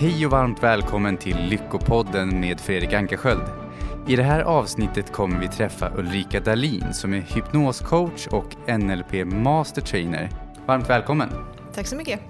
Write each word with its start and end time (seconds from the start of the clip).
Hej 0.00 0.26
och 0.26 0.32
varmt 0.32 0.62
välkommen 0.62 1.16
till 1.16 1.36
Lyckopodden 1.36 2.40
med 2.40 2.60
Fredrik 2.60 2.92
Ankarsköld. 2.92 3.42
I 4.08 4.16
det 4.16 4.22
här 4.22 4.40
avsnittet 4.40 5.12
kommer 5.12 5.40
vi 5.40 5.48
träffa 5.48 5.92
Ulrika 5.96 6.40
Dahlin 6.40 6.94
som 6.94 7.14
är 7.14 7.20
hypnoscoach 7.20 8.26
och 8.26 8.78
NLP 8.78 9.12
Master 9.26 9.82
Trainer. 9.82 10.30
Varmt 10.66 10.90
välkommen! 10.90 11.28
Tack 11.74 11.86
så 11.86 11.96
mycket. 11.96 12.20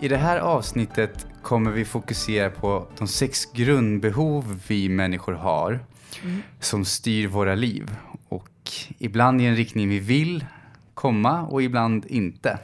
I 0.00 0.08
det 0.08 0.16
här 0.16 0.38
avsnittet 0.38 1.26
kommer 1.42 1.70
vi 1.70 1.84
fokusera 1.84 2.50
på 2.50 2.88
de 2.98 3.08
sex 3.08 3.52
grundbehov 3.52 4.60
vi 4.68 4.88
människor 4.88 5.32
har 5.32 5.80
mm. 6.22 6.42
som 6.60 6.84
styr 6.84 7.26
våra 7.28 7.54
liv 7.54 7.96
och 8.28 8.70
ibland 8.98 9.40
i 9.40 9.44
en 9.44 9.56
riktning 9.56 9.88
vi 9.88 9.98
vill 9.98 10.46
komma 10.94 11.42
och 11.42 11.62
ibland 11.62 12.06
inte. 12.06 12.58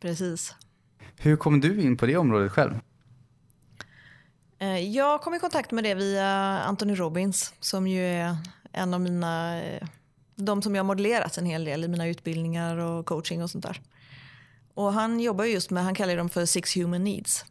Precis. 0.00 0.54
Hur 1.16 1.36
kom 1.36 1.60
du 1.60 1.80
in 1.80 1.96
på 1.96 2.06
det 2.06 2.16
området 2.16 2.52
själv? 2.52 2.74
Eh, 4.58 4.78
jag 4.78 5.20
kom 5.20 5.34
i 5.34 5.38
kontakt 5.38 5.70
med 5.70 5.84
det 5.84 5.94
via 5.94 6.28
Anthony 6.62 6.94
Robbins 6.94 7.54
som 7.60 7.86
ju 7.86 8.06
är 8.06 8.36
en 8.72 8.94
av 8.94 9.00
mina, 9.00 9.62
eh, 9.62 9.86
de 10.34 10.62
som 10.62 10.74
jag 10.74 10.86
modellerat 10.86 11.38
en 11.38 11.46
hel 11.46 11.64
del 11.64 11.84
i 11.84 11.88
mina 11.88 12.06
utbildningar 12.06 12.76
och 12.76 13.06
coaching 13.06 13.42
och 13.42 13.50
sånt 13.50 13.64
där. 13.64 13.80
Och 14.74 14.92
han 14.92 15.20
jobbar 15.20 15.44
just 15.44 15.70
med, 15.70 15.84
han 15.84 15.94
kallar 15.94 16.16
dem 16.16 16.28
för 16.28 16.46
Six 16.46 16.76
Human 16.76 17.04
Needs. 17.04 17.44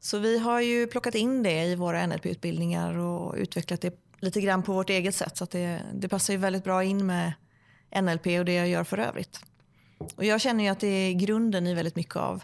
Så 0.00 0.18
vi 0.18 0.38
har 0.38 0.60
ju 0.60 0.86
plockat 0.86 1.14
in 1.14 1.42
det 1.42 1.64
i 1.64 1.74
våra 1.74 2.06
NLP-utbildningar 2.06 2.98
och 2.98 3.34
utvecklat 3.36 3.80
det 3.80 4.00
lite 4.20 4.40
grann 4.40 4.62
på 4.62 4.72
vårt 4.72 4.90
eget 4.90 5.14
sätt. 5.14 5.36
Så 5.36 5.44
att 5.44 5.50
det, 5.50 5.82
det 5.94 6.08
passar 6.08 6.32
ju 6.32 6.38
väldigt 6.38 6.64
bra 6.64 6.84
in 6.84 7.06
med 7.06 7.32
NLP 8.02 8.26
och 8.26 8.44
det 8.44 8.54
jag 8.54 8.68
gör 8.68 8.84
för 8.84 8.98
övrigt. 8.98 9.40
Och 10.16 10.24
jag 10.24 10.40
känner 10.40 10.64
ju 10.64 10.70
att 10.70 10.80
det 10.80 10.86
är 10.86 11.12
grunden 11.12 11.66
i 11.66 11.74
väldigt 11.74 11.96
mycket 11.96 12.16
av 12.16 12.42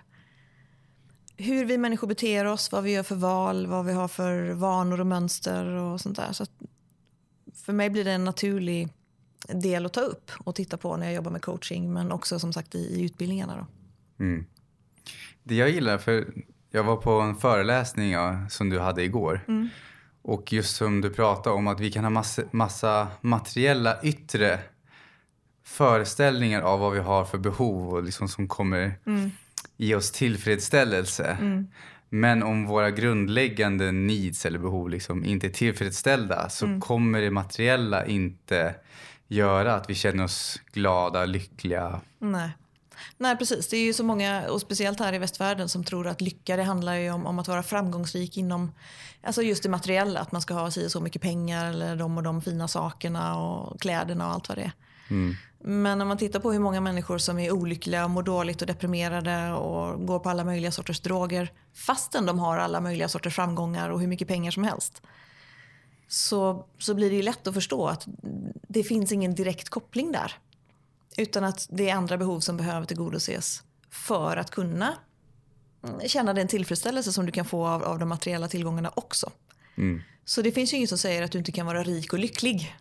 hur 1.39 1.65
vi 1.65 1.79
människor 1.79 2.09
beter 2.09 2.45
oss, 2.45 2.73
vad 2.73 2.85
vi 2.85 2.93
gör 2.93 3.03
för 3.03 3.15
val, 3.15 3.67
vad 3.67 3.85
vi 3.85 3.93
har 3.93 4.09
för 4.09 4.51
vanor 4.51 5.01
och 5.01 5.07
mönster 5.07 5.67
och 5.67 6.01
sånt 6.01 6.17
där. 6.17 6.33
Så 6.33 6.47
för 7.55 7.73
mig 7.73 7.91
blir 7.91 8.05
det 8.05 8.13
en 8.13 8.25
naturlig 8.25 8.89
del 9.49 9.87
att 9.87 9.93
ta 9.93 10.01
upp 10.01 10.31
och 10.39 10.55
titta 10.55 10.77
på 10.77 10.97
när 10.97 11.07
jag 11.07 11.15
jobbar 11.15 11.31
med 11.31 11.43
coaching 11.43 11.93
men 11.93 12.13
också 12.13 12.39
som 12.39 12.53
sagt 12.53 12.75
i, 12.75 12.79
i 12.79 13.05
utbildningarna. 13.05 13.57
Då. 13.57 14.25
Mm. 14.25 14.47
Det 15.43 15.55
jag 15.55 15.71
gillar, 15.71 15.99
för 15.99 16.29
jag 16.71 16.85
var 16.85 16.97
på 16.97 17.11
en 17.11 17.37
föreläsning 17.37 18.11
ja, 18.11 18.49
som 18.49 18.71
du 18.71 18.79
hade 18.79 19.05
igår. 19.05 19.45
Mm. 19.49 19.69
Och 20.23 20.53
just 20.53 20.77
som 20.77 21.01
du 21.01 21.11
pratade 21.11 21.57
om 21.57 21.67
att 21.67 21.81
vi 21.81 21.93
kan 21.93 22.05
ha 22.05 22.11
massa, 22.11 22.43
massa 22.51 23.09
materiella 23.21 24.03
yttre 24.03 24.61
föreställningar 25.65 26.63
av 26.63 26.81
vad 26.81 26.93
vi 26.93 26.99
har 26.99 27.25
för 27.25 27.39
behov 27.39 27.95
och 27.95 28.03
liksom 28.03 28.29
som 28.29 28.49
kommer 28.49 28.99
mm 29.07 29.31
ge 29.79 29.95
oss 29.95 30.11
tillfredsställelse. 30.11 31.37
Mm. 31.41 31.67
Men 32.09 32.43
om 32.43 32.67
våra 32.67 32.91
grundläggande 32.91 33.93
needs 33.93 34.47
eller 34.47 34.59
behov 34.59 34.91
liksom 34.91 35.25
inte 35.25 35.47
är 35.47 35.51
tillfredsställda 35.51 36.49
så 36.49 36.67
mm. 36.67 36.81
kommer 36.81 37.21
det 37.21 37.31
materiella 37.31 38.07
inte 38.07 38.75
göra 39.29 39.75
att 39.75 39.91
vi 39.91 39.95
känner 39.95 40.25
oss 40.25 40.61
glada, 40.73 41.25
lyckliga. 41.25 42.01
Nej. 42.19 42.51
Nej 43.17 43.37
precis, 43.37 43.69
det 43.69 43.77
är 43.77 43.85
ju 43.85 43.93
så 43.93 44.05
många, 44.05 44.51
och 44.51 44.61
speciellt 44.61 45.01
här 45.01 45.13
i 45.13 45.19
västvärlden, 45.19 45.69
som 45.69 45.85
tror 45.85 46.07
att 46.07 46.21
lycka 46.21 46.57
det 46.57 46.63
handlar 46.63 46.95
ju 46.95 47.11
om, 47.11 47.27
om 47.27 47.39
att 47.39 47.49
vara 47.49 47.63
framgångsrik 47.63 48.37
inom 48.37 48.73
alltså 49.23 49.43
just 49.43 49.63
det 49.63 49.69
materiella. 49.69 50.21
Att 50.21 50.33
man 50.33 50.43
ska 50.43 50.55
ha 50.55 50.71
si 50.71 50.91
så 50.91 51.01
mycket 51.01 51.23
pengar 51.23 51.71
eller 51.71 51.97
de 51.97 52.17
och 52.17 52.23
de 52.23 52.43
fina 52.43 52.69
sakerna 52.69 53.39
och 53.39 53.81
kläderna 53.81 54.27
och 54.27 54.33
allt 54.33 54.49
vad 54.49 54.59
det 54.59 54.63
är. 54.63 54.73
Mm. 55.11 55.35
Men 55.61 56.01
om 56.01 56.09
man 56.09 56.19
tittar 56.19 56.41
på 56.41 56.53
hur 56.53 56.59
många 56.59 56.81
människor 56.81 57.19
som 57.19 57.39
är 57.39 57.53
olyckliga, 57.53 58.09
mår 58.09 58.23
dåligt 58.23 58.61
och 58.61 58.67
deprimerade 58.67 59.53
och 59.53 60.07
går 60.07 60.19
på 60.19 60.31
alla 60.31 60.45
möjliga 60.45 60.73
sorters 60.73 61.01
droger 61.01 61.53
fastän 61.75 62.27
de 62.27 62.39
har 62.39 62.59
alla 62.59 62.81
möjliga 62.81 63.09
sorters 63.09 63.35
framgångar 63.35 63.91
och 63.91 64.01
hur 64.01 64.07
mycket 64.07 64.29
pengar 64.29 64.51
som 64.51 64.65
helst. 64.65 65.03
Så, 66.09 66.67
så 66.79 66.95
blir 66.95 67.11
det 67.11 67.17
ju 67.17 67.23
lätt 67.23 67.47
att 67.47 67.55
förstå 67.55 67.87
att 67.87 68.07
det 68.69 68.83
finns 68.83 69.13
ingen 69.13 69.35
direkt 69.35 69.69
koppling 69.69 70.13
där. 70.13 70.33
Utan 71.17 71.45
att 71.45 71.67
det 71.71 71.91
är 71.91 71.95
andra 71.95 72.17
behov 72.17 72.41
som 72.41 72.57
behöver 72.57 72.87
tillgodoses 72.87 73.63
för 73.91 74.37
att 74.37 74.51
kunna 74.51 74.95
känna 76.07 76.35
den 76.35 76.49
tillfredsställelse 76.49 77.13
som 77.13 77.27
du 77.27 77.33
kan 77.33 77.45
få 77.45 77.67
av, 77.67 77.85
av 77.85 77.99
de 77.99 78.09
materiella 78.09 78.49
tillgångarna 78.49 78.93
också. 78.95 79.33
Mm. 79.77 80.03
Så 80.29 80.43
det 80.43 80.53
finns 80.53 80.73
ju 80.73 80.77
inget 80.77 80.89
som 80.89 80.99
säger 80.99 81.23
att 81.23 81.33
du 81.33 81.39
inte 81.39 81.53
kan 81.53 81.67
vara 81.67 81.83
rik 81.83 82.13
och 82.13 82.19
lycklig. 82.19 82.77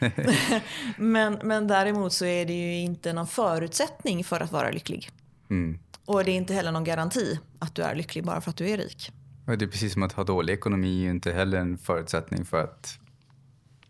men, 0.96 1.38
men 1.42 1.66
däremot 1.66 2.12
så 2.12 2.24
är 2.24 2.46
det 2.46 2.52
ju 2.52 2.74
inte 2.74 3.12
någon 3.12 3.26
förutsättning 3.26 4.24
för 4.24 4.40
att 4.40 4.52
vara 4.52 4.70
lycklig. 4.70 5.10
Mm. 5.50 5.78
Och 6.04 6.24
det 6.24 6.30
är 6.30 6.34
inte 6.34 6.54
heller 6.54 6.72
någon 6.72 6.84
garanti 6.84 7.38
att 7.58 7.74
du 7.74 7.82
är 7.82 7.94
lycklig 7.94 8.24
bara 8.24 8.40
för 8.40 8.50
att 8.50 8.56
du 8.56 8.68
är 8.68 8.76
rik. 8.76 9.12
det 9.46 9.52
är 9.52 9.66
precis 9.66 9.92
som 9.92 10.02
att 10.02 10.12
ha 10.12 10.24
dålig 10.24 10.52
ekonomi 10.52 10.98
är 10.98 11.04
ju 11.04 11.10
inte 11.10 11.32
heller 11.32 11.58
en 11.58 11.78
förutsättning 11.78 12.44
för 12.44 12.64
att 12.64 12.98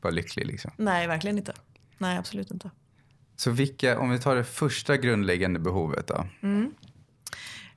vara 0.01 0.15
lycklig. 0.15 0.47
Liksom. 0.47 0.71
Nej, 0.77 1.07
verkligen 1.07 1.39
inte. 1.39 1.53
Nej, 1.99 2.19
absolut 2.19 2.51
inte. 2.51 2.71
Så 3.37 3.51
vilka, 3.51 3.99
om 3.99 4.11
vi 4.11 4.19
tar 4.19 4.37
det 4.37 4.45
första 4.45 4.97
grundläggande 4.97 5.59
behovet 5.59 6.07
då? 6.07 6.27
Mm. 6.43 6.75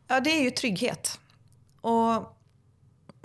Ja, 0.08 0.20
det 0.20 0.30
är 0.30 0.44
ju 0.44 0.52
trygghet. 0.52 1.20
Och 1.82 2.38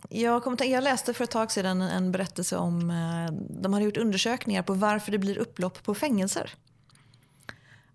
jag, 0.08 0.44
kom, 0.44 0.56
jag 0.60 0.84
läste 0.84 1.14
för 1.14 1.24
ett 1.24 1.30
tag 1.30 1.52
sedan 1.52 1.80
en 1.82 2.12
berättelse 2.12 2.56
om, 2.56 2.90
eh, 2.90 3.34
de 3.62 3.72
hade 3.72 3.84
gjort 3.84 3.96
undersökningar 3.96 4.62
på 4.62 4.74
varför 4.74 5.12
det 5.12 5.18
blir 5.18 5.38
upplopp 5.38 5.82
på 5.82 5.94
fängelser. 5.94 6.54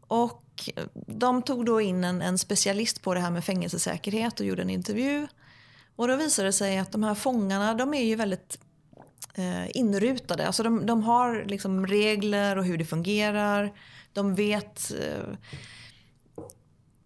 Och 0.07 0.69
de 1.07 1.41
tog 1.41 1.65
då 1.65 1.81
in 1.81 2.03
en, 2.03 2.21
en 2.21 2.37
specialist 2.37 3.01
på 3.01 3.13
det 3.13 3.19
här 3.19 3.31
med 3.31 3.43
fängelsesäkerhet 3.43 4.39
och 4.39 4.45
gjorde 4.45 4.61
en 4.61 4.69
intervju. 4.69 5.27
Och 5.95 6.07
då 6.07 6.15
visade 6.15 6.47
det 6.47 6.53
sig 6.53 6.77
att 6.77 6.91
de 6.91 7.03
här 7.03 7.15
fångarna, 7.15 7.73
de 7.73 7.93
är 7.93 8.03
ju 8.03 8.15
väldigt 8.15 8.59
eh, 9.33 9.77
inrutade. 9.77 10.47
Alltså 10.47 10.63
de, 10.63 10.85
de 10.85 11.03
har 11.03 11.43
liksom 11.47 11.87
regler 11.87 12.57
och 12.57 12.65
hur 12.65 12.77
det 12.77 12.85
fungerar. 12.85 13.73
De 14.13 14.35
vet 14.35 14.91
eh, 14.91 15.35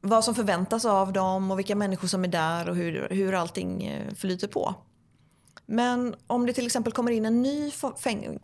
vad 0.02 0.24
som 0.24 0.36
förväntas 0.36 0.86
av 0.86 1.14
dem 1.14 1.52
och 1.52 1.60
vilka 1.60 1.76
människor 1.76 2.08
som 2.08 2.24
är 2.24 2.28
där 2.28 2.70
och 2.70 2.76
hur, 2.76 3.08
hur 3.12 3.34
allting 3.34 3.86
eh, 3.86 4.14
flyter 4.14 4.48
på. 4.48 4.76
Men 5.66 6.16
om 6.28 6.46
det 6.46 6.54
till 6.54 6.66
exempel 6.66 6.94
kommer 6.94 7.12
in 7.12 7.26
en 7.26 7.42
ny 7.42 7.72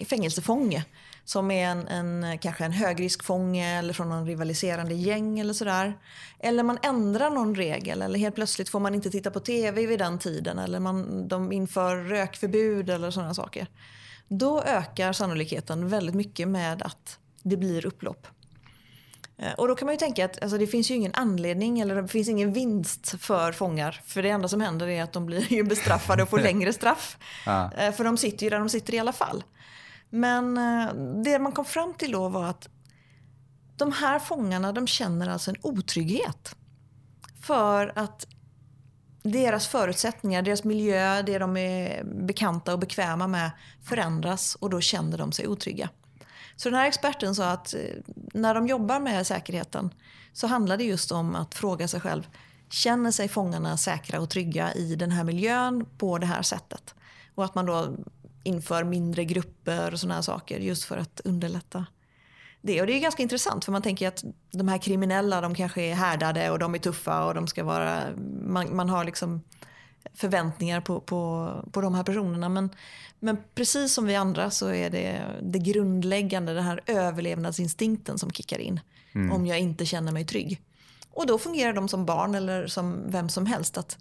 fängelsefånge 0.06 0.86
som 1.26 1.52
är 1.52 1.68
en, 1.68 1.88
en, 1.88 2.38
kanske 2.38 2.66
en 2.66 2.72
högriskfånge 2.72 3.80
eller 3.80 3.94
från 3.94 4.10
någon 4.10 4.28
rivaliserande 4.28 4.94
gäng 4.94 5.40
eller 5.40 5.54
sådär. 5.54 5.98
Eller 6.40 6.64
man 6.64 6.78
ändrar 6.84 7.30
någon 7.30 7.56
regel 7.56 8.02
eller 8.02 8.20
helt 8.20 8.36
plötsligt 8.36 8.70
får 8.70 8.80
man 8.80 8.96
inte 8.96 9.10
titta 9.10 9.32
på 9.32 9.40
TV 9.40 9.86
vid 9.86 10.00
den 10.00 10.20
tiden 10.20 10.60
eller 10.60 10.80
man, 10.80 11.28
de 11.28 11.52
inför 11.52 11.96
rökförbud 11.96 12.90
eller 12.90 13.12
sådana 13.12 13.34
saker. 13.34 13.68
Då 14.28 14.62
ökar 14.62 15.14
sannolikheten 15.14 15.90
väldigt 15.90 16.16
mycket 16.16 16.48
med 16.48 16.82
att 16.82 17.20
det 17.44 17.58
blir 17.58 17.86
upplopp. 17.86 18.28
Eh, 19.42 19.54
och 19.54 19.68
då 19.68 19.76
kan 19.76 19.86
man 19.86 19.94
ju 19.94 20.00
tänka 20.00 20.26
att 20.26 20.42
alltså, 20.42 20.58
det 20.58 20.68
finns 20.68 20.92
ju 20.92 20.96
ingen 20.96 21.14
anledning 21.16 21.80
eller 21.80 22.02
det 22.02 22.08
finns 22.08 22.30
ingen 22.30 22.54
vinst 22.54 23.22
för 23.22 23.52
fångar. 23.52 24.02
För 24.06 24.24
det 24.24 24.30
enda 24.30 24.48
som 24.48 24.62
händer 24.62 24.88
är 24.88 25.04
att 25.04 25.14
de 25.14 25.26
blir 25.26 25.54
ju 25.54 25.64
bestraffade 25.64 26.24
och 26.24 26.30
får 26.30 26.40
längre 26.50 26.74
straff. 26.74 27.18
Ja. 27.46 27.72
Eh, 27.78 27.92
för 27.92 28.04
de 28.04 28.18
sitter 28.18 28.44
ju 28.44 28.50
där 28.50 28.60
de 28.60 28.70
sitter 28.70 28.94
i 28.94 29.00
alla 29.00 29.14
fall. 29.14 29.44
Men 30.10 30.58
eh, 30.58 30.94
det 31.24 31.40
man 31.40 31.52
kom 31.52 31.66
fram 31.66 31.94
till 31.94 32.12
då 32.12 32.30
var 32.30 32.46
att 32.46 32.70
de 33.78 33.92
här 33.92 34.20
fångarna 34.20 34.72
de 34.72 34.88
känner 34.88 35.30
alltså 35.30 35.52
en 35.52 35.58
otrygghet. 35.62 36.56
För 37.42 37.92
att 37.96 38.28
deras 39.24 39.68
förutsättningar, 39.68 40.42
deras 40.42 40.64
miljö, 40.64 41.22
det 41.22 41.38
de 41.38 41.58
är 41.58 42.04
bekanta 42.04 42.74
och 42.74 42.80
bekväma 42.80 43.28
med 43.28 43.52
förändras 43.84 44.56
och 44.56 44.70
då 44.70 44.82
känner 44.82 45.18
de 45.18 45.32
sig 45.32 45.48
otrygga. 45.48 45.90
Så 46.62 46.70
den 46.70 46.80
här 46.80 46.88
experten 46.88 47.36
sa 47.36 47.50
att 47.50 47.74
eh, 47.74 47.80
när 48.34 48.54
de 48.54 48.68
jobbar 48.68 49.00
med 49.00 49.28
säkerheten 49.28 49.94
så 50.34 50.48
handlar 50.48 50.78
det 50.78 50.84
just 50.84 51.12
om 51.12 51.36
att 51.36 51.56
fråga 51.56 51.88
sig 51.88 52.00
själv 52.00 52.28
Känner 52.70 53.12
sig 53.12 53.28
fångarna 53.28 53.78
säkra 53.78 54.20
och 54.20 54.30
trygga 54.30 54.74
i 54.74 54.96
den 54.96 55.12
här 55.12 55.24
miljön 55.24 55.86
på 55.98 56.18
det 56.18 56.26
här 56.26 56.42
sättet? 56.42 56.96
Och 57.36 57.46
att 57.46 57.56
man 57.56 57.66
då 57.66 57.96
inför 58.44 58.84
mindre 58.84 59.26
grupper 59.26 59.94
och 59.94 60.00
sådana 60.00 60.16
här 60.16 60.22
saker 60.22 60.60
just 60.60 60.84
för 60.84 60.98
att 60.98 61.22
underlätta 61.24 61.86
det. 62.62 62.82
Och 62.82 62.88
det 62.88 62.94
är 62.94 63.00
ganska 63.00 63.24
intressant 63.24 63.66
för 63.66 63.72
man 63.72 63.82
tänker 63.82 64.08
att 64.08 64.24
de 64.52 64.68
här 64.68 64.78
kriminella 64.78 65.42
de 65.42 65.56
kanske 65.56 65.82
är 65.82 65.96
härdade 65.96 66.52
och 66.52 66.60
de 66.60 66.76
är 66.76 66.80
tuffa 66.80 67.26
och 67.26 67.34
de 67.34 67.48
ska 67.48 67.64
vara, 67.64 68.04
man, 68.46 68.76
man 68.76 68.90
har 68.90 69.04
liksom 69.04 69.42
förväntningar 70.14 70.82
på, 70.82 71.00
på, 71.00 71.52
på 71.72 71.82
de 71.82 71.96
här 71.96 72.04
personerna. 72.04 72.50
Men, 72.50 72.70
men 73.20 73.38
precis 73.56 73.94
som 73.94 74.06
vi 74.06 74.16
andra 74.16 74.50
så 74.50 74.74
är 74.74 74.90
det 74.90 75.22
det 75.42 75.60
grundläggande, 75.60 76.54
den 76.54 76.64
här 76.64 76.82
överlevnadsinstinkten 76.86 78.18
som 78.18 78.32
kickar 78.32 78.60
in. 78.60 78.80
Mm. 79.16 79.32
Om 79.32 79.46
jag 79.46 79.60
inte 79.60 79.86
känner 79.86 80.12
mig 80.12 80.26
trygg. 80.26 80.62
Och 81.14 81.28
då 81.28 81.38
fungerar 81.38 81.74
de 81.74 81.88
som 81.88 82.06
barn 82.06 82.36
eller 82.36 82.68
som 82.68 83.12
vem 83.12 83.30
som 83.30 83.46
helst. 83.46 83.78
att 83.78 83.98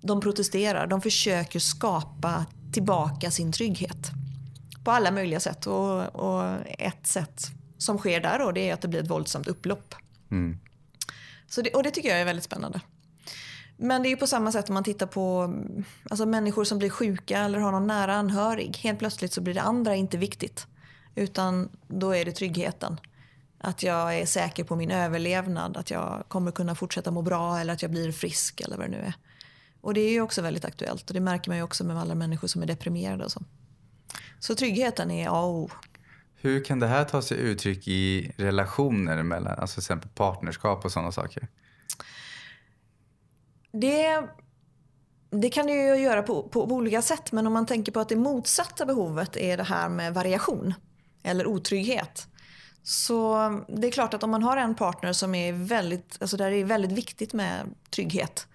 De 0.00 0.20
protesterar, 0.20 0.86
de 0.86 1.00
försöker 1.00 1.58
skapa 1.58 2.46
tillbaka 2.72 3.30
sin 3.30 3.52
trygghet. 3.52 4.10
På 4.84 4.90
alla 4.90 5.10
möjliga 5.10 5.40
sätt. 5.40 5.66
Och, 5.66 6.14
och 6.14 6.44
ett 6.78 7.06
sätt 7.06 7.46
som 7.78 7.98
sker 7.98 8.20
där 8.20 8.38
då, 8.38 8.52
det 8.52 8.70
är 8.70 8.74
att 8.74 8.80
det 8.80 8.88
blir 8.88 9.02
ett 9.02 9.10
våldsamt 9.10 9.46
upplopp. 9.46 9.94
Mm. 10.30 10.58
Så 11.48 11.62
det, 11.62 11.70
och 11.70 11.82
det 11.82 11.90
tycker 11.90 12.08
jag 12.08 12.20
är 12.20 12.24
väldigt 12.24 12.44
spännande. 12.44 12.80
Men 13.76 14.02
det 14.02 14.08
är 14.08 14.10
ju 14.10 14.16
på 14.16 14.26
samma 14.26 14.52
sätt 14.52 14.68
om 14.68 14.74
man 14.74 14.84
tittar 14.84 15.06
på 15.06 15.54
alltså 16.10 16.26
människor 16.26 16.64
som 16.64 16.78
blir 16.78 16.90
sjuka 16.90 17.38
eller 17.38 17.58
har 17.58 17.72
någon 17.72 17.86
nära 17.86 18.14
anhörig. 18.14 18.76
Helt 18.76 18.98
plötsligt 18.98 19.32
så 19.32 19.40
blir 19.40 19.54
det 19.54 19.62
andra 19.62 19.94
inte 19.94 20.18
viktigt. 20.18 20.66
Utan 21.14 21.68
då 21.88 22.14
är 22.14 22.24
det 22.24 22.32
tryggheten. 22.32 23.00
Att 23.58 23.82
jag 23.82 24.18
är 24.18 24.26
säker 24.26 24.64
på 24.64 24.76
min 24.76 24.90
överlevnad, 24.90 25.76
att 25.76 25.90
jag 25.90 26.24
kommer 26.28 26.52
kunna 26.52 26.74
fortsätta 26.74 27.10
må 27.10 27.22
bra 27.22 27.58
eller 27.58 27.72
att 27.72 27.82
jag 27.82 27.90
blir 27.90 28.12
frisk 28.12 28.60
eller 28.60 28.76
vad 28.76 28.86
det 28.86 28.90
nu 28.90 29.02
är. 29.02 29.14
Och 29.80 29.94
det 29.94 30.00
är 30.00 30.10
ju 30.10 30.20
också 30.20 30.42
väldigt 30.42 30.64
aktuellt 30.64 31.10
och 31.10 31.14
det 31.14 31.20
märker 31.20 31.50
man 31.50 31.56
ju 31.56 31.62
också 31.62 31.84
med 31.84 31.98
alla 31.98 32.14
människor 32.14 32.48
som 32.48 32.62
är 32.62 32.66
deprimerade 32.66 33.24
och 33.24 33.32
så. 33.32 33.42
Så 34.38 34.54
tryggheten 34.54 35.10
är 35.10 35.28
A 35.28 35.40
och 35.40 35.54
O. 35.54 35.70
Hur 36.34 36.64
kan 36.64 36.80
det 36.80 36.86
här 36.86 37.04
ta 37.04 37.22
sig 37.22 37.38
uttryck 37.38 37.88
i 37.88 38.32
relationer 38.36 39.22
mellan, 39.22 39.58
alltså 39.58 39.74
till 39.74 39.82
exempel 39.82 40.10
partnerskap 40.10 40.84
och 40.84 40.92
sådana 40.92 41.12
saker? 41.12 41.48
Det, 43.72 44.28
det 45.30 45.50
kan 45.50 45.66
det 45.66 45.72
ju 45.72 45.96
göra 45.96 46.22
på, 46.22 46.42
på, 46.42 46.66
på 46.66 46.74
olika 46.74 47.02
sätt 47.02 47.32
men 47.32 47.46
om 47.46 47.52
man 47.52 47.66
tänker 47.66 47.92
på 47.92 48.00
att 48.00 48.08
det 48.08 48.16
motsatta 48.16 48.86
behovet 48.86 49.36
är 49.36 49.56
det 49.56 49.62
här 49.62 49.88
med 49.88 50.14
variation 50.14 50.74
eller 51.22 51.46
otrygghet. 51.46 52.26
Så 52.82 53.36
det 53.68 53.86
är 53.86 53.90
klart 53.90 54.14
att 54.14 54.22
om 54.22 54.30
man 54.30 54.42
har 54.42 54.56
en 54.56 54.74
partner 54.74 55.12
som 55.12 55.34
är 55.34 55.52
väldigt, 55.52 56.16
alltså 56.20 56.36
där 56.36 56.50
det 56.50 56.56
är 56.56 56.64
väldigt 56.64 56.92
viktigt 56.92 57.32
med 57.32 57.74
trygghet. 57.90 58.46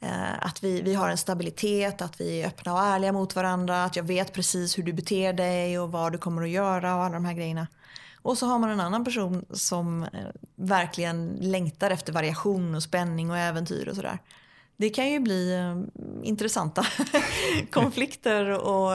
Eh, 0.00 0.46
att 0.46 0.64
vi, 0.64 0.82
vi 0.82 0.94
har 0.94 1.08
en 1.08 1.18
stabilitet, 1.18 2.02
att 2.02 2.20
vi 2.20 2.42
är 2.42 2.46
öppna 2.46 2.72
och 2.74 2.80
ärliga 2.80 3.12
mot 3.12 3.36
varandra, 3.36 3.84
att 3.84 3.96
jag 3.96 4.04
vet 4.04 4.32
precis 4.32 4.78
hur 4.78 4.82
du 4.82 4.92
beter 4.92 5.32
dig 5.32 5.78
och 5.78 5.92
vad 5.92 6.12
du 6.12 6.18
kommer 6.18 6.42
att 6.42 6.48
göra 6.48 6.96
och 6.96 7.02
alla 7.02 7.14
de 7.14 7.24
här 7.24 7.34
grejerna. 7.34 7.66
Och 8.22 8.38
så 8.38 8.46
har 8.46 8.58
man 8.58 8.70
en 8.70 8.80
annan 8.80 9.04
person 9.04 9.44
som 9.50 10.02
eh, 10.02 10.08
verkligen 10.56 11.36
längtar 11.40 11.90
efter 11.90 12.12
variation 12.12 12.74
och 12.74 12.82
spänning 12.82 13.30
och 13.30 13.38
äventyr 13.38 13.88
och 13.88 13.96
sådär. 13.96 14.18
Det 14.76 14.90
kan 14.90 15.10
ju 15.10 15.20
bli 15.20 15.54
eh, 15.54 16.28
intressanta 16.28 16.86
konflikter 17.70 18.50
och 18.50 18.90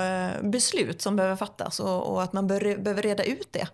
beslut 0.52 1.02
som 1.02 1.16
behöver 1.16 1.36
fattas 1.36 1.80
och, 1.80 2.14
och 2.14 2.24
att 2.24 2.34
man 2.34 2.48
bör, 2.48 2.78
behöver 2.78 3.02
reda 3.02 3.24
ut 3.24 3.48
det. 3.52 3.68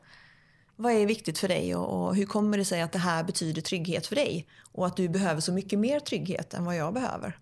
Vad 0.76 0.92
är 0.92 1.06
viktigt 1.06 1.40
för 1.40 1.48
dig 1.48 1.76
och, 1.76 2.08
och, 2.08 2.16
hur 2.16 2.26
kommer 2.26 2.58
det 2.58 2.66
sig 2.66 2.82
att 2.82 2.92
det 2.92 3.00
här 3.00 3.24
betyder 3.24 3.62
trygghet 3.62 4.08
för 4.08 4.16
dig? 4.16 4.48
Och 4.72 4.88
att 4.88 4.98
du 4.98 5.10
behöver 5.10 5.42
så 5.42 5.54
mycket 5.54 5.80
mer 5.80 6.00
trygghet 6.00 6.54
än 6.54 6.66
vad 6.66 6.76
jag 6.76 6.94
behöver. 6.94 7.40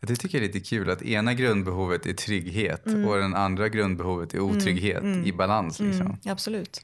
Det 0.00 0.16
tycker 0.16 0.38
jag 0.38 0.44
är 0.44 0.52
lite 0.52 0.68
kul 0.68 0.90
att 0.90 1.02
ena 1.02 1.34
grundbehovet 1.34 2.06
är 2.06 2.12
trygghet 2.12 2.86
mm. 2.86 3.08
och 3.08 3.16
den 3.16 3.34
andra 3.34 3.68
grundbehovet 3.68 4.34
är 4.34 4.40
otrygghet 4.40 5.02
mm. 5.02 5.24
i 5.26 5.32
balans. 5.32 5.80
Liksom. 5.80 6.06
Mm, 6.06 6.18
absolut. 6.24 6.80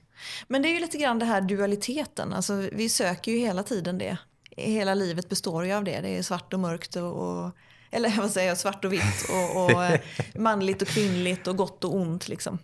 Men 0.48 0.62
det 0.62 0.68
är 0.68 0.72
ju 0.72 0.80
lite 0.80 0.98
grann 0.98 1.18
det 1.18 1.24
här 1.24 1.40
dualiteten. 1.40 2.32
Alltså, 2.32 2.68
vi 2.72 2.88
söker 2.88 3.32
ju 3.32 3.38
hela 3.38 3.62
tiden 3.62 3.98
det. 3.98 4.18
Hela 4.56 4.94
livet 4.94 5.28
består 5.28 5.66
ju 5.66 5.72
av 5.72 5.84
det. 5.84 6.00
Det 6.00 6.08
är 6.08 6.22
svart 6.22 6.52
och 6.52 6.60
mörkt 6.60 6.96
och, 6.96 7.12
och 7.12 7.50
eller 7.90 8.16
vad 8.16 8.30
säger 8.30 8.48
jag, 8.48 8.58
svart 8.58 8.84
och 8.84 8.92
vitt 8.92 9.28
och, 9.30 9.64
och 9.64 9.84
eh, 9.84 10.00
manligt 10.34 10.82
och 10.82 10.88
kvinnligt 10.88 11.46
och 11.46 11.56
gott 11.56 11.84
och 11.84 11.94
ont. 11.94 12.28
Liksom. 12.28 12.58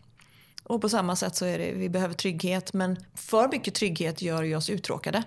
Och 0.63 0.81
på 0.81 0.89
samma 0.89 1.17
sätt 1.17 1.37
så 1.37 1.45
är 1.45 1.59
det, 1.59 1.73
vi 1.73 1.89
behöver 1.89 2.15
trygghet. 2.15 2.73
Men 2.73 2.97
för 3.15 3.49
mycket 3.49 3.75
trygghet 3.75 4.23
gör 4.23 4.43
ju 4.43 4.57
oss 4.57 4.71
uttråkade. 4.71 5.23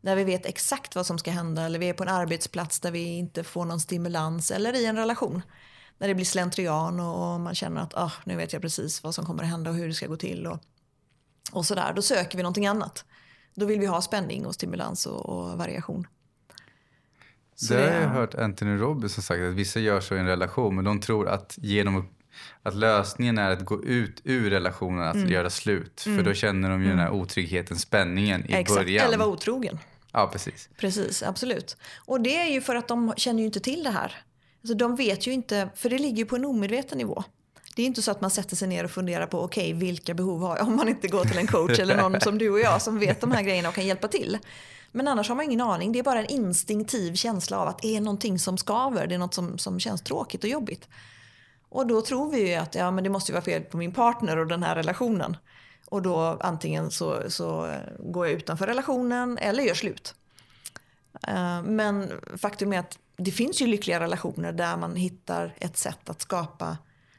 Där 0.00 0.16
vi 0.16 0.24
vet 0.24 0.46
exakt 0.46 0.94
vad 0.94 1.06
som 1.06 1.18
ska 1.18 1.30
hända 1.30 1.62
eller 1.62 1.78
vi 1.78 1.88
är 1.88 1.92
på 1.92 2.02
en 2.02 2.08
arbetsplats 2.08 2.80
där 2.80 2.90
vi 2.90 3.04
inte 3.04 3.44
får 3.44 3.64
någon 3.64 3.80
stimulans 3.80 4.50
eller 4.50 4.74
i 4.76 4.86
en 4.86 4.96
relation. 4.96 5.42
När 5.98 6.08
det 6.08 6.14
blir 6.14 6.24
slentrian 6.24 7.00
och 7.00 7.40
man 7.40 7.54
känner 7.54 7.80
att 7.80 7.94
ah, 7.94 8.12
nu 8.24 8.36
vet 8.36 8.52
jag 8.52 8.62
precis 8.62 9.02
vad 9.02 9.14
som 9.14 9.26
kommer 9.26 9.42
att 9.42 9.48
hända 9.48 9.70
och 9.70 9.76
hur 9.76 9.88
det 9.88 9.94
ska 9.94 10.06
gå 10.06 10.16
till. 10.16 10.46
Och, 10.46 10.58
och 11.52 11.66
sådär. 11.66 11.92
Då 11.96 12.02
söker 12.02 12.36
vi 12.36 12.42
någonting 12.42 12.66
annat. 12.66 13.04
Då 13.58 13.66
vill 13.66 13.80
vi 13.80 13.86
ha 13.86 14.02
spänning 14.02 14.46
och 14.46 14.54
stimulans 14.54 15.06
och, 15.06 15.28
och 15.28 15.58
variation. 15.58 16.06
Så 17.54 17.74
det 17.74 17.80
har 17.80 18.00
jag 18.00 18.08
hört 18.08 18.34
Anthony 18.34 18.76
Robbins 18.76 19.26
sagt 19.26 19.42
att 19.42 19.54
vissa 19.54 19.80
gör 19.80 20.00
så 20.00 20.14
i 20.14 20.18
en 20.18 20.26
relation 20.26 20.76
men 20.76 20.84
de 20.84 21.00
tror 21.00 21.28
att 21.28 21.58
genom 21.62 22.08
att 22.62 22.74
lösningen 22.74 23.38
är 23.38 23.50
att 23.50 23.64
gå 23.64 23.84
ut 23.84 24.20
ur 24.24 24.50
relationen, 24.50 25.08
att 25.08 25.14
mm. 25.14 25.28
göra 25.28 25.50
slut. 25.50 26.04
Mm. 26.06 26.18
För 26.18 26.24
då 26.24 26.34
känner 26.34 26.70
de 26.70 26.82
ju 26.82 26.88
den 26.88 26.98
här 26.98 27.06
mm. 27.06 27.20
otryggheten, 27.20 27.76
spänningen 27.76 28.50
i 28.50 28.52
Exakt. 28.52 28.80
början. 28.80 29.06
Eller 29.06 29.18
vara 29.18 29.28
otrogen. 29.28 29.78
Ja, 30.12 30.28
precis. 30.32 30.68
Precis, 30.76 31.22
absolut. 31.22 31.76
Och 32.06 32.20
det 32.20 32.36
är 32.36 32.52
ju 32.52 32.60
för 32.60 32.76
att 32.76 32.88
de 32.88 33.14
känner 33.16 33.40
ju 33.40 33.46
inte 33.46 33.60
till 33.60 33.84
det 33.84 33.90
här. 33.90 34.16
Alltså, 34.62 34.74
de 34.74 34.96
vet 34.96 35.26
ju 35.26 35.32
inte, 35.32 35.68
för 35.74 35.90
det 35.90 35.98
ligger 35.98 36.16
ju 36.16 36.26
på 36.26 36.36
en 36.36 36.44
omedveten 36.44 36.98
nivå. 36.98 37.24
Det 37.78 37.82
är 37.82 37.86
inte 37.86 38.02
så 38.02 38.10
att 38.10 38.20
man 38.20 38.30
sätter 38.30 38.56
sig 38.56 38.68
ner 38.68 38.84
och 38.84 38.90
funderar 38.90 39.26
på 39.26 39.40
okej, 39.40 39.74
okay, 39.74 39.86
vilka 39.86 40.14
behov 40.14 40.42
har 40.42 40.56
jag 40.56 40.66
om 40.66 40.76
man 40.76 40.88
inte 40.88 41.08
går 41.08 41.24
till 41.24 41.38
en 41.38 41.46
coach 41.46 41.78
eller 41.78 41.96
någon 41.96 42.20
som 42.20 42.38
du 42.38 42.50
och 42.50 42.60
jag 42.60 42.82
som 42.82 42.98
vet 42.98 43.20
de 43.20 43.32
här 43.32 43.42
grejerna 43.42 43.68
och 43.68 43.74
kan 43.74 43.86
hjälpa 43.86 44.08
till. 44.08 44.38
Men 44.92 45.08
annars 45.08 45.28
har 45.28 45.36
man 45.36 45.44
ingen 45.44 45.60
aning. 45.60 45.92
Det 45.92 45.98
är 45.98 46.02
bara 46.02 46.18
en 46.18 46.26
instinktiv 46.26 47.14
känsla 47.14 47.58
av 47.58 47.68
att 47.68 47.82
det 47.82 47.96
är 47.96 48.00
någonting 48.00 48.38
som 48.38 48.58
skaver. 48.58 49.06
Det 49.06 49.14
är 49.14 49.18
något 49.18 49.34
som, 49.34 49.58
som 49.58 49.80
känns 49.80 50.02
tråkigt 50.02 50.44
och 50.44 50.50
jobbigt. 50.50 50.88
Och 51.68 51.86
då 51.86 52.02
tror 52.02 52.30
vi 52.30 52.48
ju 52.48 52.54
att 52.54 52.74
ja, 52.74 52.90
men 52.90 53.04
det 53.04 53.10
måste 53.10 53.32
vara 53.32 53.42
fel 53.42 53.62
på 53.62 53.76
min 53.76 53.92
partner 53.92 54.36
och 54.36 54.46
den 54.46 54.62
här 54.62 54.74
relationen. 54.74 55.36
Och 55.86 56.02
då 56.02 56.38
antingen 56.40 56.90
så, 56.90 57.30
så 57.30 57.74
går 57.98 58.26
jag 58.26 58.36
utanför 58.36 58.66
relationen 58.66 59.38
eller 59.38 59.62
gör 59.62 59.74
slut. 59.74 60.14
Eh, 61.28 61.62
men 61.62 62.12
faktum 62.36 62.72
är 62.72 62.78
att 62.78 62.98
det 63.16 63.30
finns 63.30 63.62
ju 63.62 63.66
lyckliga 63.66 64.00
relationer 64.00 64.52
där 64.52 64.76
man 64.76 64.96
hittar 64.96 65.54
ett 65.58 65.76
sätt 65.76 66.10
att 66.10 66.22
skapa 66.22 66.76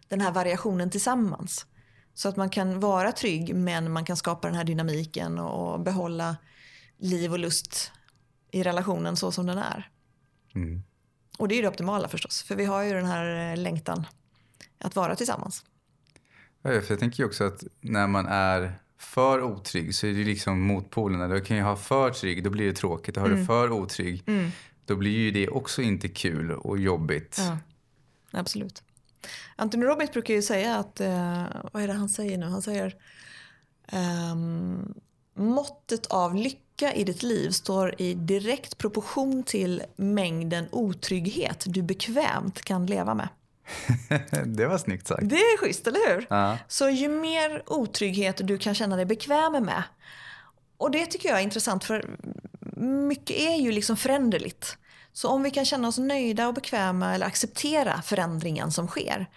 den 0.10 0.22
här 0.22 0.32
variationen 0.32 0.90
tillsammans. 0.90 1.66
Så 2.14 2.30
att 2.30 2.38
man 2.38 2.50
kan 2.50 2.80
vara 2.80 3.12
trygg 3.12 3.56
men 3.56 3.92
man 3.92 4.06
kan 4.06 4.18
skapa 4.18 4.48
den 4.48 4.56
här 4.56 4.64
dynamiken 4.64 5.40
och 5.40 5.80
behålla 5.80 6.38
liv 6.98 7.32
och 7.32 7.40
lust 7.40 7.92
i 8.52 8.64
relationen 8.64 9.18
så 9.18 9.32
som 9.32 9.46
den 9.46 9.58
är. 9.58 9.90
Mm. 10.56 10.84
Och 11.38 11.48
det 11.48 11.56
är 11.56 11.62
det 11.62 11.68
optimala 11.68 12.08
förstås, 12.08 12.44
för 12.44 12.56
vi 12.56 12.66
har 12.66 12.84
ju 12.84 12.94
den 12.94 13.06
här 13.06 13.56
längtan 13.56 14.06
att 14.78 14.96
vara 14.96 15.16
tillsammans. 15.16 15.66
Ja, 16.62 16.82
för 16.82 16.90
jag 16.90 17.00
tänker 17.00 17.24
ju 17.24 17.28
också 17.28 17.44
att 17.44 17.64
när 17.82 18.08
man 18.08 18.26
är 18.28 18.80
för 18.98 19.42
otrygg 19.42 19.96
så 19.96 20.08
är 20.08 20.14
det 20.14 20.24
liksom 20.24 20.62
motpolerna. 20.62 21.28
Du 21.28 21.42
kan 21.42 21.58
ju 21.58 21.64
ha 21.64 21.76
för 21.76 22.12
trygg, 22.12 22.44
då 22.44 22.50
blir 22.50 22.66
det 22.68 22.74
tråkigt. 22.74 23.18
Och 23.18 23.22
har 23.22 23.30
mm. 23.30 23.40
du 23.40 23.46
för 23.46 23.72
otrygg, 23.72 24.24
mm. 24.28 24.52
då 24.86 24.96
blir 24.96 25.18
ju 25.18 25.32
det 25.32 25.48
också 25.48 25.82
inte 25.82 26.08
kul 26.08 26.52
och 26.52 26.80
jobbigt. 26.80 27.38
Ja, 27.40 27.58
absolut. 28.32 28.84
Anthony 29.56 29.86
Robbins 29.86 30.12
brukar 30.12 30.33
ju 30.33 30.42
säga 30.42 30.75
att, 30.75 31.01
eh, 31.01 31.44
vad 31.71 31.83
är 31.83 31.88
det 31.88 31.94
han 31.94 32.10
säger 32.10 32.38
nu? 32.38 32.45
Han 32.45 32.62
säger 32.62 32.95
um, 33.92 34.94
måttet 35.36 36.06
av 36.06 36.36
lycka 36.36 36.94
i 36.94 37.03
ditt 37.03 37.24
liv 37.24 37.50
står 37.50 38.01
i 38.01 38.13
direkt 38.13 38.77
proportion 38.77 39.44
till 39.44 39.84
mängden 39.96 40.67
otrygghet 40.72 41.63
du 41.67 41.82
bekvämt 41.82 42.62
kan 42.62 42.86
leva 42.86 43.13
med. 43.13 43.29
det 44.46 44.67
var 44.67 44.77
snyggt 44.77 45.08
sagt. 45.08 45.29
Det 45.29 45.36
är 45.36 45.58
schysst, 45.58 45.88
eller 45.88 46.15
hur? 46.15 46.27
Ja. 46.29 46.58
Så 46.67 46.89
ju 46.89 47.10
mer 47.10 47.63
otrygghet 47.65 48.41
du 48.44 48.58
kan 48.58 48.75
känna 48.75 48.96
dig 48.96 49.05
bekväm 49.05 49.51
med. 49.51 49.84
Och 50.77 50.91
det 50.91 51.05
tycker 51.05 51.29
jag 51.29 51.39
är 51.39 51.44
intressant 51.44 51.84
för 51.84 52.17
mycket 53.08 53.36
är 53.36 53.55
ju 53.55 53.72
liksom 53.72 53.98
föränderligt. 53.98 54.77
Så 55.13 55.30
om 55.30 55.44
vi 55.44 55.51
kan 55.51 55.66
känna 55.66 55.88
oss 55.88 55.98
nöjda 55.98 56.48
och 56.48 56.54
bekväma 56.54 57.16
eller 57.16 57.25
acceptera 57.25 58.01
förändringen 58.01 58.72
som 58.72 58.88
sker. 58.88 59.30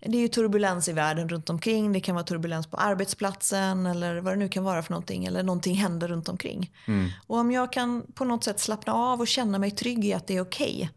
Det 0.00 0.18
är 0.18 0.22
ju 0.22 0.28
turbulens 0.28 0.88
i 0.88 0.92
världen 0.92 1.28
runt 1.28 1.50
omkring. 1.50 1.92
Det 1.92 2.00
kan 2.00 2.14
vara 2.14 2.24
turbulens 2.24 2.66
på 2.66 2.76
arbetsplatsen 2.76 3.86
eller 3.86 4.16
vad 4.16 4.32
det 4.32 4.36
nu 4.36 4.48
kan 4.48 4.64
vara 4.64 4.82
för 4.82 4.90
någonting. 4.90 5.24
Eller 5.24 5.42
någonting 5.42 5.74
händer 5.74 6.08
runt 6.08 6.28
omkring. 6.28 6.72
Mm. 6.86 7.10
Och 7.26 7.38
om 7.38 7.50
jag 7.50 7.72
kan 7.72 8.06
på 8.14 8.24
något 8.24 8.44
sätt 8.44 8.60
slappna 8.60 8.92
av 8.92 9.20
och 9.20 9.28
känna 9.28 9.58
mig 9.58 9.70
trygg 9.70 10.04
i 10.04 10.12
att 10.12 10.26
det 10.26 10.36
är 10.36 10.40
okej. 10.40 10.74
Okay, 10.76 10.88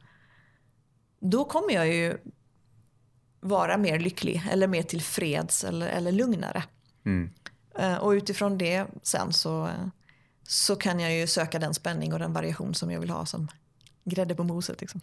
då 1.19 1.45
kommer 1.45 1.73
jag 1.73 1.87
ju 1.87 2.17
vara 3.39 3.77
mer 3.77 3.99
lycklig 3.99 4.43
eller 4.51 4.67
mer 4.67 4.83
tillfreds 4.83 5.63
eller, 5.63 5.87
eller 5.87 6.11
lugnare. 6.11 6.63
Mm. 7.05 7.29
Uh, 7.79 7.95
och 7.95 8.09
utifrån 8.09 8.57
det 8.57 8.85
sen 9.03 9.33
så, 9.33 9.69
så 10.43 10.75
kan 10.75 10.99
jag 10.99 11.13
ju 11.13 11.27
söka 11.27 11.59
den 11.59 11.73
spänning 11.73 12.13
och 12.13 12.19
den 12.19 12.33
variation 12.33 12.73
som 12.73 12.91
jag 12.91 12.99
vill 12.99 13.09
ha 13.09 13.25
som 13.25 13.47
grädde 14.03 14.35
på 14.35 14.43
moset. 14.43 14.81
Liksom. 14.81 15.01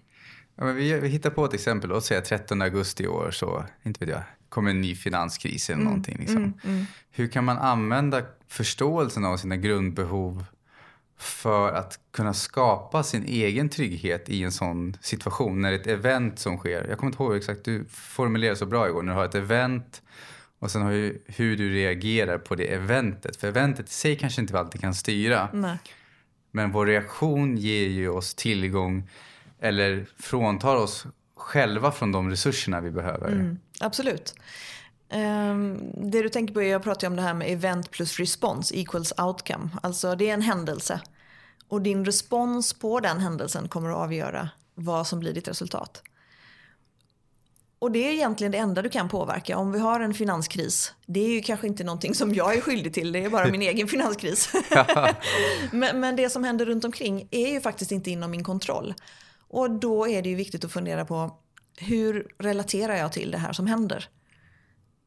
Ja, 0.54 0.64
men 0.64 0.76
vi, 0.76 1.00
vi 1.00 1.08
hittar 1.08 1.30
på 1.30 1.44
ett 1.44 1.54
exempel. 1.54 1.90
Låt 1.90 2.04
säga 2.04 2.20
13 2.20 2.62
augusti 2.62 3.04
i 3.04 3.06
år 3.06 3.30
så 3.30 3.64
inte 3.82 4.04
vet 4.04 4.14
jag, 4.14 4.22
kommer 4.48 4.70
en 4.70 4.80
ny 4.80 4.96
finanskris 4.96 5.70
eller 5.70 5.74
mm. 5.74 5.84
någonting. 5.84 6.18
Liksom. 6.18 6.36
Mm, 6.36 6.54
mm. 6.64 6.86
Hur 7.10 7.28
kan 7.28 7.44
man 7.44 7.58
använda 7.58 8.22
förståelsen 8.48 9.24
av 9.24 9.36
sina 9.36 9.56
grundbehov 9.56 10.44
för 11.18 11.72
att 11.72 12.00
kunna 12.10 12.34
skapa 12.34 13.02
sin 13.02 13.24
egen 13.24 13.68
trygghet 13.68 14.28
i 14.28 14.42
en 14.42 14.52
sån 14.52 14.96
situation 15.00 15.60
när 15.60 15.70
det 15.70 15.76
är 15.76 15.80
ett 15.80 15.86
event 15.86 16.38
som 16.38 16.58
sker. 16.58 16.86
Jag 16.88 16.98
kommer 16.98 17.12
inte 17.12 17.22
ihåg 17.22 17.36
exakt, 17.36 17.64
du 17.64 17.84
formulerade 17.90 18.56
så 18.56 18.66
bra 18.66 18.88
igår 18.88 19.02
när 19.02 19.12
du 19.12 19.18
har 19.18 19.24
ett 19.24 19.34
event 19.34 20.02
och 20.58 20.70
sen 20.70 20.82
har 20.82 20.90
ju 20.90 21.18
hur 21.26 21.56
du 21.56 21.72
reagerar 21.72 22.38
på 22.38 22.54
det 22.54 22.74
eventet. 22.74 23.36
För 23.36 23.48
eventet 23.48 23.88
i 23.88 23.92
sig 23.92 24.18
kanske 24.18 24.40
inte 24.40 24.58
alltid 24.58 24.80
kan 24.80 24.94
styra. 24.94 25.48
Nej. 25.52 25.78
Men 26.56 26.72
vår 26.72 26.86
reaktion 26.86 27.56
ger 27.56 27.88
ju 27.88 28.08
oss 28.08 28.34
tillgång 28.34 29.10
eller 29.60 30.06
fråntar 30.18 30.76
oss 30.76 31.06
själva 31.36 31.92
från 31.92 32.12
de 32.12 32.30
resurserna 32.30 32.80
vi 32.80 32.90
behöver. 32.90 33.32
Mm, 33.32 33.58
absolut. 33.80 34.34
Um, 35.12 35.92
det 36.10 36.22
du 36.22 36.28
tänker 36.28 36.54
på 36.54 36.62
är, 36.62 36.70
jag 36.70 36.82
pratar 36.82 37.06
om 37.06 37.16
det 37.16 37.22
här 37.22 37.34
med 37.34 37.52
event 37.52 37.90
plus 37.90 38.18
response 38.18 38.74
equals 38.76 39.12
outcome. 39.18 39.68
Alltså 39.82 40.14
det 40.14 40.30
är 40.30 40.34
en 40.34 40.42
händelse. 40.42 41.00
Och 41.68 41.82
din 41.82 42.04
respons 42.04 42.72
på 42.72 43.00
den 43.00 43.18
händelsen 43.18 43.68
kommer 43.68 43.90
att 43.90 43.96
avgöra 43.96 44.48
vad 44.74 45.06
som 45.06 45.20
blir 45.20 45.32
ditt 45.32 45.48
resultat. 45.48 46.02
Och 47.78 47.92
det 47.92 48.08
är 48.08 48.12
egentligen 48.12 48.52
det 48.52 48.58
enda 48.58 48.82
du 48.82 48.88
kan 48.88 49.08
påverka. 49.08 49.58
Om 49.58 49.72
vi 49.72 49.78
har 49.78 50.00
en 50.00 50.14
finanskris, 50.14 50.92
det 51.06 51.20
är 51.20 51.28
ju 51.28 51.40
kanske 51.40 51.66
inte 51.66 51.84
någonting 51.84 52.14
som 52.14 52.34
jag 52.34 52.56
är 52.56 52.60
skyldig 52.60 52.94
till, 52.94 53.12
det 53.12 53.24
är 53.24 53.30
bara 53.30 53.46
min 53.46 53.62
egen 53.72 53.88
finanskris. 53.88 54.52
men, 55.72 56.00
men, 56.00 56.16
det 56.16 56.30
som 56.30 56.44
händer 56.44 56.66
runt 56.66 56.84
omkring 56.84 57.28
är 57.30 57.48
ju 57.48 57.60
faktiskt 57.60 57.92
inte 57.92 58.10
inom 58.10 58.30
min 58.30 58.44
kontroll. 58.44 58.94
Och 59.48 59.70
då 59.70 60.08
är 60.08 60.22
det 60.22 60.28
ju 60.28 60.34
viktigt 60.34 60.64
att 60.64 60.72
fundera 60.72 61.04
på 61.04 61.38
hur 61.76 62.26
relaterar 62.38 62.96
jag 62.96 63.12
till 63.12 63.30
det 63.30 63.38
här 63.38 63.52
som 63.52 63.66
händer? 63.66 64.08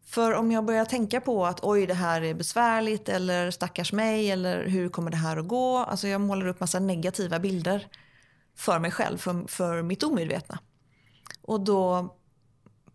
För 0.05 0.33
om 0.33 0.51
jag 0.51 0.65
börjar 0.65 0.85
tänka 0.85 1.21
på 1.21 1.45
att 1.45 1.59
oj 1.63 1.85
det 1.85 1.93
här 1.93 2.21
är 2.21 2.33
besvärligt 2.33 3.09
eller 3.09 3.51
stackars 3.51 3.93
mig 3.93 4.31
eller 4.31 4.65
hur 4.65 4.89
kommer 4.89 5.11
det 5.11 5.17
här 5.17 5.37
att 5.37 5.47
gå? 5.47 5.77
Alltså 5.77 6.07
jag 6.07 6.21
målar 6.21 6.47
upp 6.47 6.59
massa 6.59 6.79
negativa 6.79 7.39
bilder 7.39 7.87
för 8.55 8.79
mig 8.79 8.91
själv, 8.91 9.17
för, 9.17 9.47
för 9.47 9.81
mitt 9.81 10.03
omedvetna. 10.03 10.59
Och 11.41 11.61
då 11.61 12.15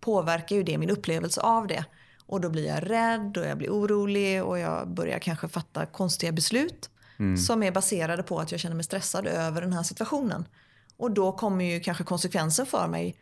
påverkar 0.04 0.56
ju 0.56 0.62
det 0.62 0.78
min 0.78 0.90
upplevelse 0.90 1.40
av 1.40 1.66
det. 1.66 1.84
Och 2.26 2.40
då 2.40 2.50
blir 2.50 2.66
jag 2.66 2.90
rädd 2.90 3.36
och 3.36 3.46
jag 3.46 3.58
blir 3.58 3.70
orolig 3.70 4.44
och 4.44 4.58
jag 4.58 4.88
börjar 4.88 5.18
kanske 5.18 5.48
fatta 5.48 5.86
konstiga 5.86 6.32
beslut 6.32 6.90
mm. 7.18 7.36
som 7.36 7.62
är 7.62 7.72
baserade 7.72 8.22
på 8.22 8.40
att 8.40 8.50
jag 8.50 8.60
känner 8.60 8.76
mig 8.76 8.84
stressad 8.84 9.26
över 9.26 9.60
den 9.60 9.72
här 9.72 9.82
situationen. 9.82 10.48
Och 10.96 11.10
då 11.10 11.32
kommer 11.32 11.64
ju 11.64 11.80
kanske 11.80 12.04
konsekvensen 12.04 12.66
för 12.66 12.88
mig 12.88 13.16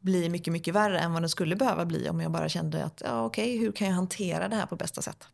bli 0.00 0.28
mycket, 0.28 0.52
mycket 0.52 0.74
värre 0.74 0.98
än 0.98 1.12
vad 1.12 1.22
den 1.22 1.28
skulle 1.28 1.56
behöva 1.56 1.84
bli 1.86 2.08
om 2.08 2.20
jag 2.20 2.32
bara 2.32 2.48
kände 2.48 2.84
att 2.84 3.02
ja, 3.04 3.24
okej, 3.24 3.58
hur 3.58 3.72
kan 3.72 3.86
jag 3.86 3.94
hantera 3.94 4.48
det 4.48 4.56
här 4.56 4.66
på 4.66 4.76
bästa 4.76 5.02
sätt? 5.02 5.28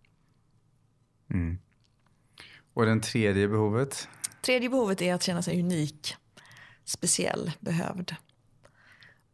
Mm. 1.31 1.59
Och 2.75 2.87
den 2.87 3.01
tredje 3.01 3.49
behovet? 3.49 4.09
Tredje 4.43 4.71
behovet 4.71 5.03
är 5.03 5.15
att 5.15 5.23
känna 5.23 5.43
sig 5.43 5.61
unik, 5.61 6.17
speciell, 6.85 7.53
behövd. 7.61 8.15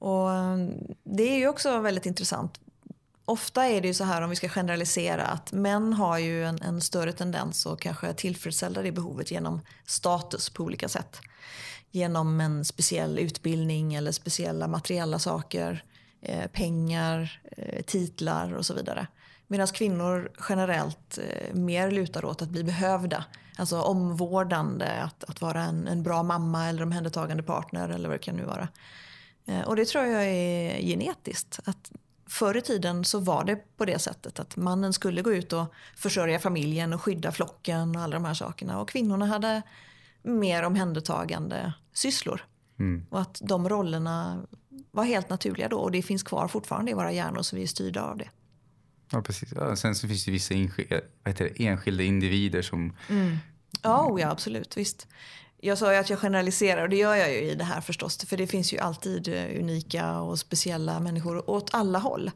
Och 0.01 0.33
ehm, 0.33 0.75
det 1.05 1.23
är 1.23 1.39
ju 1.39 1.49
också 1.49 1.79
väldigt 1.79 2.07
intressant. 2.07 2.61
Ofta 3.25 3.67
är 3.67 3.81
det 3.81 3.89
ju 3.89 3.95
så 3.95 4.05
här 4.05 4.23
om 4.23 4.31
vi 4.31 4.37
ska 4.37 4.49
generalisera 4.49 5.27
att 5.27 5.53
män 5.53 5.93
har 5.93 6.19
ju 6.19 6.45
en, 6.45 6.63
en 6.63 6.81
större 6.81 7.13
tendens 7.13 7.67
att 7.67 7.81
kanske 7.81 8.13
tillfredsställa 8.13 8.83
det 8.83 8.93
behovet 8.93 9.31
genom 9.31 9.61
status 9.87 10.51
på 10.51 10.65
olika 10.65 10.89
sätt. 10.89 11.21
Genom 11.91 12.41
en 12.41 12.65
speciell 12.65 13.19
utbildning 13.19 13.95
eller 13.95 14.13
speciella 14.13 14.69
materiella 14.69 15.19
saker, 15.19 15.85
eh, 16.23 16.47
pengar, 16.47 17.41
eh, 17.57 17.83
titlar 17.83 18.53
och 18.55 18.67
så 18.67 18.75
vidare. 18.75 19.07
Medan 19.47 19.67
kvinnor 19.67 20.33
generellt 20.49 21.19
eh, 21.19 21.55
mer 21.55 21.91
lutar 21.91 22.25
åt 22.25 22.43
att 22.43 22.49
bli 22.49 22.65
behövda. 22.65 23.25
Alltså 23.57 23.81
omvårdande, 23.81 25.03
att, 25.03 25.25
att 25.25 25.41
vara 25.41 25.63
en, 25.63 25.89
en 25.89 26.03
bra 26.03 26.23
mamma 26.23 26.69
eller 26.69 26.83
omhändertagande 26.83 27.43
partner 27.43 27.89
eller 27.89 28.09
vad 28.09 28.15
det 28.15 28.23
kan 28.23 28.37
nu 28.37 28.45
vara. 28.45 28.69
Eh, 29.47 29.61
och 29.61 29.77
det 29.77 29.85
tror 29.85 30.05
jag 30.05 30.25
är 30.25 30.83
genetiskt. 30.83 31.61
Att 31.65 31.93
förr 32.29 32.57
i 32.57 32.63
tiden 32.63 33.05
så 33.05 33.19
var 33.19 33.45
det 33.45 33.77
på 33.77 33.85
det 33.85 33.99
sättet 33.99 34.41
att 34.41 34.57
mannen 34.57 34.93
skulle 34.93 35.23
gå 35.23 35.33
ut 35.33 35.53
och 35.53 35.75
försörja 35.97 36.39
familjen 36.39 36.93
och 36.93 37.03
skydda 37.03 37.33
flocken 37.33 37.97
och 37.97 38.03
alla 38.03 38.15
de 38.15 38.25
här 38.25 38.35
sakerna. 38.35 38.81
Och 38.81 38.89
kvinnorna 38.89 39.27
hade 39.27 39.63
mer 40.23 40.63
omhändertagande 40.63 41.73
sysslor. 41.93 42.45
Mm. 42.79 43.07
Och 43.11 43.21
att 43.21 43.41
de 43.45 43.69
rollerna 43.69 44.47
var 44.91 45.05
helt 45.05 45.31
naturliga 45.31 45.69
då 45.69 45.79
och 45.79 45.91
det 45.91 46.03
finns 46.03 46.23
kvar 46.23 46.49
fortfarande 46.49 46.91
i 46.91 46.95
våra 46.95 47.13
hjärnor 47.13 47.43
så 47.43 47.57
vi 47.57 47.63
är 47.63 47.67
styrda 47.67 48.03
av 48.03 48.17
det. 48.17 48.29
Ja, 49.13 49.23
precis. 49.23 49.53
Ja, 49.57 49.77
sen 49.77 49.95
så 49.95 50.09
finns 50.09 50.25
det 50.25 50.31
vissa 50.31 50.55
enskilda 51.57 52.03
individer 52.03 52.63
som... 52.63 52.97
Mm. 53.09 53.37
Ja, 53.83 54.07
oh, 54.07 54.21
ja, 54.21 54.31
absolut. 54.31 54.77
Visst. 54.77 55.09
Jag 55.63 55.79
sa 55.79 55.93
ju 55.93 55.99
att 55.99 56.11
jag 56.11 56.19
generaliserar 56.19 56.83
och 56.83 56.89
det 56.89 56.97
gör 56.97 57.15
jag 57.15 57.33
ju 57.33 57.41
i 57.41 57.55
det 57.55 57.65
här 57.65 57.81
förstås. 57.81 58.27
För 58.27 58.37
det 58.37 58.47
finns 58.47 58.73
ju 58.73 58.79
alltid 58.79 59.29
eh, 59.29 59.61
unika 59.61 60.21
och 60.21 60.39
speciella 60.39 61.01
människor 61.01 61.51
åt 61.51 61.75
alla 61.75 61.99
håll. 61.99 62.31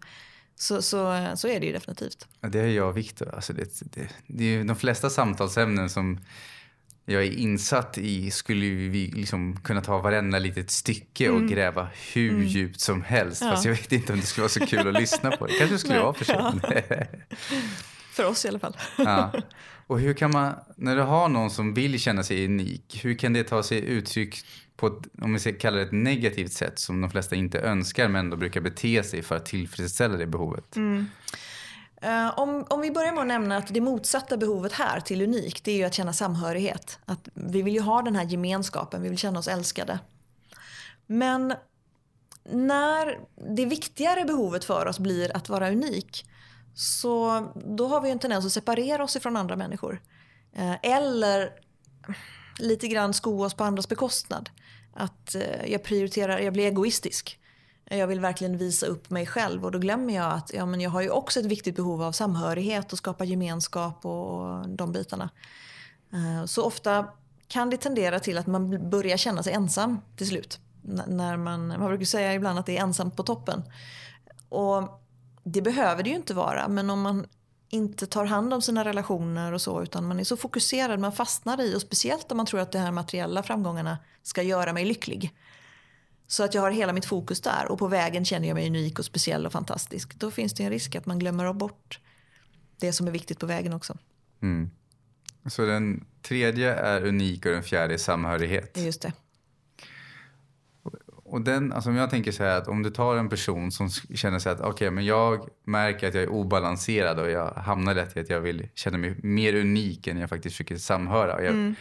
Så, 0.57 0.83
så, 0.83 1.33
så 1.37 1.49
är 1.49 1.61
det 1.61 1.67
ju 1.67 1.73
definitivt. 1.73 2.29
Ja, 2.41 2.49
det 2.49 2.61
är 2.61 2.67
jag 2.67 2.89
och 2.89 2.97
Viktor. 2.97 3.35
Alltså 3.35 3.53
det, 3.53 3.81
det, 3.81 4.09
det 4.27 4.45
är 4.45 4.65
de 4.65 4.77
flesta 4.77 5.11
samtalsämnen 5.11 5.91
som 5.91 6.21
jag 7.07 7.23
är 7.23 7.33
insatt 7.33 7.99
i 7.99 8.31
skulle 8.31 8.67
vi 8.67 9.07
liksom 9.07 9.61
kunna 9.61 9.81
ta 9.81 9.99
varenda 9.99 10.39
litet 10.39 10.71
stycke 10.71 11.29
och 11.29 11.37
mm. 11.37 11.51
gräva 11.51 11.89
hur 12.13 12.31
mm. 12.31 12.47
djupt 12.47 12.81
som 12.81 13.03
helst. 13.03 13.43
Ja. 13.43 13.51
Fast 13.51 13.65
jag 13.65 13.73
vet 13.73 13.93
inte 13.93 14.13
om 14.13 14.21
det 14.21 14.27
skulle 14.27 14.43
vara 14.43 14.49
så 14.49 14.67
kul 14.67 14.89
att 14.89 15.01
lyssna 15.01 15.37
på. 15.37 15.47
Det 15.47 15.53
kanske 15.59 15.79
skulle 15.79 16.01
vara 16.01 16.15
för 16.15 16.25
sig. 16.25 16.37
Ja. 16.39 16.55
för 18.13 18.25
oss 18.25 18.45
i 18.45 18.49
alla 18.49 18.59
fall. 18.59 18.77
ja. 18.97 19.33
Och 19.87 20.01
hur 20.01 20.15
kan 20.15 20.31
man, 20.31 20.55
när 20.77 20.97
du 20.97 21.03
har 21.03 21.29
någon 21.29 21.51
som 21.51 21.75
vill 21.75 22.01
känna 22.01 22.23
sig 22.23 22.45
unik, 22.45 23.01
hur 23.05 23.15
kan 23.15 23.33
det 23.33 23.45
ta 23.45 23.63
sig 23.63 23.79
uttryck 23.79 24.37
på 24.77 24.87
ett, 24.87 25.23
om 25.23 25.33
vi 25.33 25.39
ska 25.39 25.53
kalla 25.53 25.77
det 25.77 25.83
ett 25.83 25.93
negativt 25.93 26.53
sätt 26.53 26.79
som 26.79 27.01
de 27.01 27.11
flesta 27.11 27.37
inte 27.37 27.59
önskar 27.61 28.09
men 28.09 28.21
ändå 28.21 28.37
brukar 28.37 28.61
bete 28.61 29.03
sig 29.03 29.23
för 29.23 29.37
att 29.37 29.47
tillfredsställa 29.47 30.17
det 30.17 30.27
behovet? 30.27 30.77
Mm. 30.77 31.07
Uh, 32.05 32.39
om, 32.39 32.67
om 32.71 32.81
vi 32.81 32.91
börjar 32.91 33.13
med 33.13 33.21
att 33.21 33.27
nämna 33.27 33.57
att 33.57 33.75
det 33.75 33.81
motsatta 33.81 34.37
behovet 34.37 34.73
här 34.73 35.01
till 35.01 35.23
unik, 35.23 35.65
det 35.65 35.73
är 35.73 35.77
ju 35.77 35.85
att 35.85 35.95
känna 35.95 36.13
samhörighet. 36.13 36.99
Att 37.05 37.29
vi 37.35 37.63
vill 37.63 37.75
ju 37.75 37.81
ha 37.81 38.03
den 38.03 38.17
här 38.17 38.25
gemenskapen, 38.25 39.03
vi 39.03 39.09
vill 39.09 39.19
känna 39.19 39.39
oss 39.39 39.49
älskade. 39.49 39.99
Men 41.07 41.55
när 42.53 43.19
det 43.57 43.67
viktigare 43.67 44.25
behovet 44.25 44.65
för 44.65 44.87
oss 44.87 44.99
blir 44.99 45.37
att 45.37 45.49
vara 45.49 45.71
unik, 45.71 46.25
så 46.75 47.47
då 47.55 47.87
har 47.87 48.01
vi 48.01 48.11
en 48.11 48.19
tendens 48.19 48.47
att 48.47 48.53
separera 48.53 49.05
oss 49.05 49.17
ifrån 49.17 49.37
andra 49.37 49.57
människor. 49.57 50.01
Eh, 50.53 50.75
eller 50.83 51.51
lite 52.59 52.89
grann 52.89 53.15
sko 53.15 53.45
oss 53.45 53.55
på 53.55 53.65
andras 53.65 53.89
bekostnad. 53.89 54.51
Att 54.95 55.35
eh, 55.35 55.67
jag 55.67 55.83
prioriterar, 55.83 56.39
jag 56.39 56.53
blir 56.53 56.67
egoistisk. 56.67 57.39
Jag 57.85 58.07
vill 58.07 58.21
verkligen 58.21 58.59
visa 58.59 58.87
upp 58.87 59.11
mig 59.11 59.27
själv 59.27 59.65
och 59.65 59.73
då 59.73 59.79
glömmer 59.79 60.15
jag 60.15 60.33
att 60.33 60.51
ja, 60.55 60.67
men 60.67 60.81
jag 60.81 60.91
har 60.91 61.01
ju 61.01 61.11
också 61.11 61.41
ett 61.41 61.47
viktigt 61.47 61.77
behov 61.77 62.03
av 62.03 62.13
samhörighet 62.13 62.93
och 62.93 62.99
skapa 62.99 63.25
gemenskap 63.25 64.07
och 64.07 64.69
de 64.69 64.93
bitarna. 64.93 65.31
Eh, 66.13 66.45
så 66.45 66.63
ofta 66.65 67.09
kan 67.49 67.71
det 67.71 67.77
tendera 67.77 68.21
till 68.21 68.39
att 68.39 68.47
man 68.47 68.91
börjar 68.91 69.17
känna 69.17 69.43
sig 69.43 69.53
ensam 69.53 70.01
till 70.17 70.29
slut. 70.29 70.59
När 71.07 71.37
man, 71.37 71.69
man 71.69 71.89
brukar 71.89 72.05
säga 72.05 72.35
ibland 72.35 72.59
att 72.59 72.67
det 72.67 72.77
är 72.77 72.83
ensamt 72.83 73.17
på 73.17 73.23
toppen. 73.23 73.63
Och 74.49 75.04
det 75.45 75.63
behöver 75.63 76.03
det 76.03 76.11
ju 76.11 76.17
inte 76.17 76.35
vara 76.35 76.69
men 76.69 76.91
om 76.91 77.01
man 77.01 77.27
inte 77.69 78.07
tar 78.07 78.25
hand 78.25 78.55
om 78.55 78.63
sina 78.63 78.85
relationer 78.85 79.53
och 79.53 79.61
så 79.61 79.83
utan 79.83 80.07
man 80.07 80.21
är 80.21 80.25
så 80.25 80.37
fokuserad, 80.37 81.01
man 81.01 81.13
fastnar 81.13 81.61
i 81.61 81.77
och 81.77 81.81
speciellt 81.81 82.31
om 82.31 82.37
man 82.37 82.47
tror 82.47 82.61
att 82.61 82.73
de 82.73 82.79
här 82.79 82.93
materiella 82.93 83.43
framgångarna 83.43 83.99
ska 84.23 84.43
göra 84.43 84.73
mig 84.73 84.85
lycklig 84.85 85.35
så 86.27 86.43
att 86.43 86.55
jag 86.55 86.63
har 86.63 86.71
hela 86.71 86.93
mitt 86.93 87.05
fokus 87.05 87.41
där 87.41 87.67
och 87.71 87.79
på 87.79 87.89
vägen 87.89 88.25
känner 88.25 88.49
jag 88.49 88.55
mig 88.55 88.67
unik 88.67 88.99
och 88.99 89.05
speciell 89.05 89.47
och 89.47 89.53
fantastisk. 89.53 90.15
Då 90.15 90.31
finns 90.31 90.55
det 90.55 90.65
en 90.65 90.71
risk 90.71 90.95
att 90.95 91.07
man 91.07 91.19
glömmer 91.19 91.53
bort 91.53 92.01
det 92.81 92.93
som 92.93 93.07
är 93.07 93.11
viktigt 93.11 93.39
på 93.39 93.47
vägen 93.47 93.73
också. 93.73 93.99
Mm. 94.43 94.71
Så 95.47 95.67
den 95.67 96.05
tredje 96.23 96.75
är 96.75 97.07
unik 97.07 97.47
och 97.47 97.53
den 97.53 97.63
fjärde 97.63 97.95
är 97.95 97.99
samhörighet? 97.99 98.77
Just 98.77 99.03
det. 99.03 99.13
Och 101.35 101.41
den, 101.41 101.73
alltså 101.73 101.91
om 101.91 101.97
jag 101.97 102.11
tänker 102.11 102.33
så 102.33 102.43
här 102.43 102.59
att 102.59 102.69
om 102.69 102.83
du 102.83 102.91
tar 102.91 103.17
en 103.17 103.29
person 103.29 103.73
som 103.73 103.91
känner 103.91 104.39
sig 104.39 104.53
att 104.53 104.61
okej 104.61 104.71
okay, 104.71 104.91
men 104.91 105.05
jag 105.05 105.49
märker 105.65 106.09
att 106.09 106.15
jag 106.15 106.23
är 106.23 106.29
obalanserad 106.29 107.19
och 107.19 107.31
jag 107.31 107.51
hamnar 107.51 107.95
lätt 107.95 108.17
i 108.17 108.21
att 108.21 108.31
jag 108.31 108.41
vill 108.41 108.69
känna 108.75 108.99
mig 108.99 109.17
mer 109.23 109.55
unik 109.55 110.07
än 110.07 110.19
jag 110.19 110.29
faktiskt 110.29 110.57
försöker 110.57 110.77
samhöra. 110.77 111.35
Och 111.35 111.45
jag, 111.45 111.53
mm. 111.53 111.75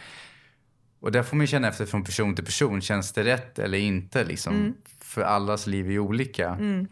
Och 1.00 1.12
där 1.12 1.22
får 1.22 1.36
man 1.36 1.46
känna 1.46 1.68
efter 1.68 1.86
från 1.86 2.04
person 2.04 2.34
till 2.34 2.44
person. 2.44 2.80
Känns 2.80 3.12
det 3.12 3.24
rätt 3.24 3.58
eller 3.58 3.78
inte? 3.78 4.24
Liksom? 4.24 4.54
Mm. 4.54 4.74
För 5.00 5.22
allas 5.22 5.66
liv 5.66 5.90
är 5.90 5.98
olika. 5.98 6.48
Mm. 6.48 6.88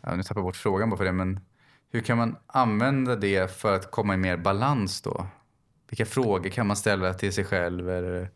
Ja, 0.00 0.14
nu 0.14 0.22
tappar 0.22 0.40
jag 0.40 0.46
bort 0.46 0.56
frågan 0.56 0.90
bara 0.90 0.96
för 0.96 1.04
det. 1.04 1.12
Men 1.12 1.40
hur 1.92 2.00
kan 2.00 2.18
man 2.18 2.36
använda 2.46 3.16
det 3.16 3.56
för 3.56 3.76
att 3.76 3.90
komma 3.90 4.14
i 4.14 4.16
mer 4.16 4.36
balans 4.36 5.00
då? 5.00 5.26
Vilka 5.90 6.06
frågor 6.06 6.50
kan 6.50 6.66
man 6.66 6.76
ställa 6.76 7.14
till 7.14 7.32
sig 7.32 7.44
själv? 7.44 7.90
Eller? 7.90 8.30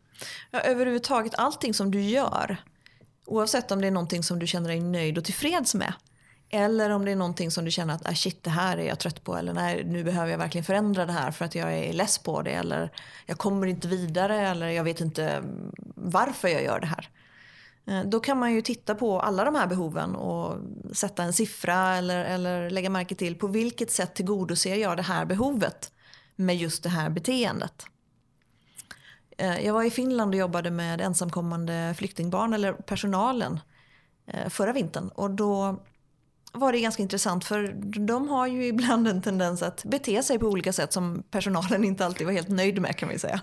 Ja, 0.51 0.61
överhuvudtaget 0.61 1.35
allting 1.39 1.75
som 1.75 1.91
du 1.91 2.01
gör. 2.01 2.57
Oavsett 3.31 3.71
om 3.71 3.81
det 3.81 3.87
är 3.87 3.91
någonting 3.91 4.23
som 4.23 4.39
du 4.39 4.47
känner 4.47 4.69
dig 4.69 4.81
nöjd 4.81 5.19
och 5.19 5.25
tillfreds 5.25 5.75
med. 5.75 5.93
Eller 6.49 6.91
om 6.91 7.05
det 7.05 7.11
är 7.11 7.17
någonting 7.17 7.51
som 7.51 7.65
du 7.65 7.71
känner 7.71 7.95
att 7.95 8.09
ah, 8.09 8.15
shit 8.15 8.45
det 8.45 8.51
här 8.51 8.79
är 8.79 8.89
jag 8.89 8.99
trött 8.99 9.25
på 9.25 9.37
eller 9.37 9.53
nej 9.53 9.85
nu 9.85 10.05
behöver 10.05 10.31
jag 10.31 10.39
verkligen 10.39 10.65
förändra 10.65 11.07
det 11.07 11.13
här 11.13 11.31
för 11.31 11.45
att 11.45 11.55
jag 11.55 11.75
är 11.75 11.93
less 11.93 12.19
på 12.19 12.43
det 12.43 12.51
eller 12.51 12.93
jag 13.27 13.39
kommer 13.39 13.67
inte 13.67 13.89
vidare 13.89 14.49
eller 14.49 14.69
jag 14.69 14.85
vet 14.85 15.01
inte 15.01 15.43
varför 15.95 16.49
jag 16.49 16.63
gör 16.63 16.81
det 16.81 16.87
här. 16.87 17.09
Eh, 17.87 18.05
då 18.05 18.21
kan 18.21 18.39
man 18.39 18.53
ju 18.53 18.63
titta 18.63 18.95
på 18.95 19.21
alla 19.21 19.45
de 19.45 19.55
här 19.55 19.67
behoven 19.67 20.17
och 20.17 20.59
sätta 20.93 21.23
en 21.23 21.33
siffra 21.33 21.97
eller, 21.97 22.25
eller 22.25 22.71
lägga 22.71 22.91
märke 22.91 23.15
till 23.15 23.35
på 23.35 23.47
vilket 23.47 23.91
sätt 23.91 24.15
tillgodoser 24.15 24.77
jag 24.77 24.97
det 24.97 25.03
här 25.03 25.25
behovet 25.25 25.93
med 26.37 26.57
just 26.57 26.83
det 26.83 26.89
här 26.89 27.11
beteendet. 27.11 27.87
Eh, 29.41 29.67
jag 29.67 29.75
var 29.75 29.83
i 29.83 29.91
Finland 29.91 30.35
och 30.35 30.41
jobbade 30.41 30.71
med 30.71 31.01
ensamkommande 31.01 31.95
flyktingbarn 31.99 32.53
eller 32.53 32.73
personalen 32.73 33.61
eh, 34.27 34.49
förra 34.49 34.73
vintern 34.73 35.09
och 35.09 35.31
då 35.31 35.81
var 36.53 36.73
det 36.73 36.81
ganska 36.81 37.03
intressant 37.03 37.45
för 37.45 37.73
de 38.07 38.29
har 38.29 38.47
ju 38.47 38.67
ibland 38.67 39.09
en 39.09 39.23
tendens 39.23 39.63
att 39.63 39.85
bete 39.85 40.23
sig 40.23 40.39
på 40.39 40.47
olika 40.47 40.73
sätt 40.73 40.93
som 40.93 41.23
personalen 41.31 41.85
inte 41.85 42.07
alltid 42.07 42.27
var 42.27 42.35
helt 42.35 42.49
nöjd 42.49 42.81
med 42.81 42.97
kan 42.97 43.09
vi 43.09 43.19
säga. 43.19 43.41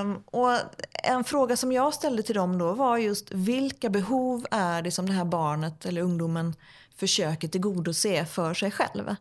um, 0.00 0.22
och 0.26 0.58
en 0.92 1.24
fråga 1.24 1.56
som 1.56 1.72
jag 1.72 1.94
ställde 1.94 2.22
till 2.22 2.34
dem 2.34 2.58
då 2.58 2.72
var 2.72 2.98
just 2.98 3.32
vilka 3.32 3.90
behov 3.90 4.46
är 4.50 4.82
det 4.82 4.90
som 4.90 5.06
det 5.06 5.12
här 5.12 5.24
barnet 5.24 5.86
eller 5.86 6.02
ungdomen 6.02 6.54
försöker 6.96 7.48
tillgodose 7.48 8.26
för 8.26 8.54
sig 8.54 8.70
själv? 8.70 9.16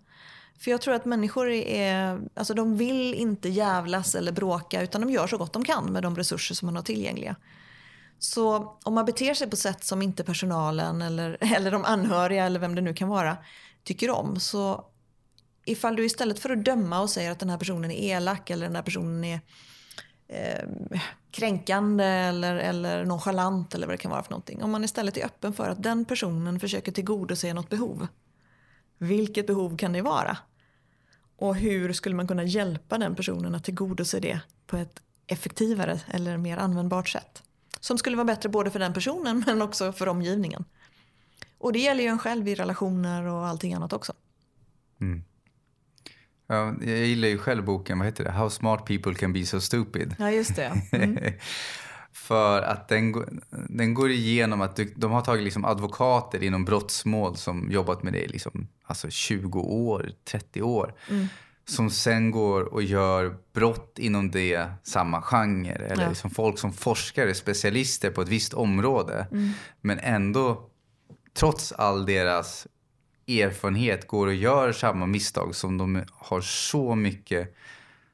För 0.60 0.72
jag 0.72 0.82
tror 0.82 0.94
att 0.94 1.06
människor 1.06 1.50
är, 1.50 2.22
alltså 2.34 2.54
de 2.54 2.78
vill 2.78 3.14
inte 3.14 3.50
jävlas 3.50 4.16
eller 4.16 4.32
bråka 4.32 4.82
utan 4.82 5.02
de 5.02 5.10
gör 5.10 5.28
så 5.28 5.38
gott 5.38 5.54
de 5.54 5.64
kan 5.64 5.94
med 5.94 6.04
de 6.04 6.16
resurser 6.16 6.56
som 6.56 6.66
man 6.66 6.76
har 6.76 6.84
tillgängliga. 6.84 7.36
Så 8.20 8.78
om 8.84 8.94
man 8.94 9.06
beter 9.06 9.34
sig 9.34 9.50
på 9.50 9.56
sätt 9.56 9.84
som 9.84 10.02
inte 10.02 10.24
personalen 10.24 11.02
eller, 11.02 11.38
eller 11.56 11.72
de 11.72 11.86
anhöriga 11.86 12.46
eller 12.46 12.60
vem 12.60 12.76
det 12.76 12.82
nu 12.82 12.94
kan 12.94 13.10
vara 13.10 13.38
tycker 13.84 14.10
om 14.10 14.40
så 14.40 14.86
ifall 15.66 15.96
du 15.96 16.06
istället 16.06 16.40
för 16.40 16.50
att 16.50 16.66
döma 16.66 17.02
och 17.02 17.10
säger 17.10 17.32
att 17.32 17.40
den 17.40 17.50
här 17.50 17.58
personen 17.58 17.92
är 17.92 18.16
elak 18.16 18.50
eller 18.50 18.66
den 18.66 18.76
här 18.76 18.84
personen 18.84 19.24
är 19.24 19.40
eh, 20.28 20.70
kränkande 21.32 22.06
eller, 22.06 22.56
eller 22.56 23.06
nonchalant 23.06 23.76
eller 23.76 23.88
vad 23.88 23.94
det 23.94 23.98
kan 23.98 24.12
vara 24.12 24.24
för 24.24 24.32
någonting. 24.32 24.64
Om 24.64 24.72
man 24.72 24.84
istället 24.84 25.18
är 25.18 25.26
öppen 25.26 25.54
för 25.54 25.70
att 25.70 25.84
den 25.84 26.06
personen 26.06 26.60
försöker 26.60 26.92
tillgodose 26.92 27.54
något 27.54 27.70
behov. 27.70 28.08
Vilket 29.02 29.48
behov 29.48 29.78
kan 29.78 29.94
det 29.94 30.02
vara? 30.02 30.38
Och 31.36 31.56
hur 31.56 31.94
skulle 31.94 32.16
man 32.16 32.28
kunna 32.28 32.44
hjälpa 32.44 32.98
den 32.98 33.16
personen 33.16 33.56
att 33.56 33.64
tillgodose 33.64 34.20
det 34.20 34.40
på 34.68 34.78
ett 34.78 35.02
effektivare 35.28 36.00
eller 36.08 36.38
mer 36.38 36.58
användbart 36.58 37.10
sätt? 37.10 37.44
Som 37.80 37.98
skulle 37.98 38.18
vara 38.18 38.26
bättre 38.26 38.50
både 38.50 38.72
för 38.72 38.80
den 38.80 38.94
personen 38.94 39.44
men 39.48 39.62
också 39.62 39.92
för 39.92 40.08
omgivningen. 40.08 40.66
Och 41.58 41.74
det 41.74 41.80
gäller 41.80 42.04
ju 42.04 42.10
en 42.10 42.20
själv 42.20 42.48
i 42.48 42.56
relationer 42.56 43.24
och 43.24 43.48
allting 43.48 43.74
annat 43.74 43.94
också. 43.94 44.14
Mm. 45.02 45.24
Ja, 46.48 46.76
jag 46.82 46.98
gillar 46.98 47.28
ju 47.28 47.38
själv 47.38 47.66
boken, 47.66 47.98
vad 48.00 48.08
heter 48.08 48.24
det? 48.24 48.32
How 48.32 48.50
smart 48.50 48.86
people 48.86 49.14
can 49.14 49.34
be 49.34 49.46
so 49.46 49.62
stupid. 49.62 50.16
Ja, 50.20 50.32
just 50.32 50.56
det. 50.56 50.82
Mm. 50.92 51.18
För 52.14 52.62
att 52.62 52.88
den, 52.88 53.42
den 53.70 53.94
går 53.94 54.12
igenom 54.12 54.62
att 54.62 54.76
du, 54.76 54.94
de 54.96 55.12
har 55.12 55.22
tagit 55.22 55.44
liksom 55.44 55.66
advokater 55.66 56.44
inom 56.44 56.66
brottsmål 56.66 57.38
som 57.38 57.72
jobbat 57.72 58.04
med 58.04 58.14
det 58.14 58.24
i 58.24 58.28
liksom, 58.28 58.68
alltså 58.84 59.10
20 59.10 59.60
år, 59.60 60.12
30 60.26 60.62
år. 60.62 60.94
Mm. 61.10 61.28
Som 61.66 61.90
sen 61.90 62.32
går 62.32 62.74
och 62.74 62.84
gör 62.84 63.38
brott 63.54 64.00
inom 64.00 64.32
det, 64.32 64.72
samma 64.84 65.22
genre. 65.22 65.86
Eller 65.86 66.04
ja. 66.04 66.10
liksom 66.10 66.30
folk 66.30 66.60
som 66.60 66.74
forskare, 66.74 67.34
specialister 67.34 68.12
på 68.12 68.22
ett 68.22 68.30
visst 68.30 68.54
område. 68.54 69.28
Mm. 69.32 69.50
Men 69.82 70.00
ändå, 70.00 70.70
trots 71.34 71.72
all 71.72 72.06
deras 72.06 72.68
erfarenhet, 73.28 74.08
går 74.08 74.28
och 74.28 74.34
gör 74.34 74.72
samma 74.72 75.06
misstag 75.06 75.56
som 75.56 75.78
de 75.78 76.04
har 76.12 76.42
så 76.42 76.96
mycket 76.96 77.56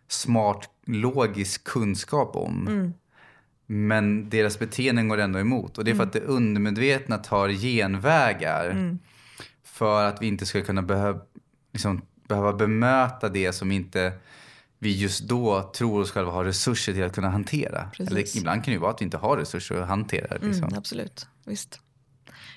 smart, 0.08 0.70
logisk 0.86 1.63
kunskap 1.63 2.36
om. 2.36 2.68
Mm. 2.68 2.94
Men 3.68 4.30
deras 4.30 4.60
beteenden 4.60 5.08
går 5.08 5.18
ändå 5.18 5.40
emot. 5.40 5.78
Och 5.78 5.86
det 5.86 5.92
är 5.92 5.96
för 5.96 6.04
mm. 6.04 6.08
att 6.08 6.14
det 6.14 6.22
undermedvetna 6.22 7.18
tar 7.18 7.50
genvägar. 7.50 8.70
Mm. 8.70 9.00
För 9.64 10.04
att 10.04 10.22
vi 10.22 10.28
inte 10.28 10.46
ska 10.46 10.62
kunna 10.62 10.82
behöva, 10.82 11.20
liksom, 11.74 12.02
behöva 12.28 12.54
bemöta 12.54 13.30
det 13.30 13.54
som 13.54 13.72
inte 13.72 14.14
vi 14.80 14.98
just 14.98 15.24
då 15.24 15.72
tror 15.76 16.02
oss 16.02 16.12
själva 16.12 16.32
har 16.32 16.46
resurser 16.46 16.94
till 16.94 17.04
att 17.04 17.16
kunna 17.16 17.30
hantera. 17.30 17.90
Precis. 17.94 18.12
Eller 18.12 18.38
ibland 18.38 18.64
kan 18.64 18.72
det 18.72 18.76
ju 18.76 18.80
vara 18.80 18.92
att 18.92 19.02
vi 19.02 19.06
inte 19.06 19.18
har 19.18 19.38
resurser 19.38 19.82
att 19.82 19.88
hantera. 19.88 20.36
Mm, 20.36 20.48
liksom. 20.48 20.68
Mm, 20.68 20.78
absolut, 20.78 21.28
visst. 21.46 21.80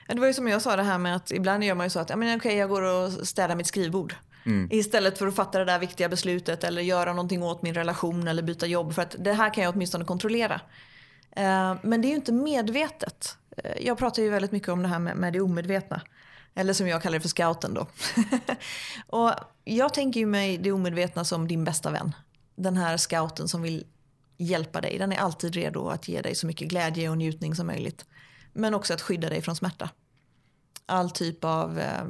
Det 0.09 0.21
var 0.21 0.27
ju 0.27 0.35
som 0.35 0.49
jag 0.49 0.63
sa 0.63 0.77
det 0.77 0.83
här 0.83 0.99
med 0.99 1.17
att 1.17 1.31
ibland 1.31 1.65
gör 1.65 1.75
man 1.75 1.87
ju 1.87 1.91
så 1.91 2.01
att 2.01 2.11
ja, 2.11 2.17
men 2.17 2.37
okej, 2.37 2.57
jag 2.57 2.69
går 2.69 2.83
och 2.83 3.13
städar 3.13 3.57
mitt 3.57 3.67
skrivbord. 3.67 4.15
Mm. 4.47 4.69
Istället 4.71 5.19
för 5.19 5.27
att 5.27 5.37
fatta 5.37 5.59
det 5.59 5.65
där 5.65 5.79
viktiga 5.79 6.09
beslutet 6.09 6.65
eller 6.65 6.83
göra 6.83 7.13
någonting 7.13 7.43
åt 7.43 7.63
min 7.63 7.75
relation 7.75 8.29
eller 8.29 8.43
byta 8.43 8.67
jobb. 8.67 8.95
För 8.95 9.03
att 9.03 9.17
det 9.19 9.33
här 9.33 9.55
kan 9.55 9.65
jag 9.65 9.75
åtminstone 9.75 10.05
kontrollera. 10.05 10.61
Eh, 11.37 11.75
men 11.83 12.03
det 12.03 12.09
är 12.09 12.11
ju 12.11 12.17
inte 12.17 12.33
medvetet. 12.33 13.39
Eh, 13.57 13.87
jag 13.87 13.99
pratar 13.99 14.23
ju 14.23 14.31
väldigt 14.31 14.53
mycket 14.53 14.69
om 14.69 14.83
det 14.83 14.89
här 14.89 14.99
med, 14.99 15.17
med 15.17 15.33
det 15.33 15.41
omedvetna. 15.41 16.03
Eller 16.55 16.73
som 16.73 16.89
jag 16.89 17.03
kallar 17.03 17.19
det 17.19 17.23
för 17.23 17.29
scouten 17.29 17.75
då. 17.75 17.87
och 19.07 19.33
jag 19.65 19.95
tänker 19.95 20.21
ju 20.21 20.27
mig 20.27 20.59
det 20.59 20.73
omedvetna 20.73 21.25
som 21.25 21.49
din 21.49 21.65
bästa 21.65 21.91
vän. 21.91 22.15
Den 22.57 22.77
här 22.77 22.97
scouten 22.97 23.49
som 23.49 23.63
vill 23.63 23.87
hjälpa 24.37 24.81
dig. 24.81 24.99
Den 24.99 25.13
är 25.13 25.17
alltid 25.17 25.55
redo 25.55 25.89
att 25.89 26.09
ge 26.09 26.21
dig 26.21 26.35
så 26.35 26.47
mycket 26.47 26.69
glädje 26.69 27.09
och 27.09 27.19
njutning 27.19 27.55
som 27.55 27.67
möjligt. 27.67 28.05
Men 28.53 28.75
också 28.75 28.95
att 28.95 29.01
skydda 29.01 29.29
dig 29.29 29.43
från 29.43 29.57
smärta. 29.57 29.91
All 30.87 31.11
typ 31.11 31.45
av 31.45 31.79
eh, 31.79 32.05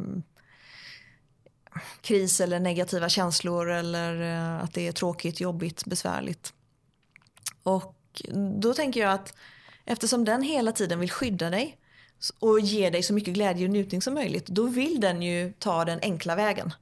kris 2.00 2.40
eller 2.40 2.60
negativa 2.60 3.08
känslor 3.08 3.70
eller 3.70 4.22
eh, 4.22 4.64
att 4.64 4.74
det 4.74 4.88
är 4.88 4.92
tråkigt, 4.92 5.40
jobbigt, 5.40 5.84
besvärligt. 5.84 6.54
Och 7.62 7.99
då 8.60 8.74
tänker 8.74 9.00
jag 9.00 9.12
att 9.12 9.34
eftersom 9.84 10.24
den 10.24 10.42
hela 10.42 10.72
tiden 10.72 11.00
vill 11.00 11.10
skydda 11.10 11.50
dig 11.50 11.78
och 12.38 12.60
ge 12.60 12.90
dig 12.90 13.02
så 13.02 13.14
mycket 13.14 13.34
glädje 13.34 13.66
och 13.66 13.70
njutning 13.70 14.02
som 14.02 14.14
möjligt, 14.14 14.46
då 14.46 14.66
vill 14.66 15.00
den 15.00 15.22
ju 15.22 15.52
ta 15.58 15.84
den 15.84 15.98
enkla 16.02 16.36
vägen. 16.36 16.72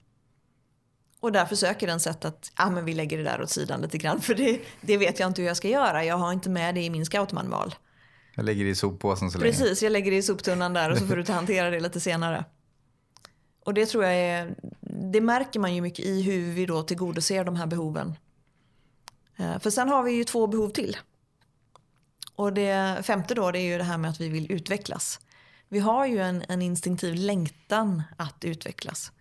Och 1.20 1.33
därför 1.33 1.57
söker 1.57 1.87
den 1.87 2.01
sätt 2.01 2.24
att 2.24 2.53
ah, 2.55 2.70
men 2.70 2.85
vi 2.85 2.94
lägger 2.94 3.18
det 3.18 3.24
där 3.24 3.42
åt 3.42 3.51
sidan 3.51 3.81
lite 3.81 3.98
grann, 3.98 4.20
för 4.20 4.35
det, 4.35 4.61
det 4.81 4.96
vet 4.96 5.18
jag 5.18 5.27
inte 5.27 5.42
hur 5.42 5.48
jag 5.48 5.57
ska 5.57 5.68
göra. 5.68 6.05
Jag 6.05 6.16
har 6.16 6.33
inte 6.33 6.51
med 6.51 6.74
det 6.74 6.83
i 6.83 6.90
min 6.90 7.07
scoutmanual. 7.07 7.74
Jag 8.35 8.44
lägger 8.44 8.64
det 8.64 8.70
i 8.70 8.74
soppåsen 8.74 9.31
så 9.31 9.38
länge. 9.38 9.51
Precis, 9.51 9.83
jag 9.83 9.92
lägger 9.92 10.11
det 10.11 10.16
i 10.16 10.22
soptunnan 10.22 10.72
där 10.72 10.90
och 10.90 10.98
så 10.98 11.07
får 11.07 11.16
du 11.16 11.33
hantera 11.33 11.70
det 11.70 11.81
lite 11.81 12.01
senare. 12.01 12.44
Och 13.64 13.74
det 13.74 13.87
tror 13.87 14.05
jag 14.05 14.14
är, 14.14 14.55
det 15.12 15.20
märker 15.20 15.61
man 15.61 15.74
ju 15.74 15.81
mycket 15.81 16.05
i 16.05 16.22
hur 16.22 16.53
vi 16.53 16.66
då 16.66 16.83
tillgodoser 16.83 17.44
de 17.44 17.57
här 17.57 17.66
behoven. 17.66 18.14
Eh, 19.37 19.59
för 19.59 19.70
sen 19.70 19.88
har 19.88 20.03
vi 20.03 20.12
ju 20.12 20.24
två 20.24 20.46
behov 20.46 20.70
till. 20.70 20.96
Och 22.38 22.53
det 22.53 23.07
femte 23.07 23.35
då 23.35 23.51
det 23.51 23.59
är 23.59 23.72
ju 23.72 23.79
det 23.79 23.85
här 23.85 23.98
med 23.98 24.11
att 24.11 24.20
vi 24.20 24.29
vill 24.29 24.53
utvecklas. 24.53 25.20
Vi 25.68 25.79
har 25.79 26.07
ju 26.07 26.18
en, 26.18 26.44
en 26.48 26.62
instinktiv 26.62 27.14
längtan 27.14 28.03
att 28.16 28.44
utvecklas. 28.44 29.12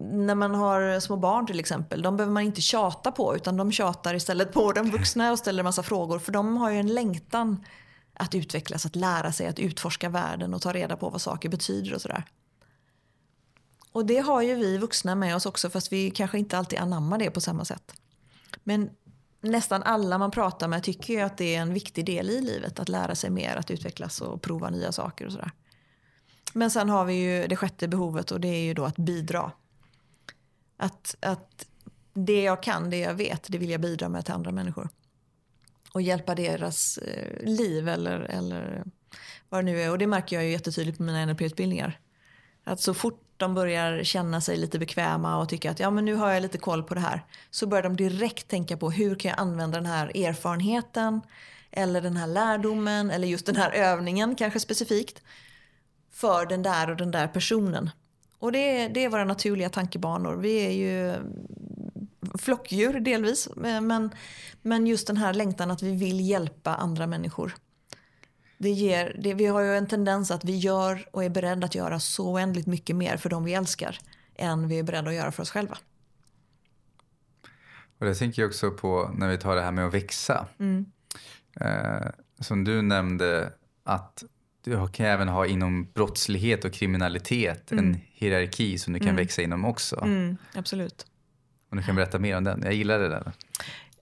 När 0.00 0.34
man 0.34 0.54
har 0.54 1.00
små 1.00 1.16
barn 1.16 1.46
till 1.46 1.60
exempel, 1.60 2.02
de 2.02 2.16
behöver 2.16 2.32
man 2.32 2.42
inte 2.42 2.60
tjata 2.60 3.12
på 3.12 3.36
utan 3.36 3.56
de 3.56 3.72
tjatar 3.72 4.14
istället 4.14 4.52
på 4.52 4.72
de 4.72 4.90
vuxna 4.90 5.32
och 5.32 5.38
ställer 5.38 5.60
en 5.60 5.64
massa 5.64 5.82
frågor. 5.82 6.18
För 6.18 6.32
de 6.32 6.56
har 6.56 6.70
ju 6.70 6.78
en 6.78 6.94
längtan 6.94 7.64
att 8.14 8.34
utvecklas, 8.34 8.86
att 8.86 8.96
lära 8.96 9.32
sig, 9.32 9.46
att 9.46 9.58
utforska 9.58 10.08
världen 10.08 10.54
och 10.54 10.62
ta 10.62 10.72
reda 10.72 10.96
på 10.96 11.08
vad 11.08 11.20
saker 11.20 11.48
betyder 11.48 11.94
och 11.94 12.02
sådär. 12.02 12.24
Och 13.92 14.06
det 14.06 14.18
har 14.18 14.42
ju 14.42 14.54
vi 14.54 14.78
vuxna 14.78 15.14
med 15.14 15.36
oss 15.36 15.46
också 15.46 15.70
fast 15.70 15.92
vi 15.92 16.10
kanske 16.10 16.38
inte 16.38 16.58
alltid 16.58 16.78
anammar 16.78 17.18
det 17.18 17.30
på 17.30 17.40
samma 17.40 17.64
sätt. 17.64 17.92
Men 18.64 18.90
nästan 19.40 19.82
alla 19.82 20.18
man 20.18 20.30
pratar 20.30 20.68
med 20.68 20.82
tycker 20.82 21.14
ju 21.14 21.20
att 21.20 21.38
det 21.38 21.54
är 21.54 21.60
en 21.60 21.74
viktig 21.74 22.06
del 22.06 22.30
i 22.30 22.40
livet. 22.40 22.78
Att 22.80 22.88
lära 22.88 23.14
sig 23.14 23.30
mer, 23.30 23.56
att 23.56 23.70
utvecklas 23.70 24.20
och 24.20 24.42
prova 24.42 24.70
nya 24.70 24.92
saker 24.92 25.26
och 25.26 25.32
sådär. 25.32 25.50
Men 26.52 26.70
sen 26.70 26.88
har 26.88 27.04
vi 27.04 27.14
ju 27.14 27.46
det 27.46 27.56
sjätte 27.56 27.88
behovet 27.88 28.30
och 28.30 28.40
det 28.40 28.48
är 28.48 28.64
ju 28.64 28.74
då 28.74 28.84
att 28.84 28.96
bidra. 28.96 29.52
Att, 30.76 31.16
att 31.20 31.66
det 32.12 32.42
jag 32.42 32.62
kan, 32.62 32.90
det 32.90 32.98
jag 32.98 33.14
vet, 33.14 33.46
det 33.48 33.58
vill 33.58 33.70
jag 33.70 33.80
bidra 33.80 34.08
med 34.08 34.24
till 34.24 34.34
andra 34.34 34.52
människor. 34.52 34.88
Och 35.92 36.02
hjälpa 36.02 36.34
deras 36.34 36.98
eh, 36.98 37.46
liv 37.46 37.88
eller, 37.88 38.20
eller 38.20 38.84
vad 39.48 39.64
det 39.64 39.72
nu 39.72 39.82
är. 39.82 39.90
Och 39.90 39.98
det 39.98 40.06
märker 40.06 40.36
jag 40.36 40.44
ju 40.44 40.50
jättetydligt 40.50 40.98
på 40.98 41.02
mina 41.02 41.26
NLP-utbildningar. 41.26 42.00
Att 42.64 42.80
så 42.80 42.94
fort 42.94 43.25
de 43.36 43.54
börjar 43.54 44.04
känna 44.04 44.40
sig 44.40 44.56
lite 44.56 44.78
bekväma 44.78 45.38
och 45.38 45.48
tycka 45.48 45.70
att 45.70 45.80
ja, 45.80 45.90
men 45.90 46.04
nu 46.04 46.14
har 46.14 46.30
jag 46.30 46.42
lite 46.42 46.58
koll 46.58 46.82
på 46.82 46.94
det 46.94 47.00
här. 47.00 47.24
Så 47.50 47.66
börjar 47.66 47.82
de 47.82 47.96
direkt 47.96 48.48
tänka 48.48 48.76
på 48.76 48.90
hur 48.90 49.14
kan 49.14 49.28
jag 49.28 49.40
använda 49.40 49.76
den 49.78 49.86
här 49.86 50.16
erfarenheten 50.16 51.20
eller 51.70 52.00
den 52.00 52.16
här 52.16 52.26
lärdomen 52.26 53.10
eller 53.10 53.28
just 53.28 53.46
den 53.46 53.56
här 53.56 53.70
övningen 53.70 54.36
kanske 54.36 54.60
specifikt 54.60 55.22
för 56.12 56.46
den 56.46 56.62
där 56.62 56.90
och 56.90 56.96
den 56.96 57.10
där 57.10 57.28
personen. 57.28 57.90
Och 58.38 58.52
det 58.52 58.58
är, 58.58 58.88
det 58.88 59.04
är 59.04 59.08
våra 59.08 59.24
naturliga 59.24 59.68
tankebanor. 59.68 60.36
Vi 60.36 60.66
är 60.66 60.70
ju 60.70 61.14
flockdjur 62.38 63.00
delvis. 63.00 63.48
Men, 63.56 64.10
men 64.62 64.86
just 64.86 65.06
den 65.06 65.16
här 65.16 65.34
längtan 65.34 65.70
att 65.70 65.82
vi 65.82 65.92
vill 65.92 66.28
hjälpa 66.28 66.74
andra 66.74 67.06
människor 67.06 67.54
det 68.58 68.70
ger, 68.70 69.16
det, 69.18 69.34
vi 69.34 69.46
har 69.46 69.60
ju 69.60 69.76
en 69.76 69.86
tendens 69.86 70.30
att 70.30 70.44
vi 70.44 70.56
gör 70.56 71.08
och 71.10 71.24
är 71.24 71.30
beredda 71.30 71.66
att 71.66 71.74
göra 71.74 72.00
så 72.00 72.32
oändligt 72.32 72.66
mycket 72.66 72.96
mer 72.96 73.16
för 73.16 73.30
de 73.30 73.44
vi 73.44 73.54
älskar 73.54 73.98
än 74.34 74.68
vi 74.68 74.78
är 74.78 74.82
beredda 74.82 75.08
att 75.08 75.16
göra 75.16 75.32
för 75.32 75.42
oss 75.42 75.50
själva. 75.50 75.78
Och 77.98 78.06
det 78.06 78.14
tänker 78.14 78.42
jag 78.42 78.48
också 78.48 78.70
på 78.70 79.10
när 79.14 79.28
vi 79.28 79.38
tar 79.38 79.56
det 79.56 79.62
här 79.62 79.72
med 79.72 79.86
att 79.86 79.94
växa. 79.94 80.46
Mm. 80.58 80.86
Eh, 81.60 82.08
som 82.40 82.64
du 82.64 82.82
nämnde 82.82 83.52
att 83.84 84.24
du 84.64 84.88
kan 84.88 85.06
även 85.06 85.28
ha 85.28 85.46
inom 85.46 85.88
brottslighet 85.94 86.64
och 86.64 86.72
kriminalitet 86.72 87.72
mm. 87.72 87.84
en 87.84 88.00
hierarki 88.12 88.78
som 88.78 88.92
du 88.92 88.98
kan 88.98 89.08
mm. 89.08 89.16
växa 89.16 89.42
inom 89.42 89.64
också. 89.64 90.00
Mm, 90.04 90.36
absolut. 90.54 91.06
Och 91.70 91.76
du 91.76 91.82
kan 91.82 91.96
berätta 91.96 92.18
mer 92.18 92.36
om 92.36 92.44
den. 92.44 92.62
Jag 92.62 92.74
gillar 92.74 92.98
det 92.98 93.08
där. 93.08 93.32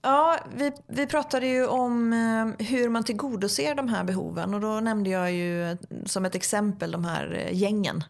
Ja, 0.05 0.39
vi, 0.55 0.71
vi 0.87 1.07
pratade 1.07 1.47
ju 1.47 1.67
om 1.67 2.13
eh, 2.13 2.65
hur 2.65 2.89
man 2.89 3.03
tillgodoser 3.03 3.75
de 3.75 3.87
här 3.87 4.03
behoven 4.03 4.53
och 4.53 4.61
då 4.61 4.79
nämnde 4.79 5.09
jag 5.09 5.31
ju 5.31 5.77
som 6.05 6.25
ett 6.25 6.35
exempel 6.35 6.91
de 6.91 7.05
här 7.05 7.33
eh, 7.33 7.57
gängen. 7.61 8.03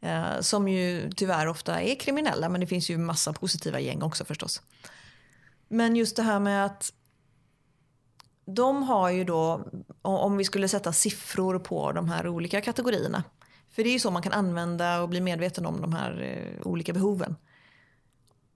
Eh, 0.00 0.40
som 0.40 0.68
ju 0.68 1.10
tyvärr 1.16 1.46
ofta 1.46 1.80
är 1.80 1.94
kriminella 1.94 2.48
men 2.48 2.60
det 2.60 2.66
finns 2.66 2.90
ju 2.90 2.98
massa 2.98 3.32
positiva 3.32 3.80
gäng 3.80 4.02
också 4.02 4.24
förstås. 4.24 4.62
Men 5.68 5.96
just 5.96 6.16
det 6.16 6.22
här 6.22 6.40
med 6.40 6.64
att 6.64 6.92
de 8.44 8.82
har 8.82 9.10
ju 9.10 9.24
då, 9.24 9.68
om 10.02 10.36
vi 10.36 10.44
skulle 10.44 10.68
sätta 10.68 10.92
siffror 10.92 11.58
på 11.58 11.92
de 11.92 12.08
här 12.08 12.28
olika 12.28 12.60
kategorierna. 12.60 13.24
För 13.70 13.82
det 13.82 13.88
är 13.88 13.92
ju 13.92 13.98
så 13.98 14.10
man 14.10 14.22
kan 14.22 14.32
använda 14.32 15.02
och 15.02 15.08
bli 15.08 15.20
medveten 15.20 15.66
om 15.66 15.80
de 15.80 15.92
här 15.92 16.40
olika 16.62 16.92
behoven. 16.92 17.36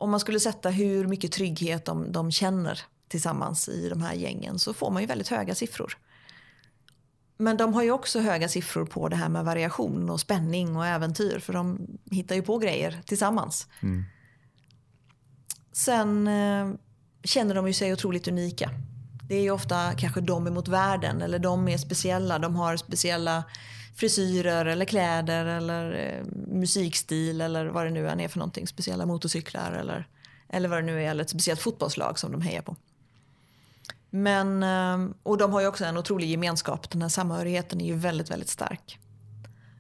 Om 0.00 0.10
man 0.10 0.20
skulle 0.20 0.40
sätta 0.40 0.70
hur 0.70 1.06
mycket 1.06 1.32
trygghet 1.32 1.84
de, 1.84 2.12
de 2.12 2.30
känner 2.30 2.80
tillsammans 3.08 3.68
i 3.68 3.88
de 3.88 4.02
här 4.02 4.14
gängen 4.14 4.58
så 4.58 4.74
får 4.74 4.90
man 4.90 5.02
ju 5.02 5.06
väldigt 5.06 5.28
höga 5.28 5.54
siffror. 5.54 5.98
Men 7.36 7.56
de 7.56 7.74
har 7.74 7.82
ju 7.82 7.90
också 7.90 8.20
höga 8.20 8.48
siffror 8.48 8.86
på 8.86 9.08
det 9.08 9.16
här 9.16 9.28
med 9.28 9.44
variation 9.44 10.10
och 10.10 10.20
spänning 10.20 10.76
och 10.76 10.86
äventyr 10.86 11.38
för 11.38 11.52
de 11.52 11.86
hittar 12.10 12.34
ju 12.34 12.42
på 12.42 12.58
grejer 12.58 13.00
tillsammans. 13.06 13.66
Mm. 13.82 14.04
Sen 15.72 16.28
eh, 16.28 16.70
känner 17.24 17.54
de 17.54 17.66
ju 17.66 17.72
sig 17.72 17.92
otroligt 17.92 18.28
unika. 18.28 18.70
Det 19.28 19.34
är 19.34 19.42
ju 19.42 19.50
ofta 19.50 19.92
kanske 19.94 20.20
de 20.20 20.46
emot 20.46 20.68
världen 20.68 21.22
eller 21.22 21.38
de 21.38 21.68
är 21.68 21.78
speciella. 21.78 22.38
De 22.38 22.56
har 22.56 22.76
speciella 22.76 23.44
frisyrer 24.00 24.66
eller 24.66 24.84
kläder 24.84 25.46
eller 25.46 25.92
eh, 25.92 26.24
musikstil 26.46 27.40
eller 27.40 27.66
vad 27.66 27.86
det 27.86 27.90
nu 27.90 28.08
än 28.08 28.20
är 28.20 28.28
för 28.28 28.38
någonting. 28.38 28.66
Speciella 28.66 29.06
motorcyklar 29.06 29.72
eller, 29.72 30.08
eller 30.48 30.68
vad 30.68 30.78
det 30.78 30.86
nu 30.86 31.04
är, 31.04 31.10
eller 31.10 31.24
ett 31.24 31.30
speciellt 31.30 31.60
fotbollslag 31.60 32.18
som 32.18 32.32
de 32.32 32.40
hejar 32.40 32.62
på. 32.62 32.76
Men, 34.10 34.62
eh, 34.62 35.14
och 35.22 35.38
de 35.38 35.52
har 35.52 35.60
ju 35.60 35.66
också 35.66 35.84
en 35.84 35.96
otrolig 35.96 36.30
gemenskap. 36.30 36.90
Den 36.90 37.02
här 37.02 37.08
samhörigheten 37.08 37.80
är 37.80 37.86
ju 37.86 37.94
väldigt, 37.94 38.30
väldigt 38.30 38.48
stark. 38.48 38.98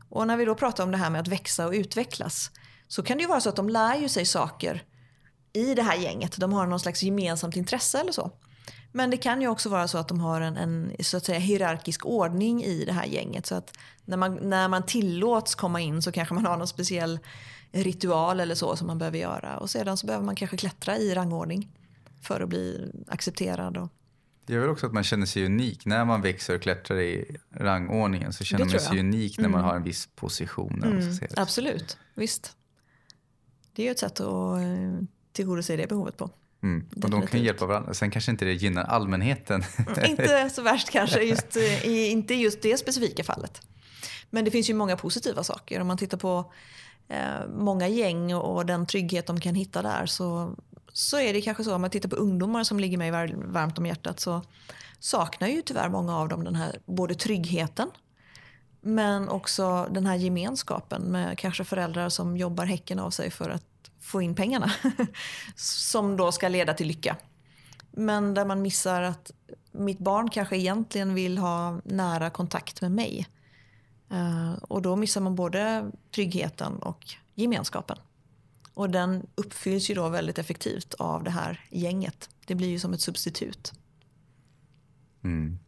Och 0.08 0.26
när 0.26 0.36
vi 0.36 0.44
då 0.44 0.54
pratar 0.54 0.84
om 0.84 0.90
det 0.90 0.98
här 0.98 1.10
med 1.10 1.20
att 1.20 1.28
växa 1.28 1.66
och 1.66 1.72
utvecklas 1.72 2.50
så 2.88 3.02
kan 3.02 3.16
det 3.16 3.22
ju 3.22 3.28
vara 3.28 3.40
så 3.40 3.48
att 3.48 3.56
de 3.56 3.68
lär 3.68 3.96
ju 3.96 4.08
sig 4.08 4.24
saker 4.24 4.84
i 5.52 5.74
det 5.74 5.82
här 5.82 5.96
gänget. 5.96 6.36
De 6.36 6.52
har 6.52 6.66
någon 6.66 6.80
slags 6.80 7.02
gemensamt 7.02 7.56
intresse 7.56 8.00
eller 8.00 8.12
så. 8.12 8.30
Men 8.92 9.10
det 9.10 9.16
kan 9.16 9.40
ju 9.40 9.48
också 9.48 9.68
vara 9.68 9.88
så 9.88 9.98
att 9.98 10.08
de 10.08 10.20
har 10.20 10.40
en, 10.40 10.56
en 10.56 10.92
så 11.00 11.16
att 11.16 11.24
säga, 11.24 11.38
hierarkisk 11.38 12.06
ordning 12.06 12.64
i 12.64 12.84
det 12.84 12.92
här 12.92 13.06
gänget. 13.06 13.46
Så 13.46 13.54
att 13.54 13.78
när 14.04 14.16
man, 14.16 14.34
när 14.34 14.68
man 14.68 14.86
tillåts 14.86 15.54
komma 15.54 15.80
in 15.80 16.02
så 16.02 16.12
kanske 16.12 16.34
man 16.34 16.46
har 16.46 16.56
någon 16.56 16.68
speciell 16.68 17.18
ritual 17.72 18.40
eller 18.40 18.54
så 18.54 18.76
som 18.76 18.86
man 18.86 18.98
behöver 18.98 19.18
göra. 19.18 19.56
Och 19.56 19.70
sedan 19.70 19.96
så 19.96 20.06
behöver 20.06 20.26
man 20.26 20.36
kanske 20.36 20.56
klättra 20.56 20.96
i 20.98 21.14
rangordning 21.14 21.68
för 22.22 22.40
att 22.40 22.48
bli 22.48 22.92
accepterad. 23.08 23.76
Och... 23.76 23.88
Det 24.46 24.52
gör 24.52 24.60
väl 24.60 24.70
också 24.70 24.86
att 24.86 24.92
man 24.92 25.04
känner 25.04 25.26
sig 25.26 25.44
unik. 25.44 25.86
När 25.86 26.04
man 26.04 26.22
växer 26.22 26.54
och 26.54 26.62
klättrar 26.62 27.00
i 27.00 27.36
rangordningen 27.50 28.32
så 28.32 28.44
känner 28.44 28.64
man 28.64 28.80
sig 28.80 29.00
unik 29.00 29.38
när 29.38 29.48
man 29.48 29.60
mm. 29.60 29.68
har 29.70 29.76
en 29.76 29.82
viss 29.82 30.08
position. 30.14 30.82
Mm. 30.84 31.18
Absolut, 31.36 31.98
visst. 32.14 32.56
Det 33.72 33.82
är 33.82 33.86
ju 33.86 33.90
ett 33.90 33.98
sätt 33.98 34.20
att 34.20 34.58
eh, 34.58 35.06
tillgodose 35.32 35.76
det 35.76 35.88
behovet 35.88 36.16
på. 36.16 36.30
Mm. 36.62 36.86
Och 37.02 37.10
de 37.10 37.26
kan 37.26 37.42
hjälpa 37.42 37.66
varandra. 37.66 37.94
Sen 37.94 38.10
kanske 38.10 38.30
inte 38.30 38.44
det 38.44 38.52
gynnar 38.52 38.84
allmänheten. 38.84 39.64
inte 40.04 40.50
så 40.54 40.62
värst 40.62 40.90
kanske, 40.90 41.22
just, 41.22 41.56
eh, 41.56 41.86
i, 41.86 42.08
inte 42.08 42.34
just 42.34 42.62
det 42.62 42.76
specifika 42.76 43.24
fallet. 43.24 43.62
Men 44.30 44.44
det 44.44 44.50
finns 44.50 44.70
ju 44.70 44.74
många 44.74 44.96
positiva 44.96 45.44
saker. 45.44 45.80
Om 45.80 45.86
man 45.86 45.98
tittar 45.98 46.18
på 46.18 46.52
eh, 47.08 47.48
många 47.48 47.88
gäng 47.88 48.34
och 48.34 48.66
den 48.66 48.86
trygghet 48.86 49.26
de 49.26 49.40
kan 49.40 49.54
hitta 49.54 49.82
där 49.82 50.06
så, 50.06 50.54
så 50.92 51.18
är 51.18 51.32
det 51.32 51.40
kanske 51.40 51.64
så 51.64 51.74
om 51.74 51.80
man 51.80 51.90
tittar 51.90 52.08
på 52.08 52.16
ungdomar 52.16 52.64
som 52.64 52.80
ligger 52.80 52.98
mig 52.98 53.10
varmt 53.36 53.78
om 53.78 53.86
hjärtat 53.86 54.20
så 54.20 54.42
saknar 54.98 55.48
ju 55.48 55.62
tyvärr 55.62 55.88
många 55.88 56.16
av 56.16 56.28
dem 56.28 56.44
den 56.44 56.54
här 56.54 56.78
både 56.86 57.14
tryggheten 57.14 57.90
men 58.80 59.28
också 59.28 59.88
den 59.90 60.06
här 60.06 60.16
gemenskapen 60.16 61.02
med 61.02 61.38
kanske 61.38 61.64
föräldrar 61.64 62.08
som 62.08 62.36
jobbar 62.36 62.64
häcken 62.64 62.98
av 62.98 63.10
sig 63.10 63.30
för 63.30 63.50
att 63.50 63.64
få 64.10 64.22
in 64.22 64.34
pengarna. 64.34 64.72
som 65.56 66.16
då 66.16 66.32
ska 66.32 66.48
leda 66.48 66.74
till 66.74 66.86
lycka. 66.86 67.16
Men 67.90 68.34
där 68.34 68.44
man 68.44 68.62
missar 68.62 69.02
att 69.02 69.30
mitt 69.72 69.98
barn 69.98 70.30
kanske 70.30 70.56
egentligen 70.56 71.14
vill 71.14 71.38
ha 71.38 71.80
nära 71.84 72.30
kontakt 72.30 72.80
med 72.80 72.92
mig. 72.92 73.28
Eh, 74.10 74.52
och 74.52 74.82
då 74.82 74.96
missar 74.96 75.20
man 75.20 75.34
både 75.34 75.90
tryggheten 76.14 76.76
och 76.78 77.06
gemenskapen. 77.34 77.96
Och 78.74 78.90
den 78.90 79.26
uppfylls 79.34 79.90
ju 79.90 79.94
då 79.94 80.08
väldigt 80.08 80.38
effektivt 80.38 80.94
av 80.94 81.24
det 81.24 81.30
här 81.30 81.66
gänget. 81.70 82.30
Det 82.46 82.54
blir 82.54 82.68
ju 82.68 82.78
som 82.78 82.92
ett 82.92 83.00
substitut. 83.00 83.72
Mm. 85.24 85.58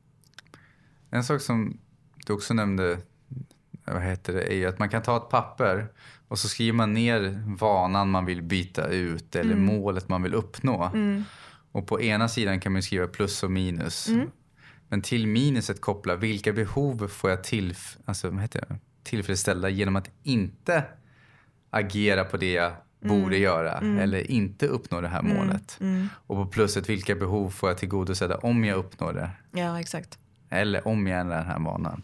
En 1.10 1.24
sak 1.24 1.40
som 1.40 1.78
du 2.26 2.32
också 2.32 2.54
nämnde 2.54 2.98
vad 3.84 4.02
heter 4.02 4.32
det, 4.32 4.42
är 4.42 4.56
ju 4.56 4.66
att 4.66 4.78
man 4.78 4.88
kan 4.88 5.02
ta 5.02 5.16
ett 5.16 5.28
papper 5.28 5.92
och 6.32 6.38
så 6.38 6.48
skriver 6.48 6.72
man 6.72 6.94
ner 6.94 7.42
vanan 7.46 8.10
man 8.10 8.24
vill 8.24 8.42
byta 8.42 8.86
ut 8.86 9.36
eller 9.36 9.52
mm. 9.52 9.64
målet 9.64 10.08
man 10.08 10.22
vill 10.22 10.34
uppnå. 10.34 10.84
Mm. 10.84 11.24
Och 11.72 11.86
på 11.86 12.00
ena 12.00 12.28
sidan 12.28 12.60
kan 12.60 12.72
man 12.72 12.82
skriva 12.82 13.06
plus 13.06 13.42
och 13.42 13.50
minus. 13.50 14.08
Mm. 14.08 14.30
Men 14.88 15.02
till 15.02 15.26
minuset 15.26 15.80
koppla 15.80 16.16
vilka 16.16 16.52
behov 16.52 17.08
får 17.08 17.30
jag 17.30 17.44
till, 17.44 17.74
alltså, 18.04 18.30
vad 18.30 18.40
heter 18.40 18.64
det, 18.68 18.78
tillfredsställda 19.02 19.68
genom 19.68 19.96
att 19.96 20.10
inte 20.22 20.84
agera 21.70 22.24
på 22.24 22.36
det 22.36 22.52
jag 22.52 22.72
borde 23.00 23.36
mm. 23.36 23.42
göra 23.42 23.72
mm. 23.72 23.98
eller 23.98 24.30
inte 24.30 24.66
uppnå 24.66 25.00
det 25.00 25.08
här 25.08 25.20
mm. 25.20 25.36
målet. 25.36 25.78
Och 26.26 26.36
på 26.36 26.46
plusset 26.46 26.88
vilka 26.88 27.14
behov 27.14 27.50
får 27.50 27.68
jag 27.68 27.78
tillgodosedda 27.78 28.36
om 28.36 28.64
jag 28.64 28.78
uppnår 28.78 29.12
det. 29.12 29.30
Ja, 29.60 29.80
exakt. 29.80 30.18
Eller 30.48 30.88
om 30.88 31.06
jag 31.06 31.20
ändrar 31.20 31.36
den 31.36 31.46
här 31.46 31.58
vanan. 31.58 32.02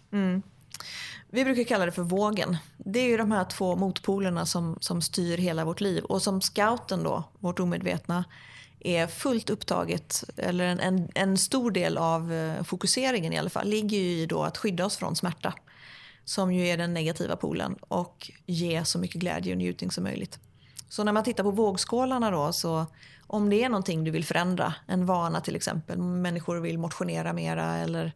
Vi 1.30 1.44
brukar 1.44 1.64
kalla 1.64 1.86
det 1.86 1.92
för 1.92 2.02
vågen. 2.02 2.56
Det 2.76 3.00
är 3.00 3.06
ju 3.06 3.16
de 3.16 3.32
här 3.32 3.44
två 3.44 3.76
motpolerna 3.76 4.46
som, 4.46 4.78
som 4.80 5.02
styr 5.02 5.38
hela 5.38 5.64
vårt 5.64 5.80
liv. 5.80 6.04
Och 6.04 6.22
som 6.22 6.40
scouten 6.40 7.02
då, 7.02 7.24
vårt 7.38 7.60
omedvetna, 7.60 8.24
är 8.80 9.06
fullt 9.06 9.50
upptaget, 9.50 10.24
eller 10.36 10.64
en, 10.64 10.80
en, 10.80 11.08
en 11.14 11.38
stor 11.38 11.70
del 11.70 11.98
av 11.98 12.32
eh, 12.32 12.62
fokuseringen 12.62 13.32
i 13.32 13.38
alla 13.38 13.50
fall, 13.50 13.68
ligger 13.68 13.98
ju 13.98 14.22
i 14.22 14.26
då 14.26 14.42
att 14.42 14.58
skydda 14.58 14.86
oss 14.86 14.96
från 14.96 15.16
smärta. 15.16 15.54
Som 16.24 16.52
ju 16.52 16.66
är 16.66 16.76
den 16.76 16.94
negativa 16.94 17.36
polen 17.36 17.76
och 17.80 18.30
ge 18.46 18.84
så 18.84 18.98
mycket 18.98 19.20
glädje 19.20 19.52
och 19.52 19.58
njutning 19.58 19.90
som 19.90 20.04
möjligt. 20.04 20.38
Så 20.88 21.04
när 21.04 21.12
man 21.12 21.24
tittar 21.24 21.44
på 21.44 21.50
vågskålarna 21.50 22.30
då, 22.30 22.52
så 22.52 22.86
om 23.26 23.50
det 23.50 23.64
är 23.64 23.68
någonting 23.68 24.04
du 24.04 24.10
vill 24.10 24.24
förändra, 24.24 24.74
en 24.86 25.06
vana 25.06 25.40
till 25.40 25.56
exempel, 25.56 25.98
människor 25.98 26.56
vill 26.56 26.78
motionera 26.78 27.32
mera 27.32 27.76
eller 27.76 28.12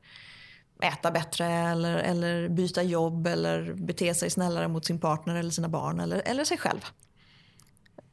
äta 0.83 1.11
bättre 1.11 1.47
eller, 1.47 1.97
eller 1.97 2.49
byta 2.49 2.83
jobb 2.83 3.27
eller 3.27 3.73
bete 3.75 4.14
sig 4.14 4.31
snällare 4.31 4.68
mot 4.68 4.85
sin 4.85 5.01
partner 5.01 5.35
eller 5.35 5.51
sina 5.51 5.68
barn 5.68 6.01
eller, 6.01 6.23
eller 6.25 6.45
sig 6.45 6.59
själv. 6.59 6.81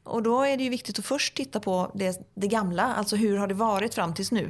Och 0.03 0.23
då 0.23 0.41
är 0.41 0.58
det 0.58 0.63
ju 0.63 0.69
viktigt 0.69 0.99
att 0.99 1.05
först 1.05 1.36
titta 1.36 1.60
på 1.60 1.91
det, 1.95 2.32
det 2.36 2.47
gamla, 2.47 2.84
alltså 2.84 3.15
hur 3.15 3.38
har 3.38 3.47
det 3.47 3.53
varit 3.53 3.93
fram 3.93 4.13
tills 4.13 4.32
nu? 4.32 4.49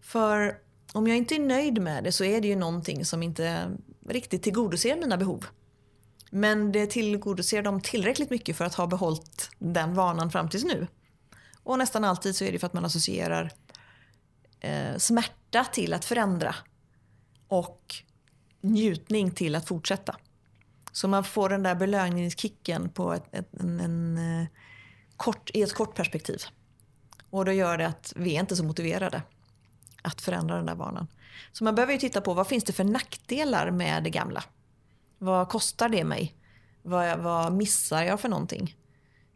För 0.00 0.58
om 0.92 1.06
jag 1.06 1.16
inte 1.16 1.34
är 1.34 1.38
nöjd 1.38 1.82
med 1.82 2.04
det 2.04 2.12
så 2.12 2.24
är 2.24 2.40
det 2.40 2.48
ju 2.48 2.56
någonting 2.56 3.04
som 3.04 3.22
inte 3.22 3.70
riktigt 4.08 4.42
tillgodoser 4.42 4.96
mina 4.96 5.16
behov. 5.16 5.46
Men 6.30 6.72
det 6.72 6.86
tillgodoser 6.86 7.62
dem 7.62 7.80
tillräckligt 7.80 8.30
mycket 8.30 8.56
för 8.56 8.64
att 8.64 8.74
ha 8.74 8.86
behållit 8.86 9.50
den 9.58 9.94
vanan 9.94 10.30
fram 10.30 10.48
tills 10.48 10.64
nu. 10.64 10.86
Och 11.62 11.78
nästan 11.78 12.04
alltid 12.04 12.36
så 12.36 12.44
är 12.44 12.52
det 12.52 12.58
för 12.58 12.66
att 12.66 12.72
man 12.72 12.84
associerar 12.84 13.52
eh, 14.60 14.96
smärta 14.96 15.39
till 15.72 15.94
att 15.94 16.04
förändra 16.04 16.54
och 17.48 17.94
njutning 18.60 19.30
till 19.30 19.54
att 19.54 19.68
fortsätta. 19.68 20.16
Så 20.92 21.08
man 21.08 21.24
får 21.24 21.48
den 21.48 21.62
där 21.62 21.74
belöningskicken 21.74 22.88
på 22.88 23.12
ett, 23.12 23.34
ett, 23.34 23.54
en, 23.60 23.80
en, 23.80 24.18
eh, 24.18 24.46
kort, 25.16 25.50
i 25.54 25.62
ett 25.62 25.74
kort 25.74 25.94
perspektiv. 25.94 26.42
Och 27.30 27.44
då 27.44 27.52
gör 27.52 27.78
det 27.78 27.86
att 27.86 28.12
vi 28.16 28.36
är 28.36 28.40
inte 28.40 28.56
så 28.56 28.64
motiverade 28.64 29.22
att 30.02 30.20
förändra 30.20 30.56
den 30.56 30.66
där 30.66 30.74
vanan. 30.74 31.06
Så 31.52 31.64
man 31.64 31.74
behöver 31.74 31.92
ju 31.92 31.98
titta 31.98 32.20
på 32.20 32.34
vad 32.34 32.46
finns 32.46 32.64
det 32.64 32.72
för 32.72 32.84
nackdelar 32.84 33.70
med 33.70 34.04
det 34.04 34.10
gamla? 34.10 34.44
Vad 35.18 35.48
kostar 35.48 35.88
det 35.88 36.04
mig? 36.04 36.34
Vad, 36.82 37.18
vad 37.18 37.52
missar 37.52 38.02
jag 38.02 38.20
för 38.20 38.28
någonting? 38.28 38.76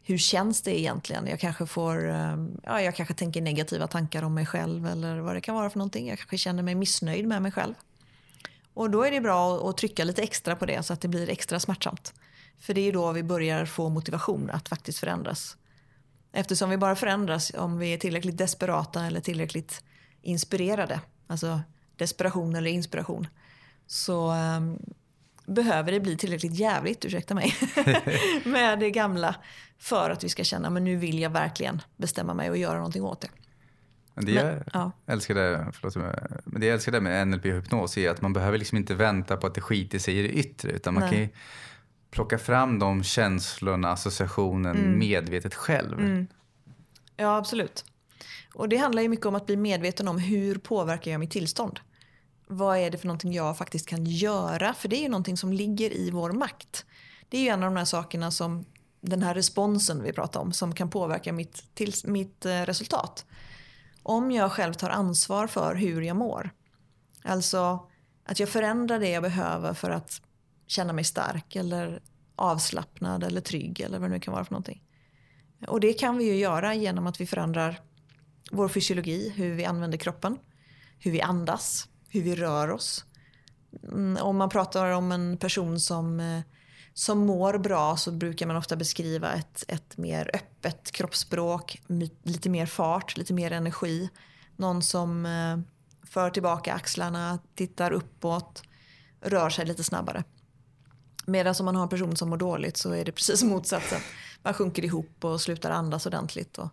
Hur 0.07 0.17
känns 0.17 0.61
det 0.61 0.79
egentligen? 0.79 1.27
Jag 1.27 1.39
kanske, 1.39 1.65
får, 1.65 2.09
ehm, 2.09 2.61
ja, 2.63 2.81
jag 2.81 2.95
kanske 2.95 3.13
tänker 3.13 3.41
negativa 3.41 3.87
tankar 3.87 4.23
om 4.23 4.33
mig 4.33 4.45
själv 4.45 4.87
eller 4.87 5.19
vad 5.19 5.35
det 5.35 5.41
kan 5.41 5.55
vara 5.55 5.69
för 5.69 5.77
någonting. 5.77 6.07
Jag 6.07 6.17
kanske 6.17 6.37
känner 6.37 6.63
mig 6.63 6.75
missnöjd 6.75 7.27
med 7.27 7.41
mig 7.41 7.51
själv. 7.51 7.73
Och 8.73 8.89
då 8.89 9.03
är 9.03 9.11
det 9.11 9.21
bra 9.21 9.69
att 9.69 9.77
trycka 9.77 10.03
lite 10.03 10.23
extra 10.23 10.55
på 10.55 10.65
det 10.65 10.83
så 10.83 10.93
att 10.93 11.01
det 11.01 11.07
blir 11.07 11.29
extra 11.29 11.59
smärtsamt. 11.59 12.13
För 12.59 12.73
det 12.73 12.81
är 12.81 12.93
då 12.93 13.11
vi 13.11 13.23
börjar 13.23 13.65
få 13.65 13.89
motivation 13.89 14.49
att 14.49 14.69
faktiskt 14.69 14.99
förändras. 14.99 15.57
Eftersom 16.31 16.69
vi 16.69 16.77
bara 16.77 16.95
förändras 16.95 17.51
om 17.57 17.77
vi 17.77 17.93
är 17.93 17.97
tillräckligt 17.97 18.37
desperata 18.37 19.05
eller 19.05 19.19
tillräckligt 19.19 19.83
inspirerade. 20.21 21.01
Alltså 21.27 21.61
desperation 21.97 22.55
eller 22.55 22.71
inspiration. 22.71 23.27
Så 23.87 24.29
ehm, 24.29 24.79
behöver 25.45 25.91
det 25.91 25.99
bli 25.99 26.17
tillräckligt 26.17 26.55
jävligt, 26.55 27.05
ursäkta 27.05 27.35
mig, 27.35 27.55
med 28.45 28.79
det 28.79 28.91
gamla 28.91 29.35
för 29.77 30.09
att 30.09 30.23
vi 30.23 30.29
ska 30.29 30.43
känna 30.43 30.69
men 30.69 30.83
nu 30.83 30.95
vill 30.95 31.19
jag 31.19 31.29
verkligen 31.29 31.81
bestämma 31.97 32.33
mig 32.33 32.49
och 32.49 32.57
göra 32.57 32.77
någonting 32.77 33.03
åt 33.03 33.21
det. 33.21 33.27
Men 34.13 34.25
det 34.25 34.31
jag 34.31 34.63
ja. 34.73 34.91
älskar 35.07 35.35
det, 35.35 35.67
förlåt, 35.73 35.95
men 36.45 36.61
det 36.61 36.65
jag 36.65 36.73
älskar 36.73 36.91
det 36.91 37.01
med 37.01 37.27
NLP 37.27 37.45
och 37.45 37.51
hypnos 37.51 37.97
är 37.97 38.09
att 38.09 38.21
man 38.21 38.33
behöver 38.33 38.57
liksom 38.57 38.77
inte 38.77 38.95
vänta 38.95 39.37
på 39.37 39.47
att 39.47 39.53
det 39.53 39.61
skiter 39.61 39.99
sig 39.99 40.17
i 40.17 40.21
det 40.21 40.29
yttre 40.29 40.71
utan 40.71 40.93
man 40.93 41.03
Nej. 41.03 41.11
kan 41.11 41.19
ju 41.19 41.29
plocka 42.11 42.37
fram 42.37 42.79
de 42.79 43.03
känslorna, 43.03 43.91
associationen 43.91 44.77
mm. 44.77 44.99
medvetet 44.99 45.55
själv. 45.55 45.99
Mm. 45.99 46.27
Ja, 47.17 47.37
absolut. 47.37 47.85
Och 48.53 48.69
det 48.69 48.77
handlar 48.77 49.01
ju 49.01 49.09
mycket 49.09 49.25
om 49.25 49.35
att 49.35 49.45
bli 49.45 49.57
medveten 49.57 50.07
om 50.07 50.17
hur 50.17 50.55
påverkar 50.55 51.11
jag 51.11 51.19
mitt 51.19 51.31
tillstånd. 51.31 51.79
Vad 52.47 52.77
är 52.77 52.89
det 52.91 52.97
för 52.97 53.07
någonting 53.07 53.33
jag 53.33 53.57
faktiskt 53.57 53.87
kan 53.87 54.05
göra? 54.05 54.73
För 54.73 54.89
det 54.89 54.95
är 54.95 55.01
ju 55.01 55.09
någonting 55.09 55.37
som 55.37 55.53
ligger 55.53 55.93
i 55.93 56.11
vår 56.11 56.31
makt. 56.31 56.85
Det 57.29 57.37
är 57.37 57.41
ju 57.41 57.47
en 57.47 57.63
av 57.63 57.71
de 57.73 57.77
här 57.77 57.85
sakerna 57.85 58.31
som 58.31 58.65
den 59.01 59.21
här 59.21 59.33
responsen 59.33 60.03
vi 60.03 60.13
pratar 60.13 60.39
om 60.39 60.53
som 60.53 60.75
kan 60.75 60.89
påverka 60.89 61.33
mitt, 61.33 61.75
till, 61.75 61.93
mitt 62.03 62.45
eh, 62.45 62.61
resultat. 62.61 63.25
Om 64.03 64.31
jag 64.31 64.51
själv 64.51 64.73
tar 64.73 64.89
ansvar 64.89 65.47
för 65.47 65.75
hur 65.75 66.01
jag 66.01 66.17
mår. 66.17 66.49
Alltså 67.23 67.89
att 68.25 68.39
jag 68.39 68.49
förändrar 68.49 68.99
det 68.99 69.09
jag 69.09 69.23
behöver 69.23 69.73
för 69.73 69.89
att 69.89 70.21
känna 70.67 70.93
mig 70.93 71.03
stark 71.03 71.55
eller 71.55 72.01
avslappnad 72.35 73.23
eller 73.23 73.41
trygg 73.41 73.81
eller 73.81 73.99
vad 73.99 74.09
det 74.09 74.13
nu 74.13 74.19
kan 74.19 74.33
vara 74.33 74.45
för 74.45 74.51
någonting. 74.51 74.83
Och 75.67 75.79
det 75.79 75.93
kan 75.93 76.17
vi 76.17 76.23
ju 76.23 76.35
göra 76.35 76.75
genom 76.75 77.07
att 77.07 77.21
vi 77.21 77.25
förändrar 77.25 77.79
vår 78.51 78.69
fysiologi, 78.69 79.33
hur 79.35 79.53
vi 79.53 79.65
använder 79.65 79.97
kroppen, 79.97 80.37
hur 80.99 81.11
vi 81.11 81.21
andas, 81.21 81.87
hur 82.15 82.21
vi 82.21 82.35
rör 82.35 82.71
oss. 82.71 83.05
Mm, 83.83 84.17
om 84.23 84.37
man 84.37 84.49
pratar 84.49 84.91
om 84.91 85.11
en 85.11 85.37
person 85.37 85.79
som, 85.79 86.19
eh, 86.19 86.41
som 86.93 87.19
mår 87.19 87.57
bra 87.57 87.97
så 87.97 88.11
brukar 88.11 88.47
man 88.47 88.55
ofta 88.55 88.75
beskriva 88.75 89.33
ett, 89.33 89.63
ett 89.67 89.97
mer 89.97 90.31
öppet 90.33 90.91
kroppsspråk, 90.91 91.81
lite 92.23 92.49
mer 92.49 92.65
fart, 92.65 93.17
lite 93.17 93.33
mer 93.33 93.51
energi. 93.51 94.09
Någon 94.55 94.81
som 94.81 95.25
eh, 95.25 95.57
för 96.07 96.29
tillbaka 96.29 96.73
axlarna, 96.73 97.39
tittar 97.55 97.91
uppåt, 97.91 98.63
rör 99.21 99.49
sig 99.49 99.65
lite 99.65 99.83
snabbare. 99.83 100.23
Medan 101.25 101.55
om 101.59 101.65
man 101.65 101.75
har 101.75 101.83
en 101.83 101.89
person 101.89 102.15
som 102.15 102.29
mår 102.29 102.37
dåligt 102.37 102.77
så 102.77 102.91
är 102.91 103.05
det 103.05 103.11
precis 103.11 103.43
motsatsen. 103.53 104.01
Man 104.43 104.53
sjunker 104.53 104.85
ihop 104.85 105.25
och 105.25 105.41
slutar 105.41 105.71
andas 105.71 106.05
ordentligt 106.05 106.57
och 106.57 106.69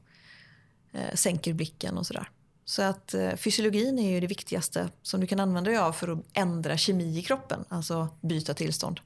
eh, 0.93 1.15
sänker 1.15 1.53
blicken 1.53 1.99
och 1.99 2.07
sådär. 2.07 2.31
Så 2.64 2.83
att 2.83 3.14
eh, 3.14 3.37
fysiologin 3.37 3.98
är 3.98 4.11
ju 4.11 4.20
det 4.20 4.27
viktigaste 4.27 4.88
som 5.03 5.20
du 5.20 5.27
kan 5.27 5.40
använda 5.40 5.70
dig 5.70 5.79
av 5.79 5.92
för 5.92 6.09
att 6.09 6.25
ändra 6.33 6.77
kemi 6.77 7.18
i 7.18 7.22
kroppen, 7.22 7.64
alltså 7.68 8.09
byta 8.20 8.55
tillstånd. 8.55 9.01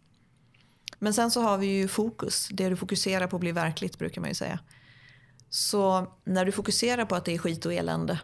Men 0.99 1.15
sen 1.15 1.31
så 1.31 1.41
har 1.43 1.59
vi 1.59 1.67
ju 1.67 1.89
fokus, 1.89 2.49
det 2.53 2.69
du 2.69 2.77
fokuserar 2.77 3.27
på 3.27 3.39
blir 3.39 3.53
verkligt 3.53 3.99
brukar 3.99 4.21
man 4.21 4.31
ju 4.31 4.35
säga. 4.35 4.59
Så 5.51 6.13
när 6.25 6.45
du 6.45 6.53
fokuserar 6.53 7.05
på 7.05 7.15
att 7.15 7.25
det 7.25 7.35
är 7.35 7.39
skit 7.39 7.67
och 7.67 7.73
elände 7.73 8.21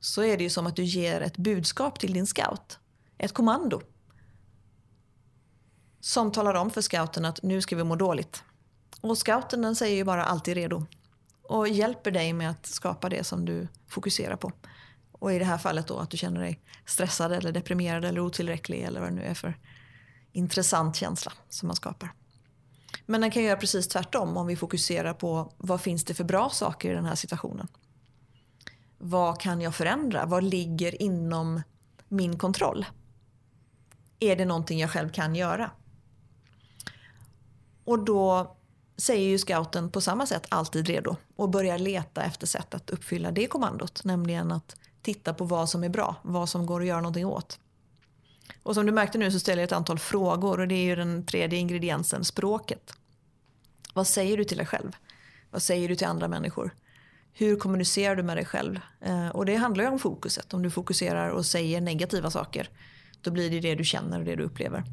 så 0.00 0.22
är 0.22 0.36
det 0.36 0.44
ju 0.44 0.50
som 0.50 0.66
att 0.66 0.76
du 0.76 0.84
ger 0.84 1.20
ett 1.20 1.36
budskap 1.36 1.98
till 1.98 2.12
din 2.12 2.26
scout. 2.26 2.78
Ett 3.18 3.32
kommando. 3.32 3.80
Som 6.00 6.32
talar 6.32 6.54
om 6.54 6.70
för 6.70 6.80
scouten 6.80 7.24
att 7.24 7.42
nu 7.42 7.60
ska 7.60 7.76
vi 7.76 7.84
må 7.84 7.96
dåligt. 7.96 8.42
Och 9.00 9.18
scouten 9.18 9.62
den 9.62 9.76
säger 9.76 9.96
ju 9.96 10.04
bara 10.04 10.24
alltid 10.24 10.54
redo. 10.54 10.86
Och 11.42 11.68
hjälper 11.68 12.10
dig 12.10 12.32
med 12.32 12.50
att 12.50 12.66
skapa 12.66 13.08
det 13.08 13.24
som 13.24 13.44
du 13.44 13.68
fokuserar 13.88 14.36
på. 14.36 14.52
Och 15.12 15.32
i 15.32 15.38
det 15.38 15.44
här 15.44 15.58
fallet 15.58 15.86
då 15.86 15.98
att 15.98 16.10
du 16.10 16.16
känner 16.16 16.40
dig 16.40 16.60
stressad 16.86 17.32
eller 17.32 17.52
deprimerad 17.52 18.04
eller 18.04 18.20
otillräcklig 18.20 18.82
eller 18.82 19.00
vad 19.00 19.08
det 19.08 19.14
nu 19.14 19.22
är 19.22 19.34
för 19.34 19.58
intressant 20.32 20.96
känsla 20.96 21.32
som 21.48 21.66
man 21.66 21.76
skapar. 21.76 22.12
Men 23.06 23.20
den 23.20 23.30
kan 23.30 23.42
göra 23.42 23.56
precis 23.56 23.88
tvärtom 23.88 24.36
om 24.36 24.46
vi 24.46 24.56
fokuserar 24.56 25.14
på 25.14 25.52
vad 25.56 25.80
finns 25.80 26.04
det 26.04 26.14
för 26.14 26.24
bra 26.24 26.50
saker 26.50 26.90
i 26.90 26.94
den 26.94 27.04
här 27.04 27.14
situationen. 27.14 27.68
Vad 28.98 29.40
kan 29.40 29.60
jag 29.60 29.74
förändra? 29.74 30.26
Vad 30.26 30.44
ligger 30.44 31.02
inom 31.02 31.62
min 32.08 32.38
kontroll? 32.38 32.86
Är 34.20 34.36
det 34.36 34.44
någonting 34.44 34.78
jag 34.78 34.90
själv 34.90 35.10
kan 35.10 35.34
göra? 35.34 35.70
Och 37.84 38.04
då 38.04 38.56
säger 38.96 39.28
ju 39.28 39.38
scouten 39.38 39.90
på 39.90 40.00
samma 40.00 40.26
sätt 40.26 40.46
alltid 40.48 40.86
redo 40.86 41.16
och 41.36 41.50
börjar 41.50 41.78
leta 41.78 42.22
efter 42.22 42.46
sätt 42.46 42.74
att 42.74 42.90
uppfylla 42.90 43.30
det 43.30 43.46
kommandot. 43.46 44.04
Nämligen 44.04 44.52
att 44.52 44.76
titta 45.02 45.34
på 45.34 45.44
vad 45.44 45.68
som 45.68 45.84
är 45.84 45.88
bra, 45.88 46.16
vad 46.22 46.48
som 46.48 46.66
går 46.66 46.80
att 46.80 46.86
göra 46.86 47.00
någonting 47.00 47.26
åt. 47.26 47.58
Och 48.62 48.74
som 48.74 48.86
du 48.86 48.92
märkte 48.92 49.18
nu 49.18 49.30
så 49.30 49.38
ställer 49.38 49.62
jag 49.62 49.66
ett 49.66 49.72
antal 49.72 49.98
frågor 49.98 50.60
och 50.60 50.68
det 50.68 50.74
är 50.74 50.84
ju 50.84 50.96
den 50.96 51.26
tredje 51.26 51.58
ingrediensen, 51.58 52.24
språket. 52.24 52.92
Vad 53.94 54.06
säger 54.06 54.36
du 54.36 54.44
till 54.44 54.56
dig 54.56 54.66
själv? 54.66 54.96
Vad 55.50 55.62
säger 55.62 55.88
du 55.88 55.96
till 55.96 56.06
andra 56.06 56.28
människor? 56.28 56.74
Hur 57.32 57.56
kommunicerar 57.56 58.16
du 58.16 58.22
med 58.22 58.36
dig 58.36 58.44
själv? 58.44 58.80
Eh, 59.00 59.28
och 59.28 59.46
det 59.46 59.56
handlar 59.56 59.84
ju 59.84 59.90
om 59.90 59.98
fokuset. 59.98 60.54
Om 60.54 60.62
du 60.62 60.70
fokuserar 60.70 61.28
och 61.28 61.46
säger 61.46 61.80
negativa 61.80 62.30
saker, 62.30 62.68
då 63.20 63.30
blir 63.30 63.50
det 63.50 63.60
det 63.60 63.74
du 63.74 63.84
känner 63.84 64.18
och 64.18 64.24
det 64.24 64.36
du 64.36 64.42
upplever. 64.42 64.84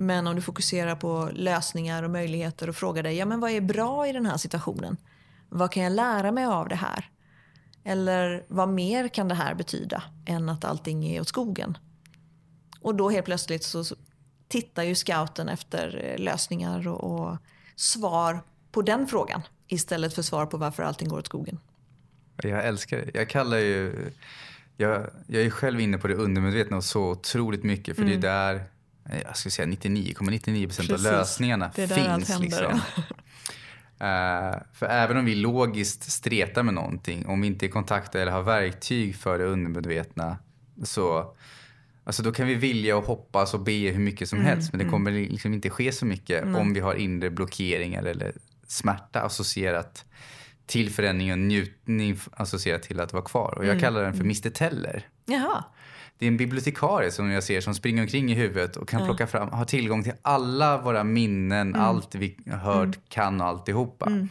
Men 0.00 0.26
om 0.26 0.36
du 0.36 0.42
fokuserar 0.42 0.96
på 0.96 1.30
lösningar 1.32 2.02
och 2.02 2.10
möjligheter 2.10 2.68
och 2.68 2.76
frågar 2.76 3.02
dig, 3.02 3.16
ja 3.16 3.26
men 3.26 3.40
vad 3.40 3.50
är 3.50 3.60
bra 3.60 4.08
i 4.08 4.12
den 4.12 4.26
här 4.26 4.36
situationen? 4.36 4.96
Vad 5.48 5.72
kan 5.72 5.82
jag 5.82 5.92
lära 5.92 6.32
mig 6.32 6.44
av 6.44 6.68
det 6.68 6.74
här? 6.74 7.10
Eller 7.84 8.44
vad 8.48 8.68
mer 8.68 9.08
kan 9.08 9.28
det 9.28 9.34
här 9.34 9.54
betyda 9.54 10.02
än 10.26 10.48
att 10.48 10.64
allting 10.64 11.06
är 11.06 11.20
åt 11.20 11.28
skogen? 11.28 11.78
Och 12.80 12.94
då 12.94 13.10
helt 13.10 13.26
plötsligt 13.26 13.64
så 13.64 13.84
tittar 14.48 14.82
ju 14.82 14.94
scouten 14.94 15.48
efter 15.48 16.04
eh, 16.04 16.24
lösningar 16.24 16.88
och, 16.88 17.04
och 17.04 17.36
svar 17.76 18.40
på 18.72 18.82
den 18.82 19.06
frågan 19.06 19.42
istället 19.68 20.14
för 20.14 20.22
svar 20.22 20.46
på 20.46 20.56
varför 20.56 20.82
allting 20.82 21.08
går 21.08 21.18
åt 21.18 21.26
skogen. 21.26 21.58
Jag 22.42 22.66
älskar 22.66 22.96
det. 22.96 23.10
Jag 23.14 23.28
kallar 23.28 23.58
ju... 23.58 24.10
Jag, 24.76 25.10
jag 25.26 25.42
är 25.42 25.50
själv 25.50 25.80
inne 25.80 25.98
på 25.98 26.08
det 26.08 26.14
undermedvetna 26.14 26.76
och 26.76 26.84
så 26.84 27.10
otroligt 27.10 27.64
mycket 27.64 27.96
för 27.96 28.02
mm. 28.02 28.20
det 28.20 28.28
är 28.28 28.32
där 28.32 28.64
jag 29.24 29.36
skulle 29.36 29.50
säga 29.50 29.66
99,99 29.66 30.66
procent 30.66 30.90
av 30.90 31.00
lösningarna 31.00 31.70
finns. 31.70 32.38
Liksom. 32.40 32.72
uh, 32.72 32.80
för 34.72 34.86
även 34.86 35.16
om 35.16 35.24
vi 35.24 35.34
logiskt 35.34 36.10
stretar 36.10 36.62
med 36.62 36.74
någonting, 36.74 37.26
om 37.26 37.40
vi 37.40 37.46
inte 37.46 37.66
är 37.66 37.70
kontaktade 37.70 38.22
eller 38.22 38.32
har 38.32 38.42
verktyg 38.42 39.16
för 39.16 39.38
det 39.38 39.44
undermedvetna 39.44 40.36
så 40.82 41.34
Alltså 42.04 42.22
då 42.22 42.32
kan 42.32 42.46
vi 42.46 42.54
vilja 42.54 42.96
och 42.96 43.04
hoppas 43.04 43.54
och 43.54 43.60
be 43.60 43.72
hur 43.72 43.98
mycket 43.98 44.28
som 44.28 44.38
mm, 44.38 44.50
helst 44.50 44.72
men 44.72 44.78
det 44.78 44.84
mm. 44.84 44.92
kommer 44.92 45.10
liksom 45.10 45.54
inte 45.54 45.70
ske 45.70 45.92
så 45.92 46.06
mycket 46.06 46.42
mm. 46.42 46.56
om 46.56 46.74
vi 46.74 46.80
har 46.80 46.94
inre 46.94 47.30
blockeringar 47.30 48.02
eller 48.02 48.32
smärta 48.66 49.20
associerat 49.20 50.04
till 50.66 50.90
förändring 50.90 51.32
och 51.32 51.38
njutning 51.38 52.18
associerat 52.32 52.82
till 52.82 53.00
att 53.00 53.12
vara 53.12 53.24
kvar. 53.24 53.54
Och 53.58 53.64
jag 53.64 53.70
mm. 53.70 53.80
kallar 53.80 54.02
den 54.02 54.14
för 54.14 54.20
Mr 54.20 54.50
Teller. 54.50 55.06
Jaha. 55.24 55.64
Det 56.18 56.26
är 56.26 56.28
en 56.28 56.36
bibliotekarie 56.36 57.10
som 57.10 57.30
jag 57.30 57.44
ser 57.44 57.60
som 57.60 57.74
springer 57.74 58.02
omkring 58.02 58.30
i 58.32 58.34
huvudet 58.34 58.76
och 58.76 58.88
kan 58.88 59.00
ja. 59.00 59.06
plocka 59.06 59.26
fram, 59.26 59.48
har 59.48 59.64
tillgång 59.64 60.02
till 60.02 60.12
alla 60.22 60.78
våra 60.78 61.04
minnen, 61.04 61.68
mm. 61.68 61.80
allt 61.80 62.14
vi 62.14 62.36
hört, 62.46 62.84
mm. 62.84 63.00
kan 63.08 63.40
och 63.40 63.46
alltihopa. 63.46 64.06
Mm. 64.06 64.28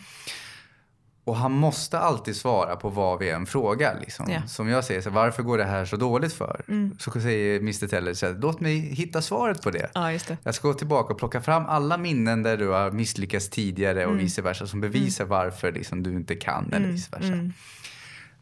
Och 1.27 1.37
han 1.37 1.51
måste 1.51 1.99
alltid 1.99 2.35
svara 2.35 2.75
på 2.75 2.89
vad 2.89 3.19
vi 3.19 3.29
än 3.29 3.45
frågar. 3.45 3.99
Liksom. 3.99 4.29
Yeah. 4.29 4.45
Som 4.45 4.69
jag 4.69 4.83
säger, 4.83 5.01
så, 5.01 5.09
varför 5.09 5.43
går 5.43 5.57
det 5.57 5.63
här 5.63 5.85
så 5.85 5.97
dåligt 5.97 6.33
för? 6.33 6.61
Mm. 6.67 6.97
Så 6.99 7.11
säger 7.11 7.59
Mr 7.59 7.87
Teller, 7.87 8.13
så, 8.13 8.33
låt 8.33 8.59
mig 8.59 8.79
hitta 8.79 9.21
svaret 9.21 9.61
på 9.61 9.71
det. 9.71 9.89
Ja, 9.93 10.01
det. 10.27 10.37
Jag 10.43 10.55
ska 10.55 10.67
gå 10.67 10.73
tillbaka 10.73 11.13
och 11.13 11.19
plocka 11.19 11.41
fram 11.41 11.65
alla 11.65 11.97
minnen 11.97 12.43
där 12.43 12.57
du 12.57 12.67
har 12.67 12.91
misslyckats 12.91 13.49
tidigare 13.49 14.05
och 14.05 14.11
mm. 14.11 14.23
vice 14.23 14.41
versa 14.41 14.67
som 14.67 14.81
bevisar 14.81 15.25
mm. 15.25 15.37
varför 15.37 15.71
liksom, 15.71 16.03
du 16.03 16.11
inte 16.13 16.35
kan 16.35 16.65
eller 16.67 16.77
mm. 16.77 16.91
vice 16.91 17.09
versa. 17.11 17.33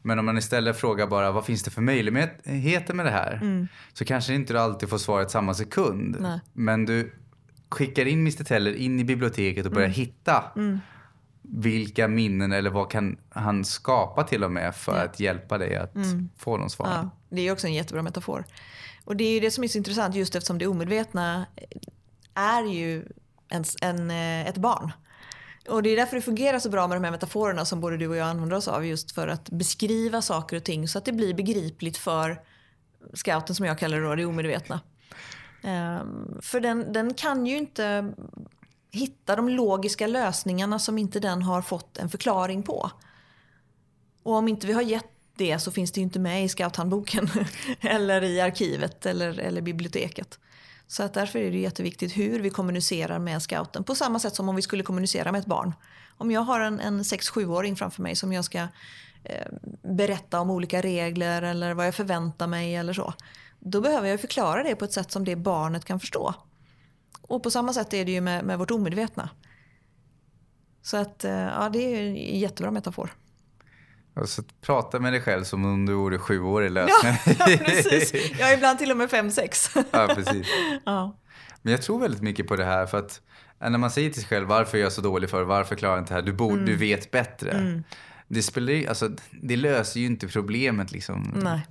Men 0.06 0.20
om 0.20 0.26
man 0.26 0.38
istället 0.38 0.78
frågar 0.78 1.08
bara 1.08 1.32
vad 1.32 1.46
finns 1.46 1.64
det 1.64 1.72
för 1.72 1.82
möjligheter 1.82 2.94
med 2.94 3.06
det 3.06 3.12
här? 3.12 3.40
Mm. 3.42 3.68
Så 3.94 4.06
kanske 4.06 4.34
inte 4.34 4.54
du 4.54 4.60
alltid 4.60 4.90
får 4.90 4.98
svaret 4.98 5.32
samma 5.32 5.54
sekund. 5.54 6.18
Nej. 6.20 6.40
Men 6.54 6.86
du 6.86 7.14
skickar 7.70 8.06
in 8.06 8.20
Mr 8.20 8.44
Teller 8.44 8.74
in 8.74 9.00
i 9.00 9.04
biblioteket 9.04 9.66
och 9.66 9.72
börjar 9.72 9.88
mm. 9.88 9.96
hitta 9.96 10.52
mm. 10.56 10.80
vilka 11.42 12.08
minnen 12.08 12.52
eller 12.52 12.70
vad 12.70 12.92
kan 12.92 13.18
han 13.30 13.66
skapa 13.66 14.24
till 14.24 14.44
och 14.44 14.52
med 14.52 14.76
för 14.76 14.98
ja. 14.98 15.04
att 15.04 15.20
hjälpa 15.20 15.58
dig 15.58 15.76
att 15.76 15.96
mm. 15.96 16.30
få 16.38 16.58
de 16.58 16.70
svaren. 16.70 16.94
Ja, 16.94 17.36
det 17.36 17.42
är 17.42 17.52
också 17.52 17.68
en 17.68 17.74
jättebra 17.74 18.02
metafor. 18.02 18.46
Och 19.04 19.16
det 19.16 19.24
är 19.24 19.34
ju 19.34 19.40
det 19.40 19.52
som 19.52 19.64
är 19.64 19.68
så 19.68 19.78
intressant 19.78 20.16
just 20.16 20.36
eftersom 20.36 20.58
det 20.58 20.68
omedvetna 20.68 21.46
är 22.34 22.64
ju 22.64 23.06
en, 23.50 23.64
en, 23.82 24.12
eh, 24.12 24.48
ett 24.48 24.58
barn. 24.58 24.92
Och 25.68 25.84
det 25.84 25.90
är 25.90 25.96
därför 25.96 26.16
det 26.16 26.22
fungerar 26.22 26.60
så 26.60 26.70
bra 26.70 26.88
med 26.88 26.98
de 26.98 27.04
här 27.04 27.12
metaforerna 27.12 27.66
som 27.66 27.82
både 27.82 27.98
du 27.98 28.08
och 28.08 28.16
jag 28.16 28.28
använder 28.28 28.56
oss 28.58 28.68
av 28.68 28.86
just 28.86 29.12
för 29.12 29.28
att 29.28 29.50
beskriva 29.50 30.22
saker 30.22 30.58
och 30.58 30.64
ting 30.64 30.88
så 30.88 30.98
att 30.98 31.06
det 31.06 31.12
blir 31.12 31.34
begripligt 31.34 31.98
för 31.98 32.42
scouten 33.14 33.56
som 33.56 33.66
jag 33.66 33.80
kallar 33.80 34.00
det, 34.00 34.08
då, 34.08 34.16
det 34.16 34.26
omedvetna. 34.26 34.80
Um, 35.64 36.40
för 36.42 36.60
den, 36.60 36.94
den 36.94 37.14
kan 37.14 37.46
ju 37.46 37.58
inte 37.58 38.14
hitta 38.92 39.36
de 39.36 39.50
logiska 39.50 40.08
lösningarna 40.08 40.80
som 40.80 40.98
inte 40.98 41.20
den 41.20 41.42
har 41.42 41.62
fått 41.62 41.98
en 41.98 42.10
förklaring 42.10 42.64
på. 42.64 42.92
Och 44.24 44.34
om 44.34 44.48
inte 44.48 44.68
vi 44.68 44.74
har 44.74 44.82
gett 44.82 45.12
det 45.36 45.60
så 45.60 45.72
finns 45.72 45.92
det 45.92 46.00
ju 46.00 46.04
inte 46.04 46.20
med 46.20 46.46
i 46.46 46.50
scouthandboken 46.50 47.30
eller 47.82 48.24
i 48.24 48.42
arkivet 48.42 49.06
eller, 49.06 49.40
eller 49.40 49.62
biblioteket. 49.62 50.40
Så 50.88 51.04
att 51.04 51.14
därför 51.14 51.40
är 51.40 51.52
det 51.52 51.58
jätteviktigt 51.58 52.18
hur 52.18 52.40
vi 52.40 52.50
kommunicerar 52.50 53.20
med 53.20 53.42
scouten. 53.42 53.84
På 53.84 53.96
samma 53.96 54.20
sätt 54.20 54.36
som 54.36 54.50
om 54.50 54.56
vi 54.56 54.62
skulle 54.62 54.84
kommunicera 54.84 55.32
med 55.32 55.40
ett 55.40 55.46
barn. 55.46 55.74
Om 56.18 56.32
jag 56.32 56.42
har 56.42 56.60
en, 56.60 56.80
en 56.80 57.04
6-7-åring 57.04 57.76
framför 57.76 58.02
mig 58.02 58.16
som 58.16 58.34
jag 58.34 58.46
ska 58.46 58.58
eh, 59.24 59.48
berätta 59.82 60.40
om 60.40 60.50
olika 60.50 60.82
regler 60.82 61.42
eller 61.42 61.74
vad 61.74 61.88
jag 61.88 61.96
förväntar 61.96 62.48
mig 62.48 62.76
eller 62.76 62.94
så. 62.94 63.14
Då 63.60 63.82
behöver 63.82 64.10
jag 64.10 64.22
förklara 64.22 64.64
det 64.64 64.76
på 64.76 64.86
ett 64.86 64.94
sätt 64.94 65.12
som 65.12 65.26
det 65.26 65.36
barnet 65.36 65.86
kan 65.86 66.00
förstå. 66.00 66.34
Och 67.22 67.44
på 67.44 67.52
samma 67.52 67.74
sätt 67.74 67.94
är 67.94 68.06
det 68.06 68.12
ju 68.12 68.22
med, 68.22 68.46
med 68.46 68.60
vårt 68.60 68.72
omedvetna. 68.72 69.30
Så 70.82 70.98
att, 70.98 71.26
eh, 71.26 71.32
ja, 71.32 71.70
det 71.74 71.80
är 71.80 72.04
en 72.04 72.40
jättebra 72.40 72.72
metafor. 72.72 73.14
Alltså, 74.16 74.44
prata 74.62 75.00
med 75.00 75.14
dig 75.14 75.22
själv 75.22 75.44
som 75.44 75.66
om 75.66 75.86
du 75.86 75.94
vore 75.94 76.20
sjuårig 76.20 76.68
Ja, 76.68 76.72
lösning. 76.72 77.14
ja, 77.40 77.46
precis. 77.66 78.14
Jag 78.40 78.50
är 78.52 78.54
ibland 78.58 78.80
till 78.80 78.92
och 78.92 78.98
med 78.98 79.10
fem, 79.10 79.32
sex. 79.32 79.70
ja, 79.92 80.08
precis. 80.16 80.48
Ja. 80.86 81.18
Men 81.62 81.72
jag 81.72 81.82
tror 81.82 82.00
väldigt 82.00 82.22
mycket 82.22 82.48
på 82.48 82.56
det 82.56 82.66
här 82.66 82.86
för 82.86 82.98
att 82.98 83.22
eh, 83.62 83.70
när 83.70 83.78
man 83.78 83.92
säger 83.92 84.10
till 84.10 84.22
sig 84.22 84.30
själv 84.30 84.48
varför 84.48 84.78
är 84.78 84.82
jag 84.82 84.92
så 84.92 85.02
dålig 85.02 85.30
för, 85.30 85.44
varför 85.44 85.76
klarar 85.76 85.94
jag 85.96 86.02
inte 86.02 86.14
det 86.14 86.16
här, 86.20 86.22
du, 86.26 86.34
borde, 86.34 86.54
Mm. 86.54 86.66
du 86.66 86.76
vet 86.76 87.12
bättre. 87.12 87.84
Det, 88.28 88.44
spelar, 88.44 88.90
alltså, 88.90 89.10
det 89.42 89.56
löser 89.58 90.00
ju 90.00 90.06
inte 90.06 90.28
problemet 90.28 90.92
liksom. 90.92 91.34
Nej. 91.36 91.68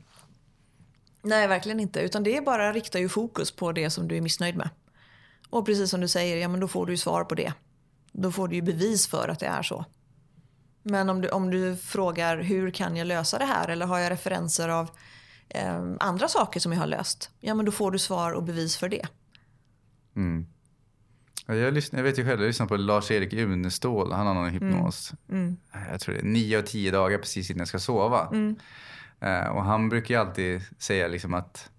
Nej, 1.22 1.48
verkligen 1.48 1.80
inte. 1.80 2.00
Utan 2.00 2.22
det 2.22 2.36
är 2.36 2.40
bara 2.42 2.72
riktar 2.72 2.98
ju 3.00 3.08
fokus 3.08 3.50
på 3.50 3.72
det 3.72 3.90
som 3.90 4.08
du 4.08 4.16
är 4.16 4.20
missnöjd 4.20 4.56
med. 4.56 4.68
Och 5.50 5.66
precis 5.66 5.90
som 5.90 6.00
du 6.00 6.08
säger, 6.08 6.36
ja 6.36 6.48
men 6.48 6.60
då 6.60 6.68
får 6.68 6.86
du 6.86 6.92
ju 6.92 6.96
svar 6.96 7.24
på 7.24 7.34
det. 7.34 7.52
Då 8.12 8.32
får 8.32 8.48
du 8.48 8.56
ju 8.56 8.62
bevis 8.62 9.06
för 9.06 9.28
att 9.28 9.40
det 9.40 9.46
är 9.46 9.62
så. 9.62 9.84
Men 10.86 11.10
om 11.10 11.20
du, 11.20 11.28
om 11.28 11.50
du 11.50 11.76
frågar 11.76 12.38
hur 12.38 12.70
kan 12.70 12.96
jag 12.96 13.06
lösa 13.06 13.38
det 13.38 13.44
här 13.44 13.68
eller 13.68 13.86
har 13.86 13.98
jag 13.98 14.10
referenser 14.10 14.68
av 14.68 14.90
eh, 15.48 15.82
andra 16.00 16.28
saker 16.28 16.60
som 16.60 16.72
jag 16.72 16.80
har 16.80 16.86
löst? 16.86 17.30
Ja 17.40 17.54
men 17.54 17.66
då 17.66 17.72
får 17.72 17.90
du 17.90 17.98
svar 17.98 18.32
och 18.32 18.42
bevis 18.42 18.76
för 18.76 18.88
det. 18.88 19.06
Mm. 20.16 20.46
Ja, 21.46 21.54
Jag, 21.54 21.74
lyssnar, 21.74 21.98
jag 21.98 22.04
vet 22.04 22.18
ju 22.18 22.24
själv, 22.24 22.40
jag 22.40 22.46
lyssnar 22.46 22.66
på 22.66 22.76
Lars-Erik 22.76 23.32
Unestål, 23.32 24.12
han 24.12 24.26
har 24.26 24.34
någon 24.34 24.50
hypnos. 24.50 25.12
Mm. 25.30 25.56
Jag 25.90 26.00
tror 26.00 26.14
det 26.14 26.20
är 26.20 26.24
nio 26.24 26.58
av 26.58 26.62
tio 26.62 26.90
dagar 26.90 27.18
precis 27.18 27.50
innan 27.50 27.58
jag 27.58 27.68
ska 27.68 27.78
sova. 27.78 28.28
Eh, 29.20 29.46
och 29.46 29.64
han 29.64 29.88
brukar 29.88 30.14
ju 30.14 30.20
alltid 30.20 30.62
säga 30.78 31.08
liksom 31.08 31.34
att 31.34 31.70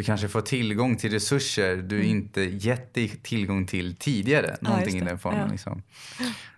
du 0.00 0.04
kanske 0.04 0.28
får 0.28 0.40
tillgång 0.40 0.96
till 0.96 1.12
resurser 1.12 1.76
du 1.76 2.04
inte 2.04 2.40
gett 2.40 2.94
dig 2.94 3.08
tillgång 3.08 3.66
till 3.66 3.96
tidigare. 3.96 4.56
Någonting 4.60 4.94
i 4.94 4.96
just 4.96 5.04
det. 5.04 5.10
den 5.10 5.18
formen. 5.18 5.40
Ja. 5.40 5.48
Liksom. 5.50 5.82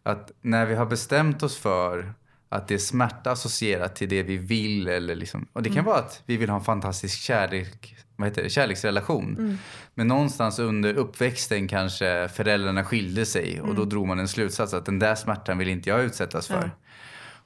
Att 0.02 0.30
när 0.40 0.66
vi 0.66 0.74
har 0.74 0.86
bestämt 0.86 1.42
oss 1.42 1.56
för 1.56 2.14
att 2.48 2.68
det 2.68 2.74
är 2.74 2.78
smärta 2.78 3.30
associerat 3.30 3.96
till 3.96 4.08
det 4.08 4.22
vi 4.22 4.36
vill. 4.36 4.88
Eller 4.88 5.14
liksom, 5.14 5.46
och 5.52 5.62
det 5.62 5.70
kan 5.70 5.84
vara 5.84 5.98
att 5.98 6.22
vi 6.26 6.36
vill 6.36 6.50
ha 6.50 6.56
en 6.56 6.64
fantastisk 6.64 7.20
kärlek, 7.20 7.96
vad 8.16 8.28
heter 8.28 8.42
det, 8.42 8.50
kärleksrelation. 8.50 9.58
Men 9.94 10.08
någonstans 10.08 10.58
under 10.58 10.94
uppväxten 10.94 11.68
kanske 11.68 12.28
föräldrarna 12.28 12.84
skilde 12.84 13.26
sig 13.26 13.60
och 13.60 13.74
då 13.74 13.84
drog 13.84 14.06
man 14.06 14.18
en 14.18 14.28
slutsats 14.28 14.74
att 14.74 14.86
den 14.86 14.98
där 14.98 15.14
smärtan 15.14 15.58
vill 15.58 15.68
inte 15.68 15.90
jag 15.90 16.04
utsättas 16.04 16.46
för. 16.46 16.70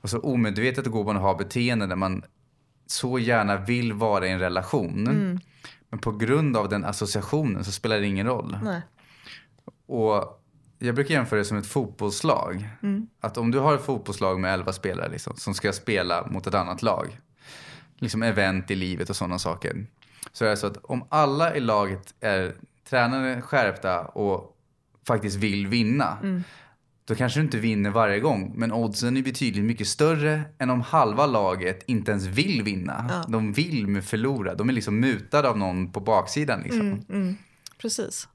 Och 0.00 0.11
så 0.11 0.18
omedvetet 0.18 0.87
går 0.87 1.04
man 1.04 1.16
och 1.16 1.22
har 1.22 1.38
beteenden 1.38 1.88
där 1.88 1.96
man 1.96 2.22
så 2.87 3.18
gärna 3.18 3.56
vill 3.56 3.92
vara 3.92 4.26
i 4.26 4.30
en 4.30 4.38
relation. 4.38 5.40
Men 5.90 5.99
på 5.99 6.12
grund 6.12 6.57
av 6.57 6.68
den 6.68 6.85
associationen 6.85 7.64
så 7.64 7.72
spelar 7.72 8.01
det 8.01 8.07
ingen 8.07 8.27
roll. 8.27 8.59
Nej. 8.62 8.83
Och 9.87 10.42
jag 10.79 10.94
brukar 10.94 11.14
jämföra 11.14 11.38
det 11.38 11.44
som 11.44 11.57
ett 11.59 11.66
fotbollslag. 11.66 12.68
Att 13.20 13.38
om 13.38 13.51
du 13.51 13.59
har 13.59 13.75
ett 13.75 13.85
fotbollslag 13.85 14.40
med 14.40 14.55
11 14.55 14.72
spelare 14.72 15.09
liksom, 15.09 15.37
som 15.37 15.55
ska 15.55 15.72
spela 15.72 16.27
mot 16.27 16.46
ett 16.46 16.55
annat 16.55 16.83
lag. 16.83 17.20
Liksom 17.99 18.22
event 18.22 18.70
i 18.70 18.75
livet 18.75 19.11
och 19.11 19.16
sådana 19.16 19.38
saker. 19.38 19.87
Så 20.33 20.44
är 20.44 20.49
det 20.49 20.57
så 20.57 20.66
att 20.66 20.77
om 20.77 21.05
alla 21.09 21.57
i 21.57 21.61
laget 21.61 22.14
är 22.20 22.55
tränade, 22.88 23.42
skärpta 23.42 24.05
och 24.05 24.57
faktiskt 25.07 25.37
vill 25.37 25.66
vinna. 25.66 26.18
Då 27.07 27.14
kanske 27.14 27.40
du 27.40 27.45
inte 27.45 27.59
vinner 27.59 27.90
varje 27.90 28.21
gång. 28.21 28.53
Men 28.57 28.73
oddsen 28.73 29.16
är 29.16 29.23
betydligt 29.23 29.64
mycket 29.64 29.88
större 29.88 30.42
än 30.59 30.71
om 30.71 30.81
halva 30.81 31.27
laget 31.27 31.83
inte 31.87 32.11
ens 32.11 32.27
vill 32.27 32.62
vinna. 32.62 33.25
De 33.29 33.53
vill 33.53 34.03
förlora. 34.03 34.55
De 34.55 34.69
är 34.69 34.73
liksom 34.73 35.01
mutade 35.01 35.49
av 35.49 35.59
någon 35.59 35.92
på 35.92 36.01
baksidan. 36.01 36.61
Liksom. 36.61 37.05
Precis. 37.79 38.29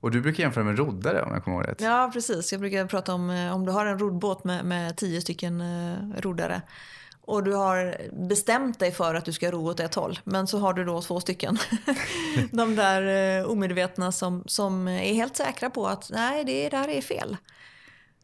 Och 0.00 0.10
du 0.10 0.20
brukar 0.20 0.42
jämföra 0.42 0.64
med 0.64 0.78
roddare 0.78 1.22
om 1.22 1.32
jag 1.32 1.44
kommer 1.44 1.56
ihåg 1.56 1.68
rätt. 1.68 1.80
Ja, 1.80 2.10
precis. 2.12 2.52
Jag 2.52 2.60
brukar 2.60 2.86
prata 2.86 3.14
om 3.14 3.30
eh, 3.30 3.54
om 3.54 3.66
du 3.66 3.72
har 3.72 3.86
en 3.86 3.98
roddbåt 3.98 4.44
med, 4.44 4.64
med 4.64 4.96
tio 4.96 5.20
stycken 5.20 5.60
eh, 5.60 6.20
roddare 6.20 6.62
och 7.22 7.44
du 7.44 7.54
har 7.54 7.96
bestämt 8.12 8.78
dig 8.78 8.92
för 8.92 9.14
att 9.14 9.24
du 9.24 9.32
ska 9.32 9.50
ro 9.50 9.68
åt 9.68 9.80
ett 9.80 9.94
håll, 9.94 10.18
men 10.24 10.46
så 10.46 10.58
har 10.58 10.72
du 10.72 10.84
då 10.84 11.02
två 11.02 11.20
stycken. 11.20 11.58
De 12.52 12.76
där 12.76 13.38
eh, 13.38 13.50
omedvetna 13.50 14.12
som, 14.12 14.44
som 14.46 14.88
är 14.88 15.14
helt 15.14 15.36
säkra 15.36 15.70
på 15.70 15.86
att 15.86 16.10
nej, 16.12 16.44
det 16.44 16.68
där 16.68 16.88
är 16.88 17.00
fel. 17.00 17.36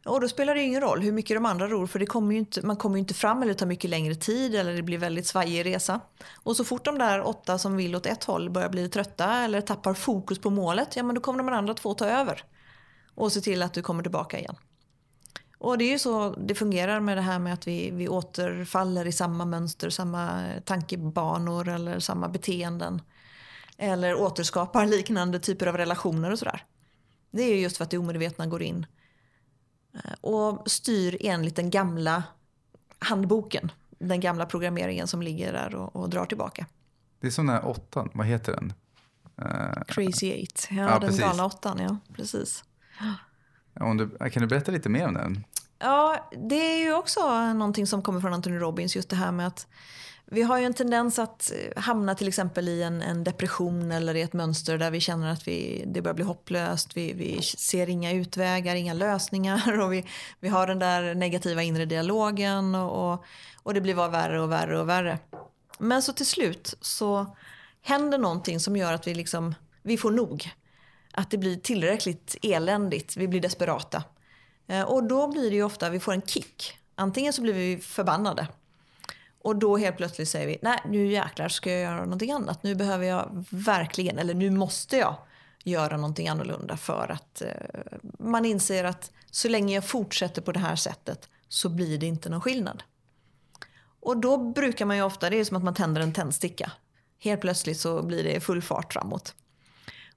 Och 0.05 0.21
då 0.21 0.27
spelar 0.27 0.55
det 0.55 0.61
ingen 0.61 0.81
roll 0.81 1.01
hur 1.01 1.11
mycket 1.11 1.37
de 1.37 1.45
andra 1.45 1.67
ror 1.67 1.87
för 1.87 1.99
det 1.99 2.05
kommer 2.05 2.35
inte, 2.35 2.65
man 2.65 2.75
kommer 2.75 2.95
ju 2.95 2.99
inte 2.99 3.13
fram 3.13 3.41
eller 3.41 3.53
det 3.53 3.59
tar 3.59 3.65
mycket 3.65 3.89
längre 3.89 4.15
tid 4.15 4.55
eller 4.55 4.73
det 4.73 4.81
blir 4.81 4.97
väldigt 4.97 5.27
svajig 5.27 5.65
resa. 5.65 5.99
Och 6.43 6.55
så 6.55 6.63
fort 6.63 6.85
de 6.85 6.97
där 6.97 7.27
åtta 7.27 7.57
som 7.57 7.77
vill 7.77 7.95
åt 7.95 8.05
ett 8.05 8.23
håll 8.23 8.49
börjar 8.49 8.69
bli 8.69 8.89
trötta 8.89 9.33
eller 9.33 9.61
tappar 9.61 9.93
fokus 9.93 10.39
på 10.39 10.49
målet, 10.49 10.95
ja 10.95 11.03
men 11.03 11.15
då 11.15 11.21
kommer 11.21 11.43
de 11.43 11.53
andra 11.53 11.73
två 11.73 11.93
ta 11.93 12.05
över. 12.05 12.43
Och 13.15 13.31
se 13.31 13.41
till 13.41 13.63
att 13.63 13.73
du 13.73 13.81
kommer 13.81 14.03
tillbaka 14.03 14.39
igen. 14.39 14.55
Och 15.59 15.77
det 15.77 15.83
är 15.83 15.91
ju 15.91 15.99
så 15.99 16.29
det 16.29 16.55
fungerar 16.55 16.99
med 16.99 17.17
det 17.17 17.21
här 17.21 17.39
med 17.39 17.53
att 17.53 17.67
vi, 17.67 17.91
vi 17.91 18.07
återfaller 18.07 19.05
i 19.07 19.11
samma 19.11 19.45
mönster, 19.45 19.89
samma 19.89 20.43
tankebanor 20.65 21.67
eller 21.67 21.99
samma 21.99 22.27
beteenden. 22.27 23.01
Eller 23.77 24.15
återskapar 24.15 24.85
liknande 24.85 25.39
typer 25.39 25.67
av 25.67 25.77
relationer 25.77 26.31
och 26.31 26.39
sådär. 26.39 26.63
Det 27.31 27.43
är 27.43 27.55
ju 27.55 27.59
just 27.61 27.77
för 27.77 27.83
att 27.83 27.91
det 27.91 27.97
omedvetna 27.97 28.45
går 28.45 28.61
in 28.63 28.85
eh, 29.93 30.13
och 30.21 30.71
styr 30.71 31.17
enligt 31.21 31.55
den 31.55 31.69
gamla 31.69 32.23
handboken. 32.99 33.71
Den 33.99 34.19
gamla 34.19 34.45
programmeringen 34.45 35.07
som 35.07 35.21
ligger 35.21 35.53
där 35.53 35.75
och, 35.75 35.95
och 35.95 36.09
drar 36.09 36.25
tillbaka. 36.25 36.65
Det 37.19 37.27
är 37.27 37.31
som 37.31 37.45
den 37.47 37.55
här 37.55 37.65
åttan, 37.65 38.09
vad 38.13 38.27
heter 38.27 38.51
den? 38.53 38.73
Eh, 39.41 39.83
Crazy 39.87 40.27
eight, 40.31 40.67
ja, 40.71 40.77
Ja, 40.77 40.89
den 40.89 41.01
precis. 41.01 41.19
galna 41.19 41.45
åttan, 41.45 41.79
ja 41.79 41.97
precis 42.15 42.63
om 43.79 43.97
du, 43.97 44.29
kan 44.29 44.41
du 44.41 44.47
berätta 44.47 44.71
lite 44.71 44.89
mer 44.89 45.07
om 45.07 45.13
den? 45.13 45.43
Ja, 45.79 46.29
det 46.49 46.55
är 46.55 46.79
ju 46.79 46.93
också 46.93 47.53
någonting 47.53 47.87
som 47.87 48.01
kommer 48.01 48.19
från 48.19 48.33
Anthony 48.33 48.57
Robbins, 48.57 48.95
just 48.95 49.09
det 49.09 49.15
här 49.15 49.31
med 49.31 49.47
att 49.47 49.67
vi 50.31 50.41
har 50.41 50.59
ju 50.59 50.65
en 50.65 50.73
tendens 50.73 51.19
att 51.19 51.51
eh, 51.51 51.81
hamna 51.81 52.15
till 52.15 52.27
exempel 52.27 52.69
i 52.69 52.83
en, 52.83 53.01
en 53.01 53.23
depression 53.23 53.91
eller 53.91 54.15
i 54.15 54.21
ett 54.21 54.33
mönster 54.33 54.77
där 54.77 54.91
vi 54.91 54.99
känner 54.99 55.31
att 55.31 55.47
vi, 55.47 55.83
det 55.87 56.01
börjar 56.01 56.15
bli 56.15 56.23
hopplöst, 56.23 56.97
vi, 56.97 57.13
vi 57.13 57.41
ser 57.41 57.89
inga 57.89 58.11
utvägar, 58.11 58.75
inga 58.75 58.93
lösningar 58.93 59.79
och 59.83 59.93
vi, 59.93 60.05
vi 60.39 60.49
har 60.49 60.67
den 60.67 60.79
där 60.79 61.15
negativa 61.15 61.63
inre 61.63 61.85
dialogen 61.85 62.75
och, 62.75 63.13
och, 63.13 63.25
och 63.63 63.73
det 63.73 63.81
blir 63.81 63.95
bara 63.95 64.09
värre 64.09 64.41
och 64.41 64.51
värre 64.51 64.79
och 64.79 64.89
värre. 64.89 65.19
Men 65.79 66.01
så 66.01 66.13
till 66.13 66.25
slut 66.25 66.77
så 66.81 67.35
händer 67.81 68.17
någonting 68.17 68.59
som 68.59 68.77
gör 68.77 68.93
att 68.93 69.07
vi, 69.07 69.15
liksom, 69.15 69.55
vi 69.81 69.97
får 69.97 70.11
nog. 70.11 70.51
Att 71.17 71.31
det 71.31 71.37
blir 71.37 71.55
tillräckligt 71.55 72.35
eländigt, 72.41 73.17
vi 73.17 73.27
blir 73.27 73.41
desperata. 73.41 74.03
Eh, 74.67 74.81
och 74.81 75.03
då 75.03 75.27
blir 75.27 75.49
det 75.49 75.55
ju 75.55 75.63
ofta 75.63 75.89
vi 75.89 75.99
får 75.99 76.13
en 76.13 76.21
kick. 76.21 76.77
Antingen 76.95 77.33
så 77.33 77.41
blir 77.41 77.53
vi 77.53 77.77
förbannade. 77.77 78.47
Och 79.41 79.55
då 79.55 79.77
helt 79.77 79.97
plötsligt 79.97 80.29
säger 80.29 80.47
vi, 80.47 80.57
nej 80.61 80.79
nu 80.85 81.07
jäklar 81.07 81.49
ska 81.49 81.71
jag 81.71 81.81
göra 81.81 82.03
någonting 82.03 82.31
annat. 82.31 82.63
Nu 82.63 82.75
behöver 82.75 83.05
jag 83.05 83.45
verkligen, 83.49 84.17
eller 84.17 84.33
nu 84.33 84.49
måste 84.49 84.97
jag 84.97 85.15
göra 85.63 85.97
någonting 85.97 86.27
annorlunda 86.27 86.77
för 86.77 87.11
att 87.11 87.41
eh, 87.41 87.97
man 88.19 88.45
inser 88.45 88.83
att 88.83 89.11
så 89.31 89.49
länge 89.49 89.75
jag 89.75 89.85
fortsätter 89.85 90.41
på 90.41 90.51
det 90.51 90.59
här 90.59 90.75
sättet 90.75 91.29
så 91.49 91.69
blir 91.69 91.97
det 91.97 92.05
inte 92.05 92.29
någon 92.29 92.41
skillnad. 92.41 92.83
Och 93.99 94.17
då 94.17 94.37
brukar 94.37 94.85
man 94.85 94.97
ju 94.97 95.03
ofta, 95.03 95.29
det 95.29 95.39
är 95.39 95.43
som 95.43 95.57
att 95.57 95.63
man 95.63 95.73
tänder 95.73 96.01
en 96.01 96.13
tändsticka. 96.13 96.71
Helt 97.19 97.41
plötsligt 97.41 97.79
så 97.79 98.03
blir 98.03 98.23
det 98.23 98.39
full 98.39 98.61
fart 98.61 98.93
framåt. 98.93 99.35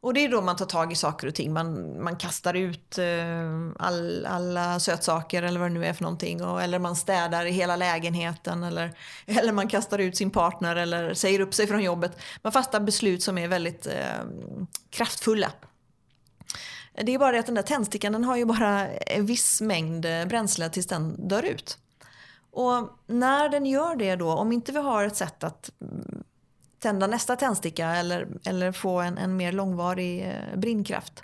Och 0.03 0.15
det 0.15 0.25
är 0.25 0.29
då 0.29 0.41
man 0.41 0.57
tar 0.57 0.67
tag 0.67 0.93
i 0.93 0.95
saker 0.95 1.27
och 1.27 1.35
ting. 1.35 1.53
Man, 1.53 2.03
man 2.03 2.17
kastar 2.17 2.55
ut 2.55 2.99
eh, 2.99 3.69
all, 3.79 4.27
alla 4.27 4.81
sötsaker 4.81 5.43
eller 5.43 5.61
vad 5.61 5.71
det 5.71 5.75
nu 5.75 5.87
är 5.87 5.93
för 5.93 6.03
någonting. 6.03 6.45
Och, 6.45 6.63
eller 6.63 6.79
man 6.79 6.97
städar 6.97 7.47
i 7.47 7.51
hela 7.51 7.77
lägenheten. 7.77 8.63
Eller, 8.63 8.93
eller 9.27 9.53
man 9.53 9.69
kastar 9.69 9.99
ut 9.99 10.17
sin 10.17 10.31
partner 10.31 10.77
eller 10.77 11.15
säger 11.15 11.41
upp 11.41 11.55
sig 11.55 11.67
från 11.67 11.83
jobbet. 11.83 12.19
Man 12.43 12.53
fattar 12.53 12.81
beslut 12.81 13.23
som 13.23 13.39
är 13.39 13.49
väldigt 13.49 13.87
eh, 13.87 14.25
kraftfulla. 14.91 15.53
Det 17.03 17.14
är 17.14 17.18
bara 17.18 17.33
det 17.33 17.39
att 17.39 17.47
den 17.47 17.55
där 17.55 17.62
tändstickan 17.62 18.12
den 18.12 18.24
har 18.24 18.37
ju 18.37 18.45
bara 18.45 18.89
en 18.89 19.27
viss 19.27 19.61
mängd 19.61 20.05
eh, 20.05 20.27
bränsle 20.27 20.68
tills 20.68 20.87
den 20.87 21.29
dör 21.29 21.43
ut. 21.43 21.79
Och 22.53 22.99
när 23.07 23.49
den 23.49 23.66
gör 23.66 23.97
det 23.97 24.16
då, 24.16 24.33
om 24.33 24.53
inte 24.53 24.72
vi 24.72 24.79
har 24.79 25.05
ett 25.05 25.16
sätt 25.16 25.45
att 25.45 25.70
tända 26.81 27.07
nästa 27.07 27.37
tändsticka 27.37 27.89
eller, 27.89 28.28
eller 28.45 28.72
få 28.72 29.01
en, 29.01 29.18
en 29.18 29.37
mer 29.37 29.53
långvarig 29.53 30.22
eh, 30.22 30.59
brinnkraft 30.59 31.22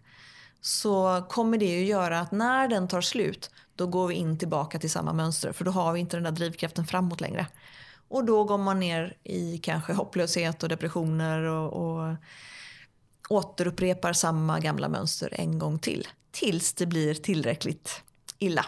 så 0.61 1.27
kommer 1.29 1.59
det 1.59 1.67
ju 1.67 1.85
göra 1.85 2.21
att 2.21 2.33
när 2.33 2.69
den 2.69 2.89
tar 2.89 3.01
slut 3.01 3.51
då 3.75 3.87
går 3.87 4.09
vi 4.09 4.15
in 4.15 4.39
tillbaka 4.39 4.79
till 4.79 4.91
samma 4.91 5.13
mönster 5.13 5.53
för 5.53 5.65
då 5.65 5.71
har 5.71 5.93
vi 5.93 6.01
inte 6.01 6.17
den 6.17 6.25
där 6.25 6.31
drivkraften 6.31 6.87
framåt 6.87 7.21
längre. 7.21 7.47
Och 8.09 8.25
då 8.25 8.45
går 8.45 8.59
man 8.59 8.81
ner 8.81 9.17
i 9.25 9.59
kanske 9.59 9.93
hopplöshet 9.93 10.63
och 10.63 10.69
depressioner 10.69 11.43
och, 11.43 11.73
och 11.73 12.17
återupprepar 13.29 14.13
samma 14.13 14.61
gamla 14.61 14.89
mönster 14.89 15.29
en 15.33 15.59
gång 15.59 15.79
till. 15.79 16.09
Tills 16.31 16.73
det 16.73 16.87
blir 16.87 17.15
tillräckligt 17.15 18.03
illa. 18.39 18.67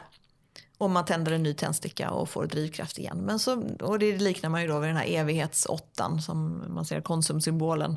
Och 0.79 0.91
man 0.91 1.05
tänder 1.05 1.33
en 1.33 1.43
ny 1.43 1.55
tändsticka 1.55 2.11
och 2.11 2.29
får 2.29 2.47
drivkraft 2.47 2.99
igen. 2.99 3.19
Men 3.19 3.39
så, 3.39 3.63
och 3.81 3.99
det 3.99 4.19
liknar 4.19 4.51
man 4.51 4.63
ju 4.63 4.69
då 4.69 4.79
vid 4.79 4.89
den 4.89 4.97
här 4.97 5.07
evighetsåttan 5.07 6.23
som 6.23 6.65
man 6.69 6.85
ser 6.85 7.01
konsumsymbolen 7.01 7.97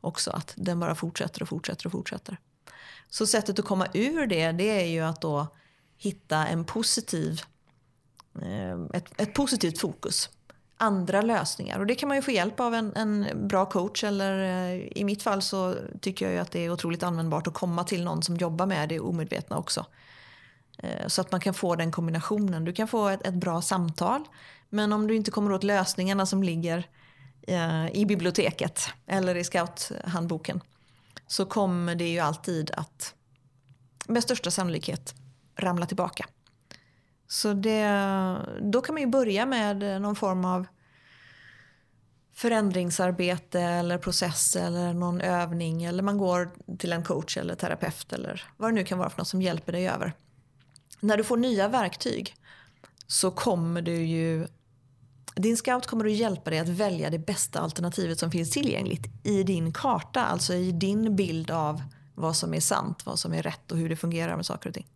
också. 0.00 0.30
Att 0.30 0.54
den 0.56 0.80
bara 0.80 0.94
fortsätter 0.94 1.42
och 1.42 1.48
fortsätter 1.48 1.86
och 1.86 1.92
fortsätter. 1.92 2.36
Så 3.10 3.26
sättet 3.26 3.58
att 3.58 3.64
komma 3.64 3.86
ur 3.94 4.26
det, 4.26 4.52
det 4.52 4.82
är 4.82 4.86
ju 4.86 5.00
att 5.00 5.20
då 5.20 5.46
hitta 5.96 6.46
en 6.46 6.64
positiv 6.64 7.42
eh, 8.42 8.82
ett, 8.94 9.20
ett 9.20 9.34
positivt 9.34 9.78
fokus. 9.78 10.30
Andra 10.76 11.22
lösningar. 11.22 11.78
Och 11.78 11.86
det 11.86 11.94
kan 11.94 12.08
man 12.08 12.16
ju 12.16 12.22
få 12.22 12.30
hjälp 12.30 12.60
av 12.60 12.74
en, 12.74 12.96
en 12.96 13.48
bra 13.48 13.66
coach. 13.66 14.04
Eller 14.04 14.38
eh, 14.38 14.88
i 14.94 15.04
mitt 15.04 15.22
fall 15.22 15.42
så 15.42 15.74
tycker 16.00 16.24
jag 16.24 16.34
ju 16.34 16.40
att 16.40 16.50
det 16.50 16.64
är 16.64 16.70
otroligt 16.70 17.02
användbart 17.02 17.46
att 17.46 17.54
komma 17.54 17.84
till 17.84 18.04
någon 18.04 18.22
som 18.22 18.36
jobbar 18.36 18.66
med 18.66 18.88
det 18.88 19.00
omedvetna 19.00 19.56
också. 19.58 19.86
Eh, 20.78 21.06
så 21.06 21.20
att 21.20 21.32
man 21.32 21.40
kan 21.40 21.54
få 21.54 21.74
den 21.74 21.92
kombinationen. 21.92 22.64
Du 22.64 22.72
kan 22.72 22.88
få 22.88 23.08
ett, 23.08 23.26
ett 23.26 23.34
bra 23.34 23.62
samtal. 23.62 24.24
Men 24.68 24.92
om 24.92 25.06
du 25.06 25.16
inte 25.16 25.30
kommer 25.30 25.52
åt 25.52 25.64
lösningarna 25.64 26.26
som 26.26 26.42
ligger 26.42 26.86
eh, 27.42 27.86
i 27.92 28.06
biblioteket 28.06 28.88
eller 29.06 29.34
i 29.34 29.44
scouthandboken 29.44 30.60
så 31.26 31.46
kommer 31.46 31.94
det 31.94 32.08
ju 32.08 32.18
alltid 32.18 32.70
att 32.70 33.14
med 34.08 34.22
största 34.22 34.50
sannolikhet 34.50 35.14
ramla 35.56 35.86
tillbaka. 35.86 36.26
Så 37.28 37.52
det, 37.52 37.88
då 38.60 38.80
kan 38.80 38.94
man 38.94 39.02
ju 39.02 39.08
börja 39.08 39.46
med 39.46 40.02
någon 40.02 40.16
form 40.16 40.44
av 40.44 40.66
förändringsarbete 42.34 43.60
eller 43.60 43.98
process 43.98 44.56
eller 44.56 44.92
någon 44.92 45.20
övning 45.20 45.84
eller 45.84 46.02
man 46.02 46.18
går 46.18 46.50
till 46.78 46.92
en 46.92 47.04
coach 47.04 47.36
eller 47.36 47.54
terapeut 47.54 48.12
eller 48.12 48.44
vad 48.56 48.70
det 48.70 48.74
nu 48.74 48.84
kan 48.84 48.98
vara 48.98 49.10
för 49.10 49.18
något 49.18 49.28
som 49.28 49.42
hjälper 49.42 49.72
dig 49.72 49.88
över. 49.88 50.12
När 51.02 51.16
du 51.16 51.24
får 51.24 51.36
nya 51.36 51.68
verktyg 51.68 52.34
så 53.06 53.30
kommer 53.30 53.82
du 53.82 53.94
ju 53.94 54.46
din 55.36 55.56
scout 55.56 55.86
kommer 55.86 56.04
att 56.04 56.12
hjälpa 56.12 56.50
dig 56.50 56.58
att 56.58 56.68
välja 56.68 57.10
det 57.10 57.18
bästa 57.18 57.60
alternativet 57.60 58.18
som 58.18 58.30
finns 58.30 58.50
tillgängligt 58.50 59.06
i 59.24 59.42
din 59.42 59.72
karta, 59.72 60.24
alltså 60.24 60.54
i 60.54 60.72
din 60.72 61.16
bild 61.16 61.50
av 61.50 61.82
vad 62.14 62.36
som 62.36 62.54
är 62.54 62.60
sant, 62.60 63.06
vad 63.06 63.18
som 63.18 63.32
är 63.32 63.42
rätt 63.42 63.72
och 63.72 63.78
hur 63.78 63.88
det 63.88 63.96
fungerar 63.96 64.36
med 64.36 64.46
saker 64.46 64.68
och 64.68 64.74
ting. 64.74 64.86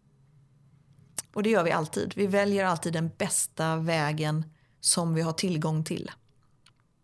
Och 1.34 1.42
det 1.42 1.50
gör 1.50 1.64
vi 1.64 1.70
alltid. 1.70 2.12
Vi 2.16 2.26
väljer 2.26 2.64
alltid 2.64 2.92
den 2.92 3.10
bästa 3.18 3.76
vägen 3.76 4.44
som 4.80 5.14
vi 5.14 5.22
har 5.22 5.32
tillgång 5.32 5.84
till. 5.84 6.10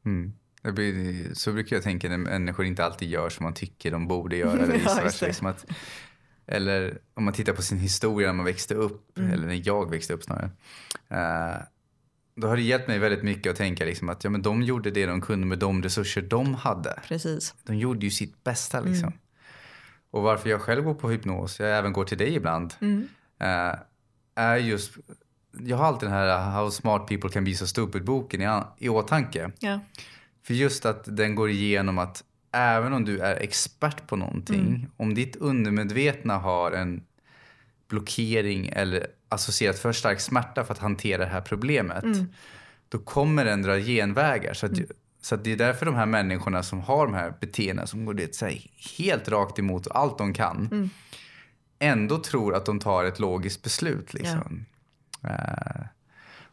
Mm. 0.05 0.32
Blir, 0.62 1.34
så 1.34 1.53
brukar 1.53 1.76
jag 1.76 1.82
tänka 1.82 2.09
när 2.09 2.18
människor 2.18 2.66
inte 2.66 2.84
alltid 2.84 3.09
gör 3.11 3.30
som 3.30 3.44
man 3.44 3.55
tycker 3.55 3.90
de 3.90 4.09
borde 4.09 4.36
göra. 4.36 4.62
Eller, 4.62 4.82
ja, 4.84 5.11
liksom 5.26 5.46
att, 5.46 5.66
eller 6.47 6.99
om 7.14 7.24
man 7.24 7.34
tittar 7.34 7.53
på 7.53 7.62
sin 7.62 7.78
historia 7.78 8.26
när 8.26 8.34
man 8.34 8.47
växte 8.47 8.74
upp, 8.74 9.18
mm. 9.18 9.30
eller 9.30 9.47
när 9.47 9.62
jag 9.66 9.90
växte 9.90 10.12
upp 10.14 10.22
snarare. 10.22 10.51
Uh, 11.12 11.62
då 12.36 12.49
har 12.49 12.57
det 12.57 12.62
hjälpt 12.62 12.88
mig 12.88 12.99
väldigt 12.99 13.22
mycket 13.22 13.51
att 13.51 13.57
tänka 13.57 13.84
liksom 13.84 14.09
att 14.09 14.24
ja, 14.24 14.30
men 14.30 14.43
de 14.43 14.62
gjorde 14.62 14.90
det 14.90 15.07
de 15.07 15.20
kunde 15.20 15.47
med 15.47 15.59
de 15.59 15.82
resurser 15.82 16.22
de 16.22 16.55
hade. 16.55 17.01
Precis. 17.09 17.55
De 17.62 17.78
gjorde 17.78 18.07
ju 18.07 18.11
sitt 18.11 18.45
bästa. 18.45 18.80
Liksom. 18.80 19.09
Mm. 19.09 19.18
Och 20.11 20.22
varför 20.22 20.51
jag 20.51 20.61
själv 20.61 20.84
går 20.84 20.95
på 20.95 21.11
hypnos, 21.11 21.61
jag 21.61 21.78
även 21.78 21.93
går 21.93 22.05
till 22.05 22.18
dig 22.18 22.34
ibland, 22.34 22.74
mm. 22.80 23.09
uh, 23.43 23.78
är 24.34 24.57
just... 24.57 24.95
Jag 25.59 25.76
har 25.76 25.84
alltid 25.84 26.09
den 26.09 26.16
här 26.16 26.51
How 26.51 26.70
smart 26.70 27.09
people 27.09 27.30
can 27.30 27.45
be 27.45 27.55
so 27.55 27.66
stupid-boken 27.66 28.43
i, 28.43 28.62
i 28.78 28.88
åtanke. 28.88 29.53
Ja. 29.59 29.80
För 30.43 30.55
just 30.55 30.86
att 30.86 31.16
den 31.16 31.34
går 31.34 31.51
igenom 31.51 31.99
att 31.99 32.24
även 32.53 32.92
om 32.92 33.05
du 33.05 33.18
är 33.18 33.36
expert 33.36 34.07
på 34.07 34.16
någonting, 34.16 34.66
mm. 34.66 34.90
om 34.96 35.14
ditt 35.14 35.36
undermedvetna 35.36 36.38
har 36.38 36.72
en 36.72 37.05
blockering 37.88 38.68
eller 38.68 39.07
associerat 39.28 39.78
för 39.78 39.92
stark 39.92 40.20
smärta 40.20 40.64
för 40.64 40.72
att 40.72 40.78
hantera 40.78 41.24
det 41.24 41.30
här 41.30 41.40
problemet, 41.40 42.05
mm. 42.05 42.26
då 42.88 42.98
kommer 42.98 43.44
den 43.44 43.62
dra 43.62 43.78
genvägar. 43.78 44.55
Så, 44.55 44.66
att, 44.66 44.72
mm. 44.72 44.86
så 45.20 45.34
att 45.34 45.44
det 45.44 45.53
är 45.53 45.57
därför 45.57 45.86
de 45.86 45.94
här 45.94 46.07
människorna 46.07 46.62
som 46.62 46.80
har 46.80 47.07
de 47.07 47.14
här 47.14 47.34
beteendena 47.40 47.86
som 47.86 48.05
går 48.05 48.14
det, 48.14 48.34
så 48.34 48.46
här, 48.46 48.61
helt 48.98 49.28
rakt 49.28 49.59
emot 49.59 49.88
allt 49.90 50.18
de 50.18 50.34
kan, 50.34 50.68
mm. 50.72 50.90
ändå 51.78 52.18
tror 52.18 52.55
att 52.55 52.66
de 52.66 52.78
tar 52.80 53.05
ett 53.05 53.18
logiskt 53.18 53.62
beslut. 53.62 54.14
Liksom. 54.14 54.64
Ja. 55.20 55.28
Uh, 55.28 55.86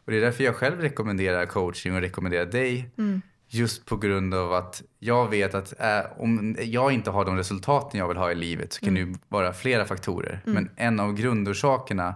och 0.04 0.12
det 0.12 0.16
är 0.16 0.20
därför 0.20 0.44
jag 0.44 0.56
själv 0.56 0.80
rekommenderar 0.80 1.46
coaching 1.46 1.94
och 1.94 2.00
rekommenderar 2.00 2.46
dig. 2.46 2.90
Mm. 2.98 3.22
Just 3.52 3.86
på 3.86 3.96
grund 3.96 4.34
av 4.34 4.52
att 4.52 4.82
jag 4.98 5.28
vet 5.28 5.54
att 5.54 5.80
äh, 5.80 6.00
om 6.16 6.56
jag 6.60 6.92
inte 6.92 7.10
har 7.10 7.24
de 7.24 7.36
resultaten 7.36 8.00
jag 8.00 8.08
vill 8.08 8.16
ha 8.16 8.32
i 8.32 8.34
livet 8.34 8.72
så 8.72 8.80
kan 8.80 8.96
mm. 8.96 9.12
det 9.12 9.18
vara 9.28 9.52
flera 9.52 9.84
faktorer. 9.84 10.42
Mm. 10.46 10.54
Men 10.54 10.70
en 10.76 11.00
av 11.00 11.14
grundorsakerna 11.14 12.14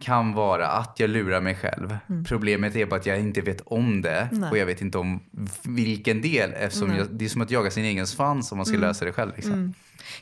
kan 0.00 0.32
vara 0.32 0.68
att 0.68 1.00
jag 1.00 1.10
lurar 1.10 1.40
mig 1.40 1.54
själv. 1.54 1.96
Mm. 2.08 2.24
Problemet 2.24 2.76
är 2.76 2.86
bara 2.86 2.96
att 2.96 3.06
jag 3.06 3.20
inte 3.20 3.40
vet 3.40 3.60
om 3.60 4.02
det 4.02 4.28
Nej. 4.32 4.50
och 4.50 4.58
jag 4.58 4.66
vet 4.66 4.80
inte 4.80 4.98
om 4.98 5.20
vilken 5.62 6.22
del 6.22 6.52
eftersom 6.52 6.96
jag, 6.96 7.06
det 7.10 7.24
är 7.24 7.28
som 7.28 7.42
att 7.42 7.50
jaga 7.50 7.70
sin 7.70 7.84
egen 7.84 8.06
svans 8.06 8.52
om 8.52 8.58
man 8.58 8.66
ska 8.66 8.76
mm. 8.76 8.88
lösa 8.88 9.04
det 9.04 9.12
själv. 9.12 9.32
Liksom. 9.36 9.74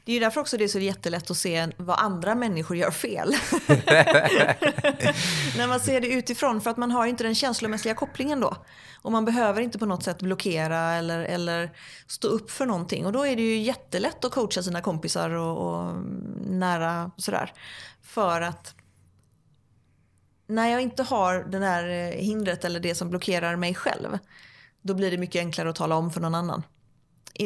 Det 0.04 0.12
är 0.12 0.14
ju 0.14 0.20
därför 0.20 0.40
också 0.40 0.56
det 0.56 0.64
är 0.64 0.68
så 0.68 0.78
jättelätt 0.78 1.30
att 1.30 1.36
se 1.36 1.68
vad 1.76 1.98
andra 1.98 2.34
människor 2.34 2.76
gör 2.76 2.90
fel. 2.90 3.28
När 5.56 5.68
man 5.68 5.80
ser 5.80 6.00
det 6.00 6.08
utifrån 6.08 6.60
för 6.60 6.70
att 6.70 6.76
man 6.76 6.90
har 6.90 7.06
inte 7.06 7.24
den 7.24 7.34
känslomässiga 7.34 7.94
kopplingen 7.94 8.40
då. 8.40 8.56
Och 9.02 9.12
man 9.12 9.24
behöver 9.24 9.60
inte 9.60 9.78
på 9.78 9.86
något 9.86 10.02
sätt 10.02 10.22
blockera 10.22 10.78
eller, 10.78 11.20
eller 11.20 11.70
stå 12.06 12.28
upp 12.28 12.50
för 12.50 12.66
någonting. 12.66 13.06
Och 13.06 13.12
då 13.12 13.26
är 13.26 13.36
det 13.36 13.42
ju 13.42 13.58
jättelätt 13.58 14.24
att 14.24 14.32
coacha 14.32 14.62
sina 14.62 14.80
kompisar 14.80 15.30
och, 15.30 15.68
och 15.68 15.94
nära 16.46 17.10
sådär. 17.16 17.52
För 18.02 18.40
att 18.40 18.74
när 20.46 20.68
jag 20.68 20.80
inte 20.80 21.02
har 21.02 21.44
det 21.50 21.58
här 21.58 21.88
eh, 21.88 22.20
hindret 22.20 22.64
eller 22.64 22.80
det 22.80 22.94
som 22.94 23.10
blockerar 23.10 23.56
mig 23.56 23.74
själv, 23.74 24.18
då 24.82 24.94
blir 24.94 25.10
det 25.10 25.18
mycket 25.18 25.40
enklare 25.40 25.70
att 25.70 25.76
tala 25.76 25.94
om 25.94 26.10
för 26.10 26.20
någon 26.20 26.34
annan. 26.34 26.62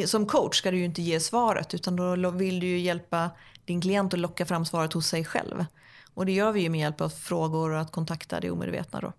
Som 0.05 0.25
coach 0.25 0.57
ska 0.57 0.71
du 0.71 0.77
ju 0.77 0.85
inte 0.85 1.01
ge 1.01 1.19
svaret 1.19 1.73
utan 1.73 1.95
då 1.95 2.31
vill 2.31 2.59
du 2.59 2.67
ju 2.67 2.79
hjälpa 2.79 3.31
din 3.65 3.81
klient 3.81 4.13
att 4.13 4.19
locka 4.19 4.45
fram 4.45 4.65
svaret 4.65 4.93
hos 4.93 5.07
sig 5.07 5.25
själv. 5.25 5.65
Och 6.13 6.25
det 6.25 6.31
gör 6.31 6.51
vi 6.51 6.61
ju 6.61 6.69
med 6.69 6.79
hjälp 6.79 7.01
av 7.01 7.09
frågor 7.09 7.71
och 7.71 7.81
att 7.81 7.91
kontakta 7.91 8.39
det 8.39 8.51
omedvetna 8.51 9.01
då. 9.01 9.13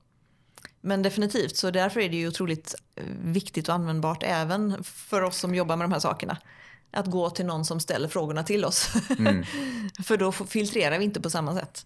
Men 0.80 1.02
definitivt, 1.02 1.56
så 1.56 1.70
därför 1.70 2.00
är 2.00 2.08
det 2.08 2.16
ju 2.16 2.28
otroligt 2.28 2.74
eh, 2.94 3.04
viktigt 3.24 3.68
och 3.68 3.74
användbart 3.74 4.22
även 4.22 4.84
för 4.84 5.22
oss 5.22 5.38
som 5.38 5.54
jobbar 5.54 5.76
med 5.76 5.84
de 5.84 5.92
här 5.92 6.00
sakerna. 6.00 6.38
Att 6.90 7.06
gå 7.06 7.30
till 7.30 7.46
någon 7.46 7.64
som 7.64 7.80
ställer 7.80 8.08
frågorna 8.08 8.42
till 8.42 8.64
oss. 8.64 8.88
Mm. 9.18 9.44
för 10.04 10.16
då 10.16 10.32
filtrerar 10.32 10.98
vi 10.98 11.04
inte 11.04 11.20
på 11.20 11.30
samma 11.30 11.54
sätt. 11.54 11.84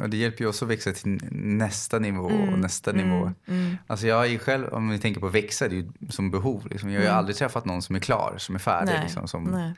Och 0.00 0.10
det 0.10 0.16
hjälper 0.16 0.44
ju 0.44 0.48
oss 0.48 0.62
att 0.62 0.68
växa 0.68 0.92
till 0.92 1.18
nästa 1.32 1.98
nivå 1.98 2.28
mm, 2.28 2.52
och 2.52 2.58
nästa 2.58 2.90
mm, 2.90 3.08
nivå. 3.08 3.32
Mm. 3.46 3.76
Alltså 3.86 4.06
jag 4.06 4.24
är 4.24 4.28
ju 4.28 4.38
själv, 4.38 4.68
om 4.68 4.88
vi 4.88 4.98
tänker 4.98 5.20
på 5.20 5.28
växa, 5.28 5.68
det 5.68 5.74
är 5.74 5.76
ju 5.76 5.88
som 6.10 6.30
behov. 6.30 6.66
Liksom. 6.70 6.90
Jag 6.90 6.96
har 6.96 7.02
ju 7.02 7.08
mm. 7.08 7.18
aldrig 7.18 7.36
träffat 7.36 7.64
någon 7.64 7.82
som 7.82 7.96
är 7.96 8.00
klar, 8.00 8.34
som 8.38 8.54
är 8.54 8.58
färdig. 8.58 8.92
Nej, 8.92 9.02
liksom, 9.02 9.28
som, 9.28 9.44
nej. 9.44 9.74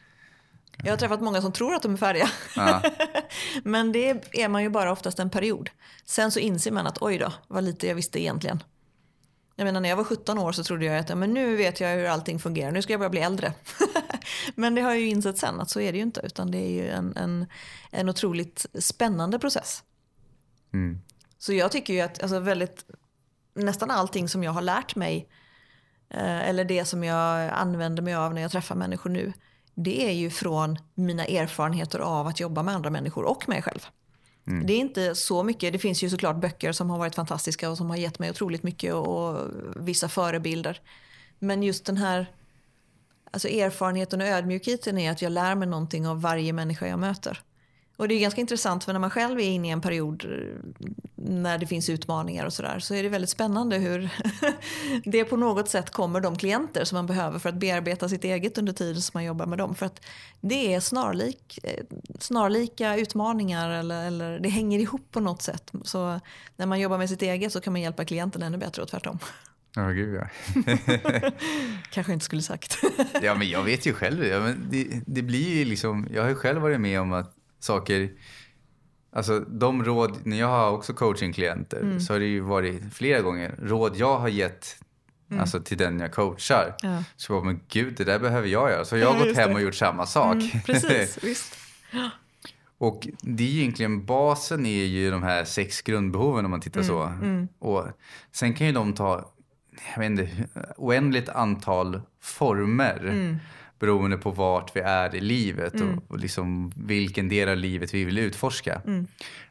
Jag 0.85 0.93
har 0.93 0.97
träffat 0.97 1.21
många 1.21 1.43
som 1.43 1.53
tror 1.53 1.75
att 1.75 1.83
de 1.83 1.93
är 1.93 1.97
färdiga. 1.97 2.31
Ja. 2.57 2.83
Men 3.64 3.93
det 3.93 4.25
är 4.33 4.49
man 4.49 4.62
ju 4.62 4.68
bara 4.68 4.93
oftast 4.93 5.18
en 5.18 5.31
period. 5.31 5.71
Sen 6.05 6.31
så 6.31 6.39
inser 6.39 6.73
man 6.73 6.87
att 6.87 7.03
oj 7.03 7.18
då, 7.18 7.33
vad 7.49 7.64
lite 7.64 7.87
jag 7.87 7.95
visste 7.95 8.23
egentligen. 8.23 8.62
Jag 9.57 9.64
menar 9.64 9.81
när 9.81 9.89
jag 9.89 9.97
var 9.97 10.05
17 10.05 10.39
år 10.39 10.53
så 10.53 10.64
trodde 10.64 10.85
jag 10.85 10.99
att 10.99 11.18
men 11.18 11.35
nu 11.35 11.57
vet 11.57 11.81
jag 11.81 11.97
hur 11.97 12.07
allting 12.07 12.39
fungerar, 12.39 12.71
nu 12.71 12.83
ska 12.83 12.93
jag 12.93 13.01
börja 13.01 13.11
bli 13.11 13.21
äldre. 13.21 13.53
men 14.55 14.75
det 14.75 14.83
har 14.83 14.91
jag 14.91 15.01
ju 15.01 15.09
insett 15.09 15.39
sen 15.39 15.61
att 15.61 15.71
så 15.71 15.81
är 15.81 15.93
det 15.93 15.99
ju 15.99 16.05
inte 16.05 16.21
utan 16.25 16.51
det 16.51 16.59
är 16.59 16.71
ju 16.71 16.89
en, 16.89 17.16
en, 17.16 17.47
en 17.91 18.09
otroligt 18.09 18.66
spännande 18.75 19.39
process. 19.39 19.83
Mm. 20.73 21.01
Så 21.39 21.53
jag 21.53 21.73
tycker 21.73 21.95
ju 21.95 22.01
att 22.01 22.23
alltså, 22.23 22.41
väldigt, 22.41 22.85
nästan 23.55 23.91
allting 23.91 24.29
som 24.29 24.43
jag 24.43 24.53
har 24.53 24.62
lärt 24.62 24.97
mig 24.97 25.29
eh, 26.11 26.49
eller 26.49 26.64
det 26.64 26.85
som 26.85 27.05
jag 27.05 27.51
använder 27.51 28.03
mig 28.03 28.14
av 28.14 28.35
när 28.35 28.43
jag 28.43 28.51
träffar 28.51 28.75
människor 28.75 29.11
nu 29.11 29.33
det 29.75 30.09
är 30.09 30.12
ju 30.12 30.31
från 30.31 30.79
mina 30.95 31.25
erfarenheter 31.25 31.99
av 31.99 32.27
att 32.27 32.41
jobba 32.41 32.62
med 32.62 32.75
andra 32.75 32.91
människor 32.91 33.25
och 33.25 33.49
mig 33.49 33.62
själv. 33.62 33.87
Mm. 34.47 34.66
Det 34.66 34.73
är 34.73 34.79
inte 34.79 35.14
så 35.14 35.43
mycket. 35.43 35.73
Det 35.73 35.79
finns 35.79 36.03
ju 36.03 36.11
såklart 36.11 36.37
böcker 36.37 36.73
som 36.73 36.91
har 36.91 36.99
varit 36.99 37.14
fantastiska 37.14 37.71
och 37.71 37.77
som 37.77 37.91
har 37.91 37.97
gett 37.97 38.18
mig 38.18 38.31
otroligt 38.31 38.62
mycket 38.62 38.95
och, 38.95 39.29
och 39.29 39.49
vissa 39.77 40.09
förebilder. 40.09 40.81
Men 41.39 41.62
just 41.62 41.85
den 41.85 41.97
här 41.97 42.33
alltså 43.31 43.49
erfarenheten 43.49 44.21
och 44.21 44.27
ödmjukheten 44.27 44.99
är 44.99 45.11
att 45.11 45.23
jag 45.23 45.33
lär 45.33 45.55
mig 45.55 45.68
någonting 45.68 46.09
av 46.09 46.21
varje 46.21 46.53
människa 46.53 46.87
jag 46.87 46.99
möter. 46.99 47.43
Och 48.01 48.09
det 48.09 48.14
är 48.14 48.20
ganska 48.20 48.40
intressant 48.40 48.84
för 48.84 48.92
när 48.92 49.01
man 49.01 49.11
själv 49.11 49.40
är 49.40 49.44
inne 49.44 49.68
i 49.68 49.70
en 49.70 49.80
period 49.80 50.24
eh, 50.24 50.82
när 51.14 51.59
det 51.59 51.66
finns 51.66 51.90
utmaningar 51.90 52.46
och 52.46 52.53
sådär 52.53 52.78
så 52.78 52.94
är 52.94 53.03
det 53.03 53.09
väldigt 53.09 53.30
spännande 53.30 53.76
hur 53.76 54.11
det 55.05 55.24
på 55.24 55.36
något 55.36 55.68
sätt 55.68 55.90
kommer 55.90 56.20
de 56.20 56.36
klienter 56.36 56.84
som 56.84 56.96
man 56.96 57.07
behöver 57.07 57.38
för 57.38 57.48
att 57.48 57.55
bearbeta 57.55 58.09
sitt 58.09 58.24
eget 58.24 58.59
under 58.59 58.72
tiden 58.72 59.03
som 59.03 59.11
man 59.14 59.24
jobbar 59.24 59.46
med 59.46 59.59
dem. 59.59 59.74
För 59.74 59.86
att 59.86 60.07
det 60.40 60.74
är 60.74 60.80
snarlik, 60.80 61.59
eh, 61.62 61.84
snarlika 62.18 62.96
utmaningar 62.96 63.70
eller, 63.70 64.07
eller 64.07 64.38
det 64.38 64.48
hänger 64.48 64.78
ihop 64.78 65.09
på 65.11 65.20
något 65.20 65.42
sätt. 65.42 65.72
Så 65.84 66.20
när 66.57 66.66
man 66.66 66.80
jobbar 66.80 66.98
med 66.98 67.09
sitt 67.09 67.22
eget 67.22 67.53
så 67.53 67.61
kan 67.61 67.72
man 67.72 67.82
hjälpa 67.82 68.05
klienten 68.05 68.42
ännu 68.42 68.59
bättre 68.59 68.82
och 68.82 68.88
tvärtom. 68.88 69.18
Ja, 69.74 69.82
oh, 69.82 69.92
gud 69.92 70.14
ja. 70.14 70.28
Kanske 71.90 72.12
inte 72.12 72.24
skulle 72.24 72.42
sagt. 72.42 72.76
ja, 73.22 73.34
men 73.34 73.48
jag 73.48 73.62
vet 73.62 73.86
ju 73.86 73.92
själv. 73.92 74.24
Ja, 74.24 74.40
men 74.40 74.66
det, 74.70 75.03
det 75.07 75.22
blir 75.22 75.64
liksom, 75.64 76.09
jag 76.12 76.22
har 76.22 76.28
ju 76.28 76.34
själv 76.34 76.61
varit 76.61 76.80
med 76.80 77.01
om 77.01 77.12
att 77.12 77.36
saker. 77.61 78.11
Alltså 79.13 79.41
de 79.41 79.85
råd, 79.85 80.19
när 80.25 80.39
jag 80.39 80.47
har 80.47 80.71
också 80.71 80.93
coachingklienter 80.93 81.81
mm. 81.81 82.01
så 82.01 82.13
har 82.13 82.21
det 82.21 82.27
ju 82.27 82.41
varit 82.41 82.95
flera 82.95 83.21
gånger 83.21 83.55
råd 83.63 83.97
jag 83.97 84.19
har 84.19 84.29
gett 84.29 84.77
mm. 85.31 85.41
alltså, 85.41 85.61
till 85.61 85.79
den 85.79 86.01
jag 86.01 86.13
coachar. 86.13 86.77
Ja. 86.83 87.05
Så 87.17 87.33
jag 87.33 87.45
men 87.45 87.61
gud 87.69 87.95
det 87.97 88.05
där 88.05 88.19
behöver 88.19 88.49
jag 88.49 88.71
göra. 88.71 88.85
Så 88.85 88.97
jag 88.97 89.13
har 89.13 89.21
ja, 89.21 89.25
gått 89.25 89.37
hem 89.37 89.53
och 89.53 89.61
gjort 89.61 89.75
samma 89.75 90.07
sak. 90.07 90.35
Mm, 90.35 90.63
precis, 90.67 91.19
visst. 91.25 91.57
Och 92.79 93.09
det 93.23 93.45
är 93.45 93.59
egentligen, 93.59 94.05
basen 94.05 94.67
är 94.67 94.85
ju 94.85 95.11
de 95.11 95.23
här 95.23 95.45
sex 95.45 95.83
grundbehoven 95.83 96.45
om 96.45 96.51
man 96.51 96.61
tittar 96.61 96.83
så. 96.83 97.03
Mm, 97.03 97.49
Och 97.59 97.87
sen 98.33 98.55
kan 98.55 98.67
ju 98.67 98.73
de 98.73 98.93
ta, 98.93 99.33
jag 99.95 100.01
vet 100.01 100.11
inte, 100.11 100.29
oändligt 100.77 101.29
antal 101.29 102.01
former. 102.21 103.39
Mm. 103.83 103.97
Beroende 103.97 104.16
på 104.16 104.31
vart 104.31 104.76
vi 104.76 104.81
är 104.81 105.14
i 105.14 105.20
livet 105.20 105.74
Mm. 105.74 105.99
och, 105.99 106.05
och 106.11 106.18
liksom 106.18 106.72
vilken 106.76 107.28
del 107.28 107.49
av 107.49 107.57
livet 107.57 107.95
vi 107.95 108.05
vill 108.05 108.18
utforska. 108.18 108.83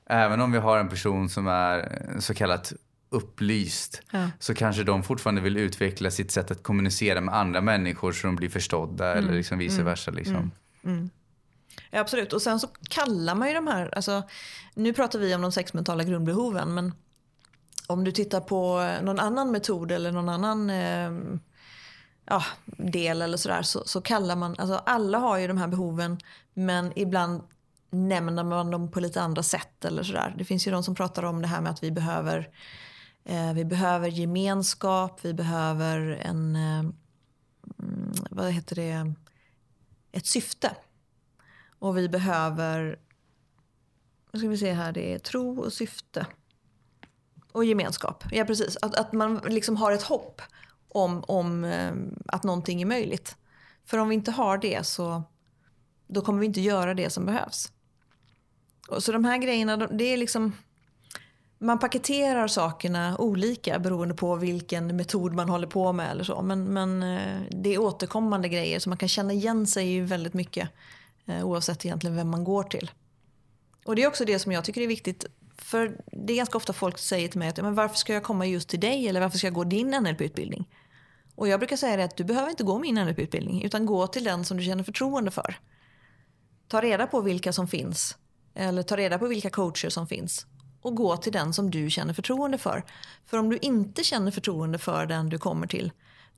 Även 0.06 0.42
om 0.42 0.52
vi 0.52 0.58
har 0.58 0.78
en 0.80 0.90
person 0.90 1.30
som 1.30 1.48
är 1.48 2.00
så 2.20 2.34
kallat 2.34 2.74
upplyst 3.12 4.02
Ja. 4.12 4.30
så 4.40 4.54
kanske 4.54 4.84
de 4.84 5.04
fortfarande 5.04 5.42
vill 5.42 5.58
utveckla 5.58 6.12
sitt 6.12 6.32
sätt 6.32 6.52
att 6.52 6.64
kommunicera 6.64 7.22
med 7.22 7.36
andra 7.36 7.62
människor 7.62 8.12
så 8.12 8.28
de 8.28 8.36
blir 8.36 8.50
förstådda 8.50 9.14
eller 9.16 9.34
liksom 9.34 9.58
vice 9.60 9.84
versa. 9.84 10.12
Liksom. 10.12 10.52
Ja, 11.92 12.00
absolut. 12.00 12.34
Och 12.34 12.42
sen 12.42 12.60
så 12.60 12.68
kallar 12.90 13.36
man 13.36 13.48
ju 13.48 13.54
de 13.54 13.68
här, 13.68 13.96
alltså, 13.96 14.24
nu 14.76 14.94
pratar 14.94 15.20
vi 15.20 15.36
om 15.36 15.42
de 15.42 15.52
sex 15.52 15.74
mentala 15.74 16.04
grundbehoven, 16.04 16.74
men 16.74 16.94
om 17.88 18.04
du 18.04 18.12
tittar 18.12 18.42
på 18.42 18.90
någon 19.04 19.20
annan 19.20 19.52
metod 19.52 19.92
eller 19.92 20.12
någon 20.12 20.30
annan 20.30 20.70
eh, 20.70 21.12
ja, 22.30 22.44
del 22.66 23.22
eller 23.22 23.38
sådär 23.38 23.62
så, 23.62 23.84
så 23.86 24.02
kallar 24.02 24.36
man, 24.36 24.56
alltså 24.58 24.76
alla 24.76 25.18
har 25.18 25.38
ju 25.38 25.48
de 25.48 25.58
här 25.58 25.68
behoven 25.68 26.18
men 26.54 26.94
ibland 26.96 27.42
nämner 27.90 28.44
man 28.44 28.72
dem 28.72 28.92
på 28.92 29.00
lite 29.00 29.22
andra 29.22 29.44
sätt 29.44 29.86
eller 29.86 30.04
sådär. 30.04 30.36
Det 30.38 30.46
finns 30.46 30.68
ju 30.68 30.72
de 30.72 30.84
som 30.84 30.96
pratar 30.96 31.24
om 31.24 31.42
det 31.42 31.48
här 31.48 31.62
med 31.62 31.72
att 31.72 31.84
vi 31.84 31.92
behöver, 31.92 32.50
eh, 33.26 33.54
vi 33.54 33.66
behöver 33.66 34.08
gemenskap, 34.08 35.20
vi 35.22 35.34
behöver 35.34 36.00
en, 36.22 36.56
eh, 36.56 36.84
vad 38.30 38.52
heter 38.52 38.76
det, 38.76 39.14
ett 40.12 40.26
syfte. 40.26 40.76
Och 41.80 41.98
vi 41.98 42.10
behöver, 42.10 43.00
nu 44.32 44.40
ska 44.40 44.50
vi 44.50 44.58
se 44.58 44.74
här, 44.74 44.92
det 44.92 45.14
är 45.14 45.20
tro 45.20 45.60
och 45.60 45.74
syfte. 45.74 46.26
Och 47.52 47.66
gemenskap, 47.66 48.24
ja 48.32 48.46
precis. 48.46 48.78
Att, 48.82 48.96
att 48.96 49.14
man 49.14 49.38
liksom 49.38 49.78
har 49.78 49.92
ett 49.92 50.04
hopp 50.04 50.42
om, 50.90 51.24
om 51.28 51.64
eh, 51.64 51.92
att 52.26 52.44
någonting 52.44 52.82
är 52.82 52.86
möjligt. 52.86 53.36
För 53.86 53.98
om 53.98 54.10
vi 54.10 54.16
inte 54.16 54.32
har 54.32 54.58
det 54.58 54.86
så 54.86 55.24
då 56.08 56.22
kommer 56.22 56.40
vi 56.40 56.46
inte 56.46 56.62
göra 56.62 56.94
det 56.94 57.10
som 57.10 57.26
behövs. 57.26 57.72
Och 58.88 59.04
så 59.04 59.12
de 59.12 59.26
här 59.26 59.38
grejerna, 59.38 59.78
det 59.78 60.04
är 60.04 60.18
liksom... 60.18 60.56
Man 61.62 61.80
paketerar 61.80 62.48
sakerna 62.48 63.18
olika 63.18 63.80
beroende 63.80 64.16
på 64.16 64.36
vilken 64.36 64.96
metod 64.96 65.34
man 65.34 65.50
håller 65.50 65.68
på 65.68 65.94
med 65.94 66.12
eller 66.12 66.24
så. 66.24 66.42
Men, 66.42 66.64
men 66.64 67.04
eh, 67.04 67.42
det 67.50 67.74
är 67.74 67.78
återkommande 67.78 68.50
grejer 68.50 68.80
så 68.80 68.90
man 68.90 68.98
kan 68.98 69.10
känna 69.10 69.34
igen 69.34 69.68
sig 69.68 69.96
i 69.96 70.00
väldigt 70.02 70.34
mycket. 70.34 70.70
Eh, 71.26 71.46
oavsett 71.46 71.86
egentligen 71.86 72.16
vem 72.16 72.30
man 72.30 72.44
går 72.44 72.64
till. 72.64 72.92
Och 73.86 73.96
det 73.96 74.04
är 74.04 74.08
också 74.08 74.26
det 74.26 74.40
som 74.40 74.52
jag 74.52 74.64
tycker 74.64 74.82
är 74.82 74.88
viktigt. 74.88 75.26
För 75.62 75.98
det 76.06 76.34
är 76.34 76.38
ganska 76.38 76.58
ofta 76.58 76.74
folk 76.74 76.98
säger 76.98 77.28
till 77.28 77.40
mig 77.40 77.50
att 77.50 77.58
men 77.58 77.76
varför 77.76 77.96
ska 77.96 78.14
jag 78.14 78.24
komma 78.24 78.46
just 78.46 78.70
till 78.70 78.80
dig 78.80 79.08
eller 79.08 79.20
varför 79.20 79.38
ska 79.38 79.48
jag 79.48 79.54
gå 79.54 79.64
din 79.64 79.90
NLP-utbildning? 79.90 80.68
Och 81.36 81.48
jag 81.48 81.60
brukar 81.60 81.76
säga 81.76 81.98
det 81.98 82.04
att 82.04 82.18
du 82.18 82.24
behöver 82.24 82.50
inte 82.50 82.64
gå 82.64 82.80
min 82.80 82.96
NLP-utbildning 82.96 83.64
utan 83.64 83.86
gå 83.86 84.08
till 84.08 84.24
den 84.24 84.46
som 84.46 84.58
du 84.58 84.64
känner 84.64 84.84
förtroende 84.84 85.32
för. 85.32 85.60
Ta 86.68 86.82
reda 86.82 87.08
på 87.08 87.22
vilka 87.22 87.54
som 87.54 87.68
finns 87.68 88.18
eller 88.56 88.84
ta 88.84 88.98
reda 88.98 89.20
på 89.20 89.28
vilka 89.28 89.50
coacher 89.50 89.90
som 89.90 90.08
finns 90.08 90.46
och 90.82 90.96
gå 90.96 91.18
till 91.18 91.32
den 91.32 91.54
som 91.54 91.72
du 91.72 91.90
känner 91.90 92.14
förtroende 92.14 92.58
för. 92.58 92.84
För 93.26 93.38
om 93.38 93.50
du 93.50 93.58
inte 93.62 94.04
känner 94.04 94.32
förtroende 94.32 94.78
för 94.78 95.06
den 95.06 95.30
du 95.30 95.38
kommer 95.38 95.68
till 95.68 95.92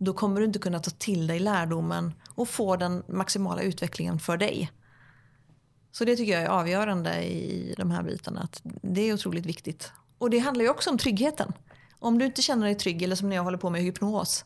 då 0.03 0.13
kommer 0.13 0.39
du 0.39 0.45
inte 0.45 0.59
kunna 0.59 0.79
ta 0.79 0.91
till 0.91 1.27
dig 1.27 1.39
lärdomen 1.39 2.13
och 2.35 2.49
få 2.49 2.75
den 2.75 3.03
maximala 3.07 3.61
utvecklingen 3.61 4.19
för 4.19 4.37
dig. 4.37 4.71
Så 5.91 6.05
det 6.05 6.15
tycker 6.15 6.33
jag 6.33 6.41
är 6.41 6.47
avgörande 6.47 7.23
i 7.23 7.73
de 7.77 7.91
här 7.91 8.03
bitarna. 8.03 8.41
Att 8.41 8.61
det 8.63 9.01
är 9.01 9.13
otroligt 9.13 9.45
viktigt. 9.45 9.91
Och 10.17 10.29
det 10.29 10.39
handlar 10.39 10.63
ju 10.63 10.69
också 10.69 10.89
om 10.89 10.97
tryggheten. 10.97 11.53
Om 11.99 12.19
du 12.19 12.25
inte 12.25 12.41
känner 12.41 12.65
dig 12.65 12.75
trygg, 12.75 13.01
eller 13.03 13.15
som 13.15 13.29
när 13.29 13.35
jag 13.35 13.43
håller 13.43 13.57
på 13.57 13.69
med 13.69 13.81
hypnos. 13.81 14.45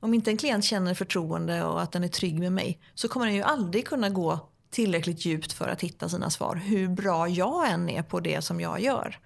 Om 0.00 0.14
inte 0.14 0.30
en 0.30 0.36
klient 0.36 0.64
känner 0.64 0.94
förtroende 0.94 1.64
och 1.64 1.82
att 1.82 1.92
den 1.92 2.04
är 2.04 2.08
trygg 2.08 2.38
med 2.38 2.52
mig 2.52 2.80
så 2.94 3.08
kommer 3.08 3.26
den 3.26 3.34
ju 3.34 3.42
aldrig 3.42 3.86
kunna 3.86 4.10
gå 4.10 4.48
tillräckligt 4.70 5.24
djupt 5.24 5.52
för 5.52 5.68
att 5.68 5.80
hitta 5.80 6.08
sina 6.08 6.30
svar. 6.30 6.56
Hur 6.56 6.88
bra 6.88 7.28
jag 7.28 7.70
än 7.70 7.88
är 7.88 8.02
på 8.02 8.20
det 8.20 8.42
som 8.42 8.60
jag 8.60 8.80
gör. 8.80 9.18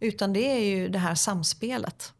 Utan 0.00 0.32
det 0.32 0.50
är 0.50 0.64
ju 0.64 0.88
det 0.88 0.98
här 0.98 1.14
samspelet. 1.14 2.12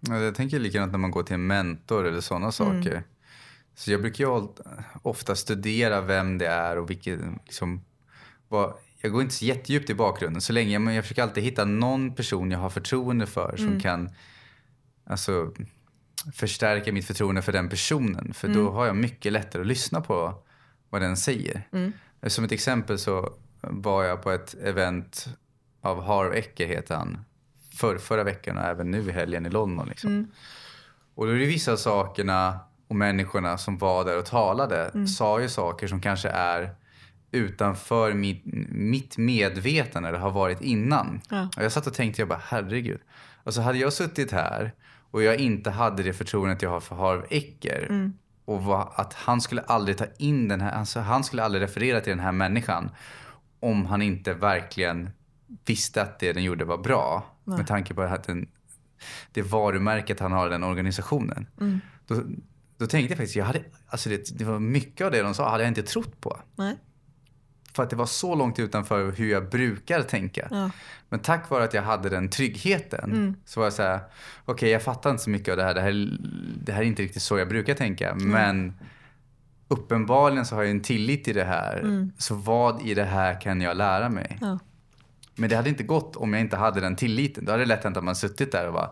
Ja, 0.00 0.18
Jag 0.18 0.34
tänker 0.34 0.58
likadant 0.58 0.92
när 0.92 0.98
man 0.98 1.10
går 1.10 1.22
till 1.22 1.34
en 1.34 1.46
mentor 1.46 2.06
eller 2.06 2.20
sådana 2.20 2.52
saker. 2.52 3.04
Så 3.80 3.92
jag 3.92 4.00
brukar 4.00 4.24
ju 4.24 4.48
ofta 5.02 5.36
studera 5.36 6.00
vem 6.00 6.38
det 6.38 6.46
är 6.46 6.78
och 6.78 6.90
vilket, 6.90 7.20
liksom, 7.46 7.84
vad, 8.48 8.74
jag 9.00 9.12
går 9.12 9.22
inte 9.22 9.34
så 9.34 9.44
jättedjupt 9.44 9.90
i 9.90 9.94
bakgrunden 9.94 10.40
så 10.40 10.52
länge, 10.52 10.78
men 10.78 10.94
jag 10.94 11.04
försöker 11.04 11.22
alltid 11.22 11.44
hitta 11.44 11.64
någon 11.64 12.14
person 12.14 12.50
jag 12.50 12.58
har 12.58 12.70
förtroende 12.70 13.26
för 13.26 13.56
som 13.56 13.80
kan 13.80 14.10
alltså, 15.06 15.52
förstärka 16.34 16.92
mitt 16.92 17.06
förtroende 17.06 17.42
för 17.42 17.52
den 17.52 17.68
personen. 17.68 18.34
För 18.34 18.48
då 18.48 18.70
har 18.70 18.86
jag 18.86 18.96
mycket 18.96 19.32
lättare 19.32 19.62
att 19.62 19.68
lyssna 19.68 20.00
på 20.00 20.42
vad 20.90 21.02
den 21.02 21.16
säger. 21.16 21.68
Som 22.26 22.44
ett 22.44 22.52
exempel 22.52 22.98
så 22.98 23.32
var 23.60 24.04
jag 24.04 24.22
på 24.22 24.30
ett 24.30 24.54
event 24.54 25.28
av 25.80 26.02
Harv 26.02 26.34
Eker 26.34 26.66
heter 26.66 26.96
han. 26.96 27.24
För, 27.74 27.98
förra 27.98 28.24
veckan 28.24 28.58
och 28.58 28.64
även 28.64 28.90
nu 28.90 29.08
i 29.08 29.12
helgen 29.12 29.46
i 29.46 29.50
London. 29.50 29.88
Liksom. 29.88 30.32
Och 31.14 31.26
då 31.26 31.32
är 31.32 31.38
det 31.38 31.46
vissa 31.46 31.76
sakerna 31.76 32.60
och 32.90 32.96
människorna 32.96 33.58
som 33.58 33.78
var 33.78 34.04
där 34.04 34.18
och 34.18 34.26
talade 34.26 35.08
sa 35.08 35.40
ju 35.40 35.48
saker 35.48 35.86
som 35.86 36.00
kanske 36.00 36.28
är 36.28 36.74
utanför 37.30 38.14
mitt, 38.14 38.42
mitt 38.70 39.18
medvetande 39.18 40.08
eller 40.08 40.18
har 40.18 40.30
varit 40.30 40.60
innan. 40.60 41.20
Ja. 41.28 41.48
Och 41.56 41.64
jag 41.64 41.72
satt 41.72 41.86
och 41.86 41.94
tänkte, 41.94 42.22
jag 42.22 42.28
bara 42.28 42.42
herregud. 42.44 43.00
Alltså 43.44 43.60
hade 43.60 43.78
jag 43.78 43.92
suttit 43.92 44.32
här 44.32 44.72
och 45.10 45.22
jag 45.22 45.36
inte 45.36 45.70
hade 45.70 46.02
det 46.02 46.12
förtroendet 46.12 46.62
jag 46.62 46.70
har 46.70 46.80
för 46.80 46.96
Harv 46.96 47.26
Eker 47.30 48.10
och 48.44 48.64
vad, 48.64 48.88
att 48.94 49.14
han 49.14 49.40
skulle 49.40 49.62
aldrig 49.62 49.98
ta 49.98 50.06
in 50.18 50.48
den 50.48 50.60
här, 50.60 50.72
alltså 50.72 51.00
han 51.00 51.24
skulle 51.24 51.42
aldrig 51.42 51.62
referera 51.62 52.00
till 52.00 52.10
den 52.10 52.20
här 52.20 52.32
människan 52.32 52.90
om 53.60 53.86
han 53.86 54.02
inte 54.02 54.34
verkligen 54.34 55.10
visste 55.66 56.02
att 56.02 56.18
det 56.18 56.32
den 56.32 56.42
gjorde 56.42 56.64
var 56.64 56.78
bra. 56.78 57.26
Med 57.44 57.66
tanke 57.66 57.94
på 57.94 58.02
att 58.02 58.24
den, 58.24 58.48
det 59.32 59.42
varumärket 59.42 60.20
han 60.20 60.32
har 60.32 60.46
i 60.46 60.50
den 60.50 60.64
organisationen. 60.64 61.46
Då, 62.06 62.22
då 62.80 62.86
tänkte 62.86 63.12
jag 63.12 63.18
faktiskt, 63.18 63.36
jag 63.36 63.44
hade, 63.44 63.62
alltså 63.88 64.08
det, 64.08 64.38
det 64.38 64.44
var 64.44 64.58
mycket 64.58 65.04
av 65.04 65.10
det 65.10 65.22
de 65.22 65.34
sa 65.34 65.50
hade 65.50 65.62
jag 65.62 65.70
inte 65.70 65.82
trott 65.82 66.20
på. 66.20 66.40
Nej? 66.56 66.76
För 67.72 67.82
att 67.82 67.90
det 67.90 67.96
var 67.96 68.06
så 68.06 68.34
långt 68.34 68.58
utanför 68.58 69.12
hur 69.12 69.30
jag 69.30 69.50
brukar 69.50 70.02
tänka. 70.02 70.48
Ja. 70.50 70.70
Men 71.08 71.20
tack 71.20 71.50
vare 71.50 71.64
att 71.64 71.74
jag 71.74 71.82
hade 71.82 72.08
den 72.08 72.30
tryggheten 72.30 73.36
så 73.44 73.60
var 73.60 73.66
jag 73.66 73.72
så 73.72 73.82
här, 73.82 74.00
okej 74.44 74.70
jag 74.70 74.82
fattar 74.82 75.10
inte 75.10 75.22
så 75.22 75.30
mycket 75.30 75.52
av 75.52 75.56
det 75.56 75.62
här. 75.62 75.74
Det 75.74 75.80
här, 75.80 76.18
det 76.64 76.72
här 76.72 76.80
är 76.82 76.86
inte 76.86 77.02
riktigt 77.02 77.22
så 77.22 77.38
jag 77.38 77.48
brukar 77.48 77.74
tänka. 77.74 78.14
Men 78.14 78.74
uppenbarligen 79.68 80.46
så 80.46 80.54
har 80.54 80.62
jag 80.62 80.70
en 80.70 80.82
tillit 80.82 81.28
i 81.28 81.32
det 81.32 81.44
här. 81.44 82.08
Så 82.18 82.34
vad 82.34 82.82
i 82.82 82.94
det 82.94 83.04
här 83.04 83.40
kan 83.40 83.60
jag 83.60 83.76
lära 83.76 84.08
mig? 84.08 84.38
Ja. 84.40 84.58
Men 85.34 85.50
det 85.50 85.56
hade 85.56 85.68
inte 85.68 85.82
gått 85.82 86.16
om 86.16 86.32
jag 86.32 86.40
inte 86.40 86.56
hade 86.56 86.80
den 86.80 86.96
tilliten. 86.96 87.44
Då 87.44 87.52
hade 87.52 87.62
det 87.62 87.68
lätt 87.68 87.84
hänt 87.84 87.96
att 87.96 88.04
man 88.04 88.16
suttit 88.16 88.52
där 88.52 88.66
och 88.66 88.72
bara, 88.72 88.90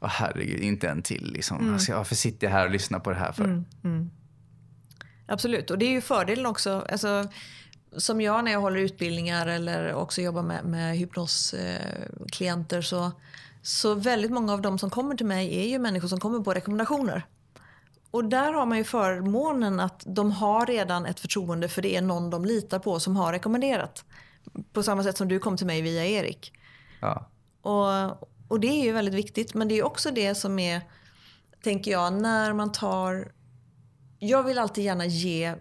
Åh, 0.00 0.08
herregud, 0.08 0.60
inte 0.60 0.88
en 0.88 1.02
till 1.02 1.32
liksom. 1.32 1.72
Alltså, 1.72 1.92
varför 1.92 2.14
sitter 2.14 2.46
jag 2.46 2.54
här 2.54 2.64
och 2.64 2.70
lyssnar 2.70 2.98
på 2.98 3.10
det 3.10 3.16
här 3.16 3.32
för? 3.32 3.44
Absolut, 5.26 5.70
och 5.70 5.78
det 5.78 5.86
är 5.86 5.90
ju 5.90 6.00
fördelen 6.00 6.46
också. 6.46 6.86
Alltså, 6.90 7.28
som 7.96 8.20
jag 8.20 8.44
när 8.44 8.52
jag 8.52 8.60
håller 8.60 8.80
utbildningar 8.80 9.46
eller 9.46 9.94
också 9.94 10.20
jobbar 10.20 10.42
med, 10.42 10.64
med 10.64 10.96
hypnosklienter 10.96 12.82
så, 12.82 13.12
så 13.62 13.94
väldigt 13.94 14.30
många 14.30 14.52
av 14.52 14.62
de 14.62 14.78
som 14.78 14.90
kommer 14.90 15.14
till 15.14 15.26
mig 15.26 15.58
är 15.58 15.68
ju 15.68 15.78
människor 15.78 16.08
som 16.08 16.20
kommer 16.20 16.40
på 16.40 16.54
rekommendationer. 16.54 17.26
Och 18.10 18.24
där 18.24 18.52
har 18.52 18.66
man 18.66 18.78
ju 18.78 18.84
förmånen 18.84 19.80
att 19.80 20.02
de 20.06 20.32
har 20.32 20.66
redan 20.66 21.06
ett 21.06 21.20
förtroende 21.20 21.68
för 21.68 21.82
det 21.82 21.96
är 21.96 22.02
någon 22.02 22.30
de 22.30 22.44
litar 22.44 22.78
på 22.78 23.00
som 23.00 23.16
har 23.16 23.32
rekommenderat. 23.32 24.04
På 24.72 24.82
samma 24.82 25.02
sätt 25.02 25.16
som 25.16 25.28
du 25.28 25.38
kom 25.38 25.56
till 25.56 25.66
mig 25.66 25.82
via 25.82 26.06
Erik. 26.06 26.52
Ja. 27.00 27.30
Och, 27.62 28.26
och 28.48 28.60
det 28.60 28.68
är 28.68 28.84
ju 28.84 28.92
väldigt 28.92 29.14
viktigt. 29.14 29.54
Men 29.54 29.68
det 29.68 29.78
är 29.78 29.82
också 29.82 30.10
det 30.10 30.34
som 30.34 30.58
är, 30.58 30.80
tänker 31.62 31.90
jag, 31.90 32.12
när 32.12 32.52
man 32.52 32.72
tar... 32.72 33.32
Jag 34.18 34.42
vill 34.42 34.58
alltid 34.58 34.84
gärna 34.84 35.06
ge 35.06 35.54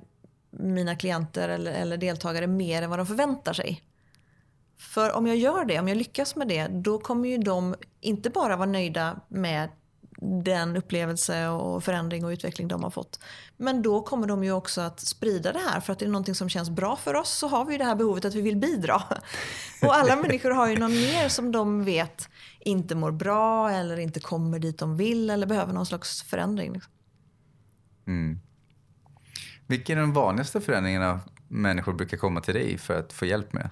mina 0.49 0.95
klienter 0.95 1.49
eller, 1.49 1.71
eller 1.71 1.97
deltagare 1.97 2.47
mer 2.47 2.81
än 2.81 2.89
vad 2.89 2.99
de 2.99 3.05
förväntar 3.05 3.53
sig. 3.53 3.83
För 4.77 5.11
om 5.11 5.27
jag 5.27 5.37
gör 5.37 5.65
det, 5.65 5.79
om 5.79 5.87
jag 5.87 5.97
lyckas 5.97 6.35
med 6.35 6.47
det, 6.47 6.67
då 6.67 6.99
kommer 6.99 7.29
ju 7.29 7.37
de 7.37 7.75
inte 8.01 8.29
bara 8.29 8.55
vara 8.55 8.69
nöjda 8.69 9.19
med 9.27 9.69
den 10.21 10.77
upplevelse 10.77 11.47
och 11.47 11.83
förändring 11.83 12.25
och 12.25 12.29
utveckling 12.29 12.67
de 12.67 12.83
har 12.83 12.89
fått. 12.89 13.19
Men 13.57 13.81
då 13.81 14.01
kommer 14.01 14.27
de 14.27 14.43
ju 14.43 14.51
också 14.51 14.81
att 14.81 14.99
sprida 14.99 15.51
det 15.53 15.59
här 15.59 15.79
för 15.79 15.93
att 15.93 15.99
det 15.99 16.05
är 16.05 16.09
någonting 16.09 16.35
som 16.35 16.49
känns 16.49 16.69
bra 16.69 16.95
för 16.95 17.13
oss 17.13 17.29
så 17.29 17.47
har 17.47 17.65
vi 17.65 17.77
det 17.77 17.83
här 17.83 17.95
behovet 17.95 18.25
att 18.25 18.33
vi 18.33 18.41
vill 18.41 18.57
bidra. 18.57 19.03
Och 19.81 19.95
alla 19.95 20.15
människor 20.15 20.51
har 20.51 20.67
ju 20.67 20.77
någon 20.77 20.93
mer 20.93 21.29
som 21.29 21.51
de 21.51 21.83
vet 21.83 22.29
inte 22.65 22.95
mår 22.95 23.11
bra 23.11 23.71
eller 23.71 23.99
inte 23.99 24.19
kommer 24.19 24.59
dit 24.59 24.77
de 24.77 24.97
vill 24.97 25.29
eller 25.29 25.47
behöver 25.47 25.73
någon 25.73 25.85
slags 25.85 26.23
förändring. 26.23 26.73
liksom. 26.73 26.91
Vilka 29.67 29.93
är 29.93 29.97
de 29.97 30.13
vanligaste 30.13 30.61
förändringarna 30.61 31.19
människor 31.47 31.93
brukar 31.93 32.17
komma 32.17 32.41
till 32.41 32.53
dig 32.53 32.77
för 32.77 32.99
att 32.99 33.13
få 33.13 33.25
hjälp 33.25 33.53
med? 33.53 33.69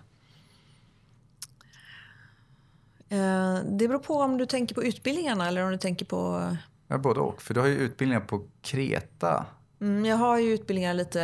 Eh, 3.09 3.55
det 3.65 3.87
beror 3.87 3.99
på 3.99 4.15
om 4.15 4.37
du 4.37 4.45
tänker 4.45 4.75
på 4.75 4.83
utbildningarna 4.83 5.47
eller 5.47 5.63
om 5.63 5.71
du 5.71 5.77
tänker 5.77 6.05
på... 6.05 6.51
Ja, 6.87 6.97
både 6.97 7.19
och. 7.19 7.41
För 7.41 7.53
du 7.53 7.59
har 7.59 7.67
ju 7.67 7.77
utbildningar 7.77 8.21
på 8.21 8.47
Kreta. 8.61 9.45
Mm, 9.81 10.05
jag 10.05 10.17
har 10.17 10.37
ju 10.37 10.53
utbildningar 10.53 10.93
lite 10.93 11.19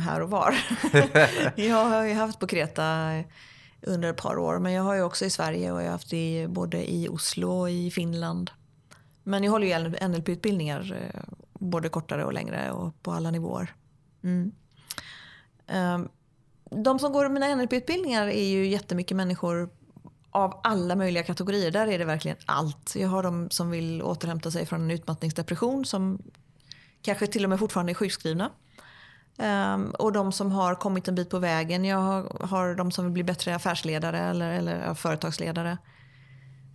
här 0.00 0.20
och 0.20 0.30
var. 0.30 0.54
jag 1.56 1.84
har 1.84 2.04
ju 2.04 2.14
haft 2.14 2.38
på 2.38 2.46
Kreta 2.46 2.84
under 3.82 4.10
ett 4.10 4.16
par 4.16 4.38
år. 4.38 4.58
Men 4.58 4.72
jag 4.72 4.82
har 4.82 4.94
ju 4.94 5.02
också 5.02 5.24
i 5.24 5.30
Sverige 5.30 5.72
och 5.72 5.80
jag 5.80 5.86
har 5.86 5.92
haft 5.92 6.10
det 6.10 6.46
både 6.48 6.92
i 6.92 7.08
Oslo 7.08 7.60
och 7.60 7.70
i 7.70 7.90
Finland. 7.90 8.50
Men 9.22 9.44
jag 9.44 9.52
håller 9.52 9.66
ju 9.66 10.08
NLP-utbildningar 10.08 11.10
eh, 11.14 11.20
både 11.52 11.88
kortare 11.88 12.24
och 12.24 12.32
längre 12.32 12.72
och 12.72 13.02
på 13.02 13.12
alla 13.12 13.30
nivåer. 13.30 13.74
Mm. 14.22 14.52
Ehm, 15.66 16.08
de 16.70 16.98
som 16.98 17.12
går 17.12 17.28
mina 17.28 17.54
NLP-utbildningar 17.54 18.26
är 18.26 18.44
ju 18.44 18.66
jättemycket 18.66 19.16
människor 19.16 19.70
av 20.30 20.60
alla 20.62 20.96
möjliga 20.96 21.22
kategorier. 21.22 21.70
Där 21.70 21.86
är 21.86 21.98
det 21.98 22.04
verkligen 22.04 22.36
allt. 22.46 22.96
Jag 22.96 23.08
har 23.08 23.22
de 23.22 23.50
som 23.50 23.70
vill 23.70 24.02
återhämta 24.02 24.50
sig 24.50 24.66
från 24.66 24.80
en 24.82 24.90
utmattningsdepression 24.90 25.84
som 25.84 26.22
kanske 27.02 27.26
till 27.26 27.44
och 27.44 27.50
med 27.50 27.58
fortfarande 27.58 27.92
är 27.92 27.94
sjukskrivna. 27.94 28.50
Um, 29.42 29.90
och 29.90 30.12
de 30.12 30.32
som 30.32 30.52
har 30.52 30.74
kommit 30.74 31.08
en 31.08 31.14
bit 31.14 31.30
på 31.30 31.38
vägen. 31.38 31.84
Jag 31.84 31.98
har, 31.98 32.46
har 32.46 32.74
de 32.74 32.90
som 32.90 33.04
vill 33.04 33.12
bli 33.12 33.24
bättre 33.24 33.54
affärsledare 33.54 34.18
eller, 34.18 34.52
eller 34.52 34.94
företagsledare. 34.94 35.78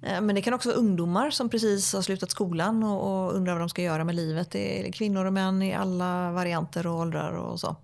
Uh, 0.03 0.22
men 0.22 0.36
det 0.36 0.41
kan 0.41 0.53
också 0.53 0.70
vara 0.70 0.80
ungdomar 0.80 1.30
som 1.30 1.49
precis 1.49 1.93
har 1.93 2.01
slutat 2.01 2.32
skolan 2.32 2.84
och, 2.84 3.26
och, 3.26 3.34
undrar 3.34 3.53
vad 3.53 3.61
de 3.61 3.70
ska 3.70 3.82
göra 3.82 4.03
med 4.03 4.15
livet. 4.15 4.51
Det 4.51 4.88
är 4.88 4.91
kvinnor 4.91 5.26
och 5.26 5.34
män 5.34 5.61
i 5.61 5.74
alla 5.74 6.32
varianter 6.32 6.88
och 6.88 6.99
åldrar 6.99 7.32
och 7.32 7.59
så. 7.59 7.76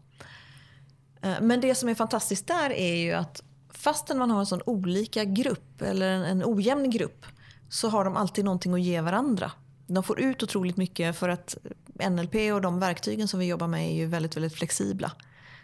Uh, 1.25 1.41
men 1.41 1.61
det 1.61 1.75
som 1.75 1.89
är 1.89 1.95
fantastiskt 1.95 2.47
där 2.47 2.69
är 2.69 2.95
ju 2.95 3.13
att 3.13 3.43
fastän 3.69 4.17
man 4.17 4.31
har 4.31 4.39
en 4.39 4.45
sån 4.45 4.61
olika 4.65 5.23
grupp 5.23 5.81
eller 5.81 6.11
en, 6.11 6.23
en 6.23 6.43
ojämn 6.45 6.89
grupp 6.89 7.25
så 7.69 7.89
har 7.89 8.05
de 8.05 8.17
alltid 8.17 8.45
någonting 8.45 8.73
att 8.73 8.81
ge 8.81 9.01
varandra. 9.01 9.51
De 9.88 10.03
får 10.03 10.19
ut 10.19 10.43
otroligt 10.43 10.77
mycket 10.77 11.15
för 11.15 11.29
att 11.29 11.57
NLP 11.94 12.36
och 12.54 12.62
de 12.62 12.80
verktygen 12.80 13.28
som 13.28 13.39
vi 13.39 13.46
jobbar 13.46 13.68
med 13.68 13.89
är 13.89 13.94
ju 13.94 14.06
väldigt, 14.06 14.36
väldigt 14.36 14.56
flexibla. 14.56 15.12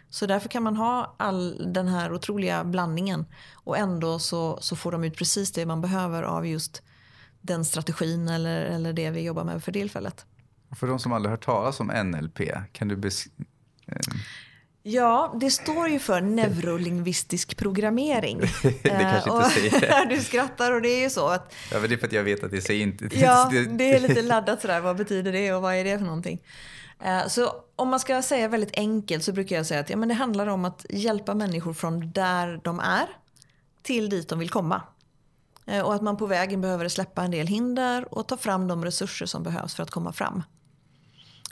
Så 0.08 0.26
därför 0.26 0.48
kan 0.48 0.62
man 0.62 0.76
ha 0.76 1.14
all 1.16 1.72
den 1.72 1.88
här 1.88 2.12
otroliga 2.12 2.64
blandningen 2.64 3.26
och 3.54 3.78
ändå 3.78 4.18
så, 4.18 4.58
så 4.60 4.76
får 4.76 4.92
de 4.92 5.04
ut 5.04 5.16
precis 5.16 5.52
det 5.52 5.66
man 5.66 5.80
behöver 5.80 6.22
av 6.22 6.46
just 6.46 6.82
den 7.40 7.64
strategin 7.64 8.28
eller, 8.28 8.64
eller 8.64 8.92
det 8.92 9.10
vi 9.10 9.20
jobbar 9.20 9.44
med 9.44 9.64
för 9.64 9.72
tillfället. 9.72 10.26
För 10.76 10.86
de 10.86 10.98
som 10.98 11.12
aldrig 11.12 11.30
hört 11.30 11.44
talas 11.44 11.80
om 11.80 11.86
NLP, 11.86 12.40
kan 12.72 12.88
du 12.88 12.96
beskriva 12.96 13.44
eh, 13.86 13.98
Ja, 14.82 15.36
det 15.40 15.50
står 15.50 15.88
ju 15.88 15.98
för 15.98 16.20
neurolingvistisk 16.20 17.56
programmering. 17.56 18.40
det 18.82 18.82
kanske 18.82 19.30
inte 19.30 19.70
säger 19.70 20.06
Du 20.08 20.20
skrattar 20.20 20.72
och 20.72 20.82
det 20.82 20.88
är 20.88 21.00
ju 21.00 21.10
så 21.10 21.28
att... 21.28 21.54
Ja, 21.72 21.80
men 21.80 21.88
det 21.88 21.94
är 21.94 21.98
för 21.98 22.06
att 22.06 22.12
jag 22.12 22.22
vet 22.22 22.44
att 22.44 22.50
det 22.50 22.60
säger 22.60 22.82
inte... 22.82 23.08
Ja, 23.12 23.50
det 23.70 23.92
är 23.92 24.00
lite 24.00 24.22
laddat 24.22 24.60
sådär. 24.60 24.80
Vad 24.80 24.96
betyder 24.96 25.32
det 25.32 25.52
och 25.52 25.62
vad 25.62 25.74
är 25.74 25.84
det 25.84 25.98
för 25.98 26.04
någonting? 26.04 26.42
Eh, 27.04 27.26
så 27.26 27.52
om 27.76 27.88
man 27.88 28.00
ska 28.00 28.22
säga 28.22 28.48
väldigt 28.48 28.76
enkelt 28.76 29.24
så 29.24 29.32
brukar 29.32 29.56
jag 29.56 29.66
säga 29.66 29.80
att 29.80 29.90
ja, 29.90 29.96
men 29.96 30.08
det 30.08 30.14
handlar 30.14 30.46
om 30.46 30.64
att 30.64 30.86
hjälpa 30.90 31.34
människor 31.34 31.72
från 31.72 32.12
där 32.12 32.60
de 32.64 32.80
är 32.80 33.06
till 33.82 34.08
dit 34.08 34.28
de 34.28 34.38
vill 34.38 34.50
komma. 34.50 34.82
Eh, 35.66 35.80
och 35.80 35.94
att 35.94 36.02
man 36.02 36.16
på 36.16 36.26
vägen 36.26 36.60
behöver 36.60 36.88
släppa 36.88 37.22
en 37.22 37.30
del 37.30 37.46
hinder 37.46 38.14
och 38.14 38.28
ta 38.28 38.36
fram 38.36 38.68
de 38.68 38.84
resurser 38.84 39.26
som 39.26 39.42
behövs 39.42 39.74
för 39.74 39.82
att 39.82 39.90
komma 39.90 40.12
fram. 40.12 40.42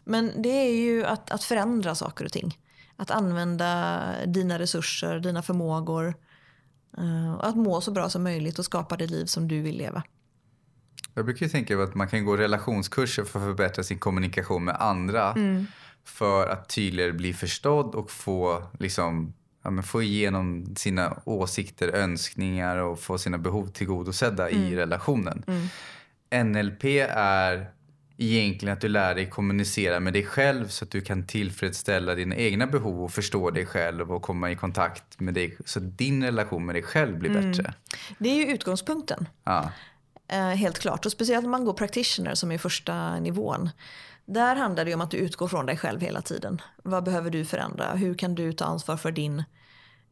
Men 0.05 0.43
det 0.43 0.49
är 0.49 0.72
ju 0.72 1.05
att, 1.05 1.31
att 1.31 1.45
förändra 1.45 1.95
saker 1.95 2.24
och 2.24 2.33
ting. 2.33 2.59
Att 2.99 3.11
använda 3.11 4.12
dina 4.26 4.59
resurser, 4.59 5.20
dina 5.20 5.42
förmågor. 5.42 6.14
Eh, 6.99 7.34
och 7.34 7.49
att 7.49 7.57
må 7.57 7.80
så 7.80 7.90
bra 7.90 8.09
som 8.09 8.22
möjligt 8.22 8.59
och 8.59 8.64
skapa 8.64 8.96
det 8.96 9.07
liv 9.07 9.24
som 9.24 9.49
du 9.49 9.62
vill 9.62 9.78
leva. 9.78 10.03
Jag 11.14 11.24
brukar 11.24 11.49
tänka 11.49 11.76
på 11.76 11.82
att 11.82 11.94
man 11.94 12.09
kan 12.09 12.24
gå 12.24 12.36
relationskurser 12.36 13.24
för 13.24 13.38
att 13.38 13.44
förbättra 13.44 13.84
sin 13.84 13.99
kommunikation 13.99 14.64
med 14.64 14.76
andra. 14.80 15.32
Mm. 15.32 15.66
För 16.05 16.49
att 16.49 16.68
tydligare 16.68 17.12
bli 17.12 17.34
förstådd 17.34 17.94
och 17.94 18.11
få, 18.11 18.62
liksom, 18.78 19.32
ja, 19.62 19.82
få 19.82 20.03
igenom 20.03 20.76
sina 20.76 21.22
åsikter, 21.24 21.88
önskningar 21.88 22.76
och 22.76 23.01
få 23.01 23.18
sina 23.18 23.38
behov 23.38 23.66
tillgodosedda 23.66 24.51
mm. 24.51 24.64
i 24.64 24.76
relationen. 24.76 25.44
Mm. 25.46 26.53
NLP 26.53 26.84
är 27.11 27.70
egentligen 28.18 28.72
att 28.72 28.80
du 28.80 28.88
lär 28.88 29.14
dig 29.14 29.30
kommunicera 29.30 30.00
med 30.00 30.12
dig 30.12 30.24
själv 30.24 30.68
så 30.68 30.84
att 30.84 30.90
du 30.90 31.00
kan 31.00 31.26
tillfredsställa 31.26 32.14
dina 32.14 32.36
egna 32.36 32.66
behov 32.66 33.04
och 33.04 33.12
förstå 33.12 33.50
dig 33.50 33.66
själv 33.66 34.12
och 34.12 34.22
komma 34.22 34.50
i 34.50 34.56
kontakt 34.56 35.20
med 35.20 35.34
dig 35.34 35.56
så 35.64 35.78
att 35.78 35.98
din 35.98 36.24
relation 36.24 36.66
med 36.66 36.74
dig 36.74 36.82
själv 36.82 37.18
blir 37.18 37.30
mm. 37.30 37.50
bättre. 37.50 37.74
Det 38.18 38.28
är 38.28 38.34
ju 38.34 38.52
utgångspunkten. 38.52 39.28
Ja. 39.44 39.72
Eh, 40.28 40.48
helt 40.48 40.78
klart. 40.78 41.06
Och 41.06 41.12
speciellt 41.12 41.44
om 41.44 41.50
man 41.50 41.64
går 41.64 41.72
practitioner 41.72 42.34
som 42.34 42.52
är 42.52 42.58
första 42.58 43.20
nivån. 43.20 43.70
Där 44.24 44.56
handlar 44.56 44.84
det 44.84 44.94
om 44.94 45.00
att 45.00 45.10
du 45.10 45.16
utgår 45.16 45.48
från 45.48 45.66
dig 45.66 45.76
själv 45.76 46.00
hela 46.00 46.22
tiden. 46.22 46.62
Vad 46.82 47.04
behöver 47.04 47.30
du 47.30 47.44
förändra? 47.44 47.92
Hur 47.92 48.14
kan 48.14 48.34
du 48.34 48.52
ta 48.52 48.64
ansvar 48.64 48.96
för 48.96 49.12
din, 49.12 49.44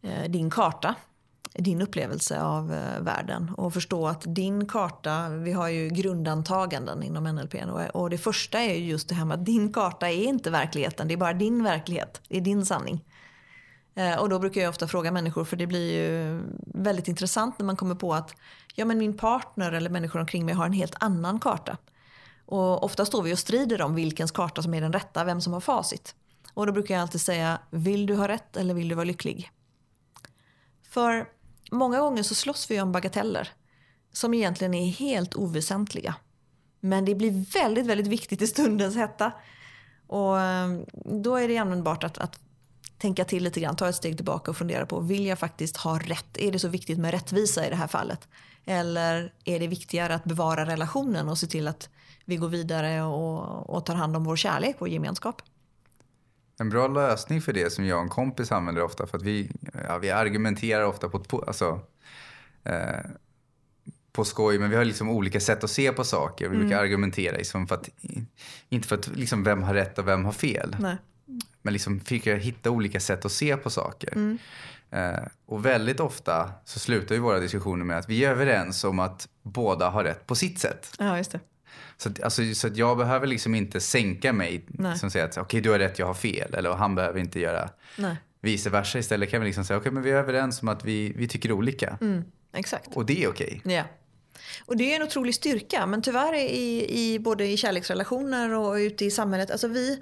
eh, 0.02 0.30
din 0.30 0.50
karta? 0.50 0.94
Din 1.59 1.82
upplevelse 1.82 2.40
av 2.42 2.72
eh, 2.72 3.00
världen 3.00 3.50
och 3.57 3.74
förstå 3.74 4.07
att 4.07 4.22
din 4.26 4.68
karta, 4.68 5.28
vi 5.28 5.52
har 5.52 5.68
ju 5.68 5.88
grundantaganden 5.88 7.02
inom 7.02 7.24
NLP 7.24 7.54
och 7.92 8.11
det 8.11 8.18
första 8.18 8.59
är 8.59 8.74
just 8.74 9.09
det 9.09 9.14
här 9.14 9.24
med 9.24 9.38
att 9.38 9.46
din 9.46 9.72
karta 9.72 10.11
är 10.11 10.24
inte 10.24 10.50
verkligheten, 10.50 11.09
det 11.09 11.14
är 11.14 11.18
bara 11.18 11.32
din 11.32 11.64
verklighet, 11.64 12.20
det 12.28 12.36
är 12.36 12.40
din 12.40 12.66
sanning. 12.66 13.04
Eh, 13.94 14.18
och 14.18 14.28
då 14.28 14.38
brukar 14.38 14.61
jag 14.61 14.70
ofta 14.70 14.88
fråga 14.88 15.12
människor 15.12 15.44
för 15.44 15.57
det 15.57 15.66
blir 15.66 15.94
ju 15.94 16.42
väldigt 16.66 17.09
intressant 17.09 17.59
när 17.59 17.66
man 17.66 17.76
kommer 17.76 17.94
på 17.94 18.14
att 18.14 18.34
ja, 18.74 18.84
men 18.84 18.98
min 18.98 19.16
partner 19.16 19.72
eller 19.72 19.90
människor 19.90 20.20
omkring 20.20 20.46
mig 20.46 20.54
har 20.54 20.66
en 20.66 20.72
helt 20.72 20.94
annan 21.00 21.40
karta. 21.40 21.76
Och 22.46 22.84
ofta 22.84 23.04
står 23.04 23.22
vi 23.22 23.34
och 23.34 23.38
strider 23.38 23.82
om 23.82 23.94
vilkens 23.94 24.30
karta 24.30 24.62
som 24.62 24.74
är 24.74 24.80
den 24.80 24.92
rätta, 24.92 25.24
vem 25.24 25.40
som 25.40 25.52
har 25.52 25.61
facit. 25.61 26.14
Och 26.54 26.66
då 26.66 26.72
brukar 26.72 26.94
jag 26.94 27.02
alltid 27.02 27.20
säga, 27.20 27.59
vill 27.70 28.07
du 28.07 28.14
ha 28.14 28.28
rätt 28.28 28.57
eller 28.57 28.74
vill 28.74 28.88
du 28.88 28.94
vara 28.94 29.04
lycklig? 29.04 29.50
För 30.88 31.28
Många 31.71 32.01
gånger 32.01 32.23
så 32.23 32.35
slåss 32.35 32.71
vi 32.71 32.81
om 32.81 32.93
bagateller 32.93 33.49
som 34.12 34.35
egentligen 34.35 34.75
är 34.75 34.91
helt 34.91 35.35
oväsentliga. 35.35 36.14
Men 36.81 37.05
det 37.05 37.14
blir 37.14 37.53
väldigt, 37.53 37.87
väldigt 37.87 38.07
viktigt 38.07 38.43
i 38.43 38.47
stundens 38.47 38.97
hetta. 38.97 39.33
Och 40.07 40.41
ehm, 40.41 40.85
då 41.23 41.37
är 41.37 41.49
det 41.49 41.59
användbart 41.59 42.05
att, 42.05 42.19
att 42.19 42.41
tänka 42.99 43.25
till 43.25 43.45
lite 43.45 43.61
grann, 43.61 43.77
ta 43.77 43.89
ett 43.89 43.95
steg 43.95 44.17
tillbaka 44.17 44.51
och 44.51 44.57
fundera 44.57 44.87
på, 44.87 45.01
vill 45.01 45.27
jag 45.27 45.39
faktiskt 45.39 45.77
ha 45.77 45.99
rätt? 45.99 46.39
Är 46.39 46.53
det 46.53 46.59
så 46.59 46.69
viktigt 46.69 46.99
med 46.99 47.11
rättvisa 47.11 47.67
i 47.67 47.71
det 47.71 47.77
här 47.77 47.87
fallet? 47.87 48.29
Eller 48.64 49.33
är 49.45 49.61
det 49.61 49.67
viktigare 49.67 50.14
att 50.14 50.25
bevara 50.25 50.67
relationen 50.67 51.29
och 51.29 51.39
se 51.39 51.47
till 51.47 51.69
att 51.69 51.89
vi 52.25 52.37
går 52.37 52.49
vidare 52.49 53.03
och, 53.03 53.71
och 53.71 53.87
tar 53.87 53.95
hand 53.95 54.17
om 54.17 54.25
vår 54.25 54.37
kärlek 54.37 54.81
och 54.81 54.89
gemenskap? 54.89 55.43
En 56.59 56.68
bra 56.68 56.88
lösning 56.88 57.40
för 57.40 57.52
det 57.52 57.72
som 57.72 57.84
jag 57.86 57.96
och 57.96 58.02
en 58.02 58.09
kompis 58.09 58.52
använder 58.52 58.82
ofta 58.82 59.07
för 59.07 59.18
att 59.18 59.24
vi, 59.24 59.50
ja, 59.88 59.98
vi 59.98 60.11
argumenterar 60.11 60.84
ofta 60.84 61.09
på, 61.09 61.20
på, 61.20 61.44
alltså, 61.46 61.80
eh, 62.64 63.11
på 64.12 64.24
skoj 64.24 64.59
men 64.59 64.70
vi 64.70 64.76
har 64.76 64.84
liksom 64.84 65.11
olika 65.11 65.40
sätt 65.40 65.64
att 65.64 65.70
se 65.70 65.92
på 65.92 66.04
saker. 66.04 66.48
Vi 66.48 66.57
mm. 66.57 66.68
brukar 66.68 66.82
argumentera 66.82 67.36
liksom 67.36 67.66
för 67.66 67.74
att, 67.74 67.88
inte 68.68 68.88
för 68.88 68.96
att 68.96 69.09
liksom 69.09 69.44
vem 69.44 69.62
har 69.62 69.74
rätt 69.74 69.98
och 69.98 70.09
vem 70.09 70.24
har 70.24 70.32
fel. 70.32 70.76
Nej. 70.80 70.96
Men 71.62 71.72
liksom 71.72 72.00
försöka 72.00 72.36
hitta 72.36 72.70
olika 72.70 73.00
sätt 73.00 73.24
att 73.24 73.32
se 73.32 73.57
på 73.57 73.70
saker. 73.70 74.12
Mm. 74.12 74.38
Eh, 74.90 75.22
och 75.46 75.66
väldigt 75.66 76.00
ofta 76.00 76.52
så 76.64 76.78
slutar 76.78 77.14
ju 77.14 77.20
våra 77.20 77.40
diskussioner 77.40 77.84
med 77.84 77.98
att 77.98 78.09
vi 78.09 78.24
är 78.24 78.30
överens 78.30 78.84
om 78.84 78.98
att 78.98 79.28
båda 79.42 79.88
har 79.88 80.04
rätt 80.04 80.26
på 80.26 80.34
sitt 80.34 80.59
sätt. 80.59 80.92
Ja, 80.98 81.16
just 81.16 81.32
det. 81.32 81.40
Så, 81.99 82.09
att, 82.09 82.22
alltså, 82.22 82.55
så 82.55 82.66
att 82.66 82.76
jag 82.76 82.99
behöver 82.99 83.26
liksom 83.26 83.55
inte 83.55 83.80
sänka 83.80 84.32
mig 84.32 84.64
Nej. 84.68 84.99
som 84.99 85.11
säger 85.11 85.24
att 85.24 85.32
okej 85.32 85.42
okay, 85.42 85.61
du 85.61 85.70
har 85.70 85.78
rätt, 85.78 85.99
jag 85.99 86.07
har 86.07 86.14
fel. 86.14 86.55
Eller 86.55 86.72
han 86.72 86.94
behöver 86.94 87.20
inte 87.20 87.40
göra 87.40 87.70
Nej. 87.97 88.16
vice 88.40 88.70
versa. 88.70 88.99
Istället 88.99 89.30
kan 89.30 89.40
vi 89.40 89.47
liksom 89.47 89.64
säga 89.64 89.76
okej 89.76 89.88
okay, 89.88 89.94
men 89.94 90.03
vi 90.03 90.11
är 90.11 90.16
överens 90.16 90.62
om 90.62 90.68
att 90.68 90.84
vi, 90.84 91.12
vi 91.16 91.28
tycker 91.28 91.53
olika. 91.53 91.99
Mm, 92.01 92.24
exakt. 92.53 92.97
Och 92.97 93.07
det 93.07 93.24
är 93.24 93.28
okej. 93.28 93.61
Okay. 93.64 93.74
Ja. 93.74 93.84
Och 94.66 94.76
det 94.76 94.92
är 94.92 94.97
en 94.97 95.03
otrolig 95.03 95.34
styrka. 95.34 95.86
Men 95.86 96.03
tyvärr 96.03 96.34
i, 96.34 96.86
i 96.88 97.18
både 97.18 97.47
i 97.47 97.57
kärleksrelationer 97.57 98.55
och 98.55 98.74
ute 98.74 99.05
i 99.05 99.11
samhället. 99.11 99.51
Alltså 99.51 99.68
vi 99.68 100.01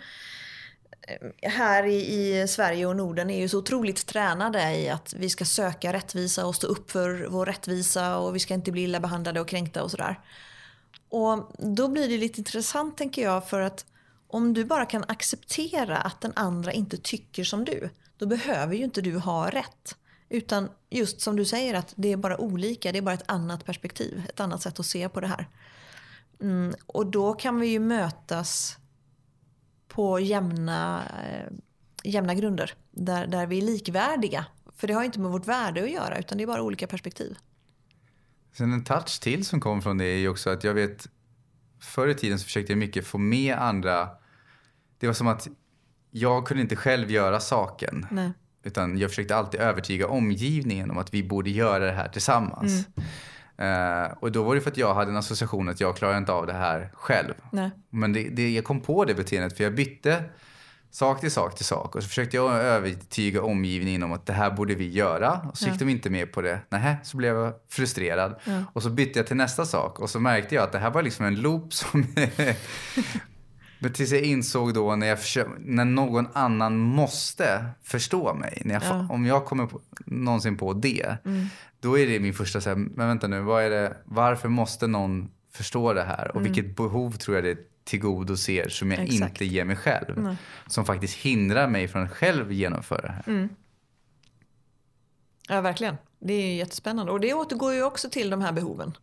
eh, 1.42 1.50
här 1.50 1.86
i, 1.86 1.96
i, 1.96 2.48
Sverige 2.48 2.86
och 2.86 2.96
Norden 2.96 3.30
är 3.30 3.40
ju 3.40 3.48
så 3.48 3.58
otroligt 3.58 4.06
tränade 4.06 4.76
i 4.76 4.88
att 4.88 5.14
vi 5.18 5.30
ska 5.30 5.44
söka 5.44 5.92
rättvisa 5.92 6.46
och 6.46 6.54
stå 6.54 6.66
upp 6.66 6.90
för 6.90 7.26
vår 7.30 7.46
rättvisa 7.46 8.18
och 8.18 8.34
vi 8.34 8.38
ska 8.38 8.54
inte 8.54 8.72
bli 8.72 8.82
illa 8.82 9.00
behandlade 9.00 9.40
och 9.40 9.48
kränkta 9.48 9.82
och 9.82 9.90
sådär. 9.90 10.20
Och 11.08 11.52
då 11.58 11.88
blir 11.88 12.08
det 12.08 12.18
lite 12.18 12.40
intressant 12.40 12.96
tänker 12.98 13.22
jag 13.22 13.48
för 13.48 13.60
att 13.60 13.86
om 14.26 14.54
du 14.54 14.64
bara 14.64 14.86
kan 14.86 15.04
acceptera 15.08 15.96
att 15.96 16.20
den 16.20 16.32
andra 16.36 16.72
inte 16.72 16.96
tycker 16.96 17.44
som 17.44 17.64
du, 17.64 17.90
då 18.16 18.26
behöver 18.26 18.74
ju 18.74 18.84
inte 18.84 19.00
du 19.00 19.18
ha 19.18 19.50
rätt. 19.50 19.96
Utan 20.28 20.68
just 20.90 21.20
som 21.20 21.36
du 21.36 21.44
säger 21.44 21.74
att 21.74 21.92
det 21.96 22.12
är 22.12 22.16
bara 22.16 22.40
olika, 22.40 22.92
det 22.92 22.98
är 22.98 23.02
bara 23.02 23.14
ett 23.14 23.30
annat 23.30 23.64
perspektiv, 23.64 24.22
ett 24.28 24.40
annat 24.40 24.62
sätt 24.62 24.80
att 24.80 24.86
se 24.86 25.08
på 25.08 25.20
det 25.20 25.26
här. 25.26 25.48
Mm, 26.40 26.74
och 26.86 27.06
då 27.06 27.32
kan 27.32 27.60
vi 27.60 27.66
ju 27.66 27.78
mötas 27.78 28.78
på 29.88 30.20
jämna, 30.20 31.02
eh, 31.24 31.52
jämna 32.02 32.34
grunder. 32.34 32.74
Där, 32.90 33.26
där 33.26 33.46
vi 33.46 33.58
är 33.58 33.62
likvärdiga. 33.62 34.46
För 34.76 34.86
det 34.86 34.94
har 34.94 35.04
inte 35.04 35.20
med 35.20 35.30
vårt 35.30 35.46
värde 35.46 35.82
att 35.82 35.90
göra 35.90 36.18
utan 36.18 36.38
det 36.38 36.44
är 36.44 36.46
bara 36.46 36.62
olika 36.62 36.86
perspektiv. 36.86 37.36
Sen 38.56 38.72
en 38.72 38.84
touch 38.84 39.20
till 39.20 39.44
som 39.44 39.60
kom 39.60 39.82
från 39.82 39.98
det 39.98 40.04
är 40.04 40.18
ju 40.18 40.28
också 40.28 40.50
att 40.50 40.64
jag 40.64 40.74
vet 40.74 41.06
förr 41.80 42.08
i 42.08 42.14
tiden 42.14 42.38
så 42.38 42.44
försökte 42.44 42.72
jag 42.72 42.78
mycket 42.78 43.06
få 43.06 43.18
med 43.18 43.56
andra. 43.58 44.08
Det 44.98 45.06
var 45.06 45.14
som 45.14 45.28
att 45.28 45.48
jag 46.10 46.46
kunde 46.46 46.62
inte 46.62 46.76
själv 46.76 47.10
göra 47.10 47.40
saken. 47.40 48.06
Nej. 48.10 48.30
Utan 48.62 48.98
jag 48.98 49.10
försökte 49.10 49.36
alltid 49.36 49.60
övertyga 49.60 50.08
omgivningen 50.08 50.90
om 50.90 50.98
att 50.98 51.14
vi 51.14 51.22
borde 51.22 51.50
göra 51.50 51.84
det 51.84 51.92
här 51.92 52.08
tillsammans. 52.08 52.88
Eh, 53.56 54.12
och 54.20 54.32
då 54.32 54.42
var 54.42 54.54
det 54.54 54.60
för 54.60 54.70
att 54.70 54.76
jag 54.76 54.94
hade 54.94 55.10
en 55.10 55.16
association 55.16 55.68
att 55.68 55.80
jag 55.80 55.96
klarar 55.96 56.18
inte 56.18 56.32
av 56.32 56.46
det 56.46 56.52
här 56.52 56.90
själv. 56.94 57.34
Nej. 57.52 57.70
Men 57.90 58.12
det, 58.12 58.28
det, 58.28 58.50
jag 58.50 58.64
kom 58.64 58.80
på 58.80 59.04
det 59.04 59.14
beteendet 59.14 59.56
för 59.56 59.64
jag 59.64 59.74
bytte 59.74 60.24
sak 60.94 61.20
till 61.20 61.30
sak 61.30 61.54
till 61.56 61.64
sak. 61.64 61.94
Och 61.96 62.02
så 62.02 62.08
försökte 62.08 62.36
jag 62.36 62.54
övertyga 62.54 63.42
omgivningen 63.42 64.02
om 64.02 64.12
att 64.12 64.26
det 64.26 64.32
här 64.32 64.50
borde 64.50 64.74
vi 64.74 64.88
göra. 64.90 65.32
Och 65.32 65.56
så 65.58 65.64
gick 65.64 65.78
de 65.78 65.88
inte 65.88 66.10
med 66.10 66.32
på 66.32 66.42
det. 66.42 66.60
Nähä, 66.70 66.96
så 67.02 67.16
blev 67.16 67.36
jag 67.36 67.52
frustrerad. 67.70 68.34
Och 68.72 68.82
så 68.82 68.90
bytte 68.90 69.18
jag 69.18 69.26
till 69.26 69.36
nästa 69.36 69.64
sak. 69.64 69.98
Och 70.00 70.10
så 70.10 70.20
märkte 70.20 70.54
jag 70.54 70.64
att 70.64 70.72
det 70.72 70.78
här 70.78 70.90
var 70.90 71.02
liksom 71.02 71.26
en 71.26 71.40
loop 71.40 71.72
som... 71.72 72.06
Men 73.78 73.92
tills 73.92 74.12
jag 74.12 74.20
insåg 74.22 74.74
då 74.74 74.96
när, 74.96 75.06
jag 75.06 75.18
försö- 75.18 75.56
när 75.58 75.84
någon 75.84 76.26
annan 76.32 76.78
måste 76.78 77.64
förstå 77.82 78.34
mig. 78.34 78.62
När 78.64 78.74
jag, 78.74 78.82
fa- 78.82 79.10
Om 79.10 79.26
jag 79.26 79.44
kommer 79.44 79.66
på, 79.66 79.80
någonsin 80.06 80.56
på 80.56 80.72
det. 80.72 81.16
Då 81.80 81.98
är 81.98 82.06
det 82.06 82.20
min 82.20 82.34
första 82.34 82.60
så 82.60 82.68
här, 82.68 82.76
men 82.76 83.08
vänta 83.08 83.26
nu, 83.26 83.40
vad 83.40 83.62
är 83.64 83.70
det, 83.70 83.96
varför 84.04 84.48
måste 84.48 84.86
någon 84.86 85.30
förstå 85.54 85.92
det 85.92 86.02
här? 86.02 86.30
Och 86.36 86.44
vilket 86.46 86.76
behov 86.76 87.10
tror 87.12 87.36
jag 87.36 87.44
det 87.44 87.58
tillgodoser 87.84 88.68
som 88.68 88.90
jag 88.90 89.00
Exakt. 89.00 89.30
inte 89.30 89.44
ger 89.44 89.64
mig 89.64 89.76
själv. 89.76 90.36
Som 90.66 90.84
faktiskt 90.84 91.14
hindrar 91.14 91.68
mig 91.68 91.88
från 91.88 92.02
att 92.02 92.10
själv 92.10 92.52
genomföra 92.52 93.02
det 93.02 93.12
här. 93.12 93.48
Ja, 95.48 95.60
verkligen. 95.60 95.96
Det 96.20 96.32
är 96.32 96.54
jättespännande. 96.54 97.12
Och 97.12 97.20
det 97.20 97.34
återgår 97.34 97.74
ju 97.74 97.82
också 97.82 98.10
till 98.10 98.30
de 98.30 98.40
här 98.40 98.52
behoven. 98.52 98.96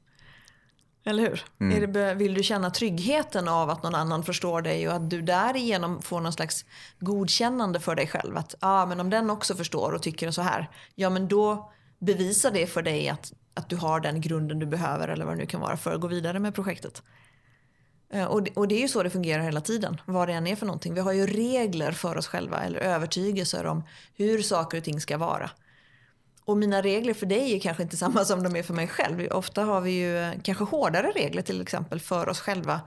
Eller 1.03 1.23
hur? 1.23 1.43
Är 1.73 1.87
det, 1.87 2.13
vill 2.13 2.33
du 2.33 2.43
känna 2.43 2.69
tryggheten 2.69 3.47
av 3.47 3.69
att 3.69 3.83
någon 3.83 3.95
annan 3.95 4.23
förstår 4.23 4.61
dig 4.61 4.87
och 4.87 4.95
att 4.95 5.09
du 5.09 5.21
därigenom 5.21 6.01
får 6.01 6.21
någon 6.21 6.33
slags 6.33 6.65
godkännande 6.99 7.79
för 7.79 7.95
dig 7.95 8.07
själv? 8.07 8.37
Att 8.37 8.55
ah, 8.59 8.85
men 8.85 8.99
om 8.99 9.09
den 9.09 9.29
också 9.29 9.55
förstår 9.55 9.91
och 9.91 10.01
tycker 10.01 10.31
så 10.31 10.41
här, 10.41 10.69
ja 10.95 11.09
men 11.09 11.27
då 11.27 11.71
bevisar 11.99 12.51
det 12.51 12.67
för 12.67 12.81
dig 12.81 13.09
att, 13.09 13.33
att 13.53 13.69
du 13.69 13.75
har 13.75 13.99
den 13.99 14.21
grunden 14.21 14.59
du 14.59 14.65
behöver 14.65 15.07
eller 15.07 15.25
vad 15.25 15.33
det 15.33 15.37
nu 15.37 15.45
kan 15.45 15.61
vara 15.61 15.77
för 15.77 15.93
att 15.93 16.01
gå 16.01 16.07
vidare 16.07 16.39
med 16.39 16.55
projektet. 16.55 17.03
Eh, 18.13 18.25
och 18.25 18.43
det, 18.43 18.51
och 18.55 18.67
det 18.67 18.75
är 18.75 18.79
ju 18.79 18.87
så 18.87 19.03
det 19.03 19.09
fungerar 19.09 19.43
hela 19.43 19.61
tiden, 19.61 20.01
vad 20.05 20.27
det 20.27 20.33
än 20.33 20.47
är 20.47 20.55
för 20.55 20.65
någonting. 20.65 20.93
Vi 20.93 20.99
har 20.99 21.11
ju 21.11 21.27
regler 21.27 21.91
för 21.91 22.17
oss 22.17 22.27
själva 22.27 22.63
eller 22.63 22.79
övertygelser 22.79 23.65
om 23.65 23.83
hur 24.15 24.41
saker 24.41 24.77
och 24.77 24.83
ting 24.83 25.01
ska 25.01 25.17
vara. 25.17 25.49
Och 26.45 26.57
mina 26.57 26.81
regler 26.81 27.13
för 27.13 27.25
dig 27.25 27.55
är 27.55 27.59
kanske 27.59 27.83
inte 27.83 27.97
samma 28.03 28.25
som 28.25 28.43
de 28.43 28.55
är 28.55 28.63
för 28.63 28.73
mig 28.73 28.87
själv. 28.87 29.27
Ofta 29.31 29.63
har 29.63 29.81
vi 29.81 29.91
ju 29.91 30.17
eh, 30.17 30.33
kanske 30.43 30.63
hårdare 30.63 31.11
regler 31.15 31.41
till 31.41 31.61
exempel 31.61 31.99
för 31.99 32.29
oss 32.29 32.39
själva. 32.39 32.81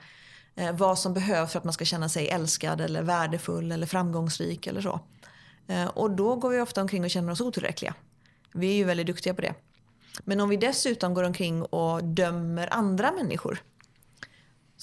Eh, 0.56 0.72
vad 0.72 0.98
som 0.98 1.14
behövs 1.14 1.52
för 1.52 1.58
att 1.58 1.64
man 1.64 1.72
ska 1.72 1.84
känna 1.84 2.08
sig 2.08 2.28
älskad 2.28 2.80
eller 2.80 3.02
värdefull 3.02 3.72
eller 3.72 3.86
framgångsrik 3.86 4.66
eller 4.66 4.80
så. 4.80 5.00
Eh, 5.66 5.86
och 5.86 6.10
då 6.10 6.36
går 6.36 6.50
vi 6.50 6.60
ofta 6.60 6.80
omkring 6.80 7.04
och 7.04 7.10
känner 7.10 7.32
oss 7.32 7.40
otillräckliga. 7.40 7.94
Vi 8.54 8.70
är 8.70 8.74
ju 8.74 8.84
väldigt 8.84 9.06
duktiga 9.06 9.34
på 9.34 9.40
det. 9.40 9.54
Men 10.24 10.40
om 10.40 10.48
vi 10.48 10.56
dessutom 10.56 11.14
går 11.14 11.22
omkring 11.22 11.62
och 11.62 12.04
dömer 12.04 12.68
andra 12.72 13.12
människor. 13.12 13.62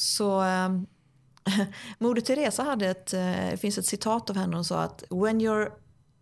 Så 0.02 0.44
eh, 0.44 0.70
Moder 1.98 2.22
Teresa 2.22 2.64
hade 2.64 2.88
ett, 2.88 3.14
eh, 3.14 3.58
finns 3.58 3.78
ett 3.78 3.86
citat 3.86 4.30
av 4.30 4.36
henne. 4.36 4.56
Hon 4.56 4.66
sa 4.66 4.82
att 4.82 5.04
when, 5.10 5.42
you're, 5.42 5.72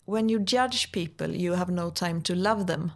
when 0.05 0.29
you 0.29 0.45
judge 0.47 0.93
people 0.93 1.35
you 1.35 1.55
have 1.55 1.71
no 1.71 1.91
time 1.91 2.21
to 2.21 2.33
love 2.33 2.67
them. 2.67 2.91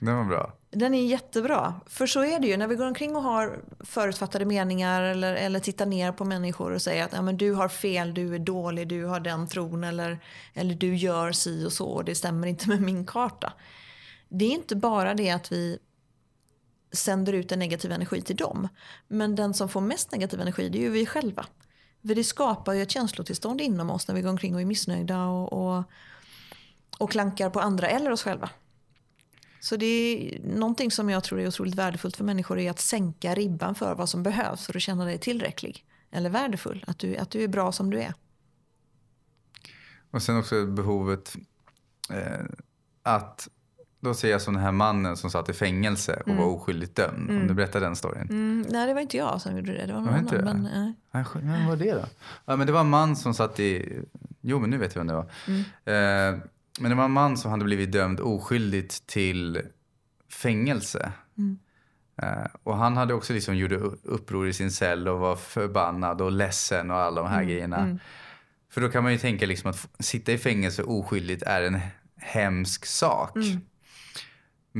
Det 0.00 0.12
var 0.12 0.24
bra. 0.24 0.52
Den 0.70 0.94
är 0.94 1.06
jättebra. 1.06 1.74
För 1.86 2.06
så 2.06 2.24
är 2.24 2.40
det 2.40 2.46
ju. 2.46 2.56
När 2.56 2.66
vi 2.66 2.74
går 2.74 2.86
omkring 2.86 3.16
och 3.16 3.22
har 3.22 3.60
förutfattade 3.80 4.44
meningar 4.44 5.02
eller, 5.02 5.34
eller 5.34 5.60
tittar 5.60 5.86
ner 5.86 6.12
på 6.12 6.24
människor 6.24 6.72
och 6.72 6.82
säger 6.82 7.04
att 7.04 7.12
ja, 7.12 7.22
men 7.22 7.36
du 7.36 7.52
har 7.52 7.68
fel, 7.68 8.14
du 8.14 8.34
är 8.34 8.38
dålig, 8.38 8.88
du 8.88 9.04
har 9.04 9.20
den 9.20 9.48
tron 9.48 9.84
eller, 9.84 10.18
eller 10.54 10.74
du 10.74 10.96
gör 10.96 11.32
si 11.32 11.64
och 11.66 11.72
så 11.72 11.86
och 11.86 12.04
det 12.04 12.14
stämmer 12.14 12.46
inte 12.46 12.68
med 12.68 12.80
min 12.80 13.06
karta. 13.06 13.52
Det 14.28 14.44
är 14.44 14.50
inte 14.50 14.76
bara 14.76 15.14
det 15.14 15.30
att 15.30 15.52
vi 15.52 15.78
sänder 16.92 17.32
ut 17.32 17.52
en 17.52 17.58
negativ 17.58 17.92
energi 17.92 18.22
till 18.22 18.36
dem. 18.36 18.68
Men 19.08 19.34
den 19.34 19.54
som 19.54 19.68
får 19.68 19.80
mest 19.80 20.12
negativ 20.12 20.40
energi 20.40 20.68
det 20.68 20.78
är 20.78 20.82
ju 20.82 20.90
vi 20.90 21.06
själva. 21.06 21.46
För 22.06 22.14
det 22.14 22.24
skapar 22.24 22.72
ju 22.72 22.82
ett 22.82 22.90
känslotillstånd 22.90 23.60
inom 23.60 23.90
oss 23.90 24.08
när 24.08 24.14
vi 24.14 24.22
går 24.22 24.30
omkring 24.30 24.54
och 24.54 24.60
är 24.60 24.64
missnöjda 24.64 25.24
och, 25.24 25.52
och, 25.52 25.84
och 26.98 27.10
klankar 27.10 27.50
på 27.50 27.60
andra 27.60 27.88
eller 27.88 28.10
oss 28.10 28.22
själva. 28.22 28.50
Så 29.60 29.76
det 29.76 29.86
är 29.86 30.40
någonting 30.42 30.90
som 30.90 31.10
jag 31.10 31.24
tror 31.24 31.40
är 31.40 31.48
otroligt 31.48 31.74
värdefullt 31.74 32.16
för 32.16 32.24
människor 32.24 32.58
är 32.58 32.70
att 32.70 32.80
sänka 32.80 33.34
ribban 33.34 33.74
för 33.74 33.94
vad 33.94 34.08
som 34.08 34.22
behövs 34.22 34.66
för 34.66 34.76
att 34.76 34.82
känna 34.82 35.04
dig 35.04 35.18
tillräcklig. 35.18 35.84
Eller 36.10 36.30
värdefull, 36.30 36.84
att 36.86 36.98
du, 36.98 37.16
att 37.16 37.30
du 37.30 37.44
är 37.44 37.48
bra 37.48 37.72
som 37.72 37.90
du 37.90 38.00
är. 38.00 38.14
Och 40.10 40.22
sen 40.22 40.38
också 40.38 40.66
behovet 40.66 41.36
eh, 42.10 42.44
att, 43.02 43.48
då 44.00 44.14
ser 44.14 44.30
jag 44.30 44.42
som 44.42 44.54
den 44.54 44.62
här 44.62 44.72
mannen 44.72 45.16
som 45.16 45.30
satt 45.30 45.48
i 45.48 45.52
fängelse 45.52 46.22
och 46.26 46.36
var 46.36 46.44
oskyldigt 46.44 46.96
dömd. 46.96 47.30
Om 47.30 47.46
du 47.46 47.54
berättar 47.54 47.80
den 47.80 47.96
storyn. 47.96 48.28
Mm, 48.30 48.66
nej, 48.70 48.86
det 48.86 48.94
var 48.94 49.00
inte 49.00 49.16
jag 49.16 49.40
som 49.40 49.56
gjorde 49.56 49.72
det. 49.72 49.86
Det 49.86 49.92
var 49.92 50.00
någon 50.00 50.14
annan. 50.14 50.44
Men, 50.44 50.62
nej. 50.62 50.94
Men 51.42 51.66
vad 51.66 51.68
var 51.68 51.76
det 51.76 51.92
då? 51.92 52.04
Ja, 52.44 52.56
men 52.56 52.66
det 52.66 52.72
var 52.72 52.80
en 52.80 52.88
man 52.88 53.16
som 53.16 53.34
satt 53.34 53.60
i... 53.60 53.98
Jo, 54.40 54.58
men 54.58 54.70
nu 54.70 54.78
vet 54.78 54.94
jag 54.94 55.00
vem 55.00 55.06
det 55.06 55.14
var. 55.14 55.24
Eh, 55.84 56.38
men 56.80 56.90
det 56.90 56.94
var 56.94 57.04
en 57.04 57.10
man 57.10 57.36
som 57.36 57.50
hade 57.50 57.64
blivit 57.64 57.92
dömd 57.92 58.20
oskyldigt 58.20 59.06
till 59.06 59.62
fängelse. 60.32 61.12
Eh, 62.22 62.46
och 62.62 62.76
han 62.76 62.96
hade 62.96 63.14
också 63.14 63.32
liksom 63.32 63.56
gjort 63.56 63.72
uppror 64.02 64.48
i 64.48 64.52
sin 64.52 64.70
cell 64.70 65.08
och 65.08 65.18
var 65.18 65.36
förbannad 65.36 66.20
och 66.20 66.32
ledsen 66.32 66.90
och 66.90 66.96
alla 66.96 67.22
de 67.22 67.30
här 67.30 67.44
grejerna. 67.44 67.98
För 68.70 68.80
då 68.80 68.88
kan 68.88 69.02
man 69.02 69.12
ju 69.12 69.18
tänka 69.18 69.46
liksom 69.46 69.70
att 69.70 69.88
sitta 69.98 70.32
i 70.32 70.38
fängelse 70.38 70.82
oskyldigt 70.82 71.42
är 71.42 71.62
en 71.62 71.80
hemsk 72.16 72.86
sak. 72.86 73.36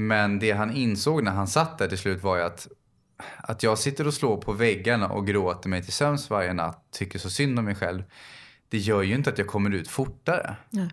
Men 0.06 0.38
det 0.38 0.52
han 0.52 0.76
insåg 0.76 1.22
när 1.22 1.32
han 1.32 1.48
satt 1.48 1.78
där 1.78 1.88
till 1.88 1.98
slut 1.98 2.22
var 2.22 2.36
ju 2.36 2.42
att 2.42 2.68
att 3.36 3.62
jag 3.62 3.78
sitter 3.78 4.06
och 4.06 4.14
slår 4.14 4.36
på 4.36 4.52
väggarna 4.52 5.08
och 5.08 5.26
gråter 5.26 5.68
mig 5.68 5.82
till 5.82 5.92
sömns 5.92 6.30
varje 6.30 6.52
natt, 6.52 6.84
tycker 6.90 7.18
så 7.18 7.30
synd 7.30 7.58
om 7.58 7.64
mig 7.64 7.74
själv. 7.74 8.02
Det 8.68 8.78
gör 8.78 9.02
ju 9.02 9.14
inte 9.14 9.30
att 9.30 9.38
jag 9.38 9.46
kommer 9.46 9.70
ut 9.70 9.88
fortare. 9.88 10.56
Nej. 10.70 10.88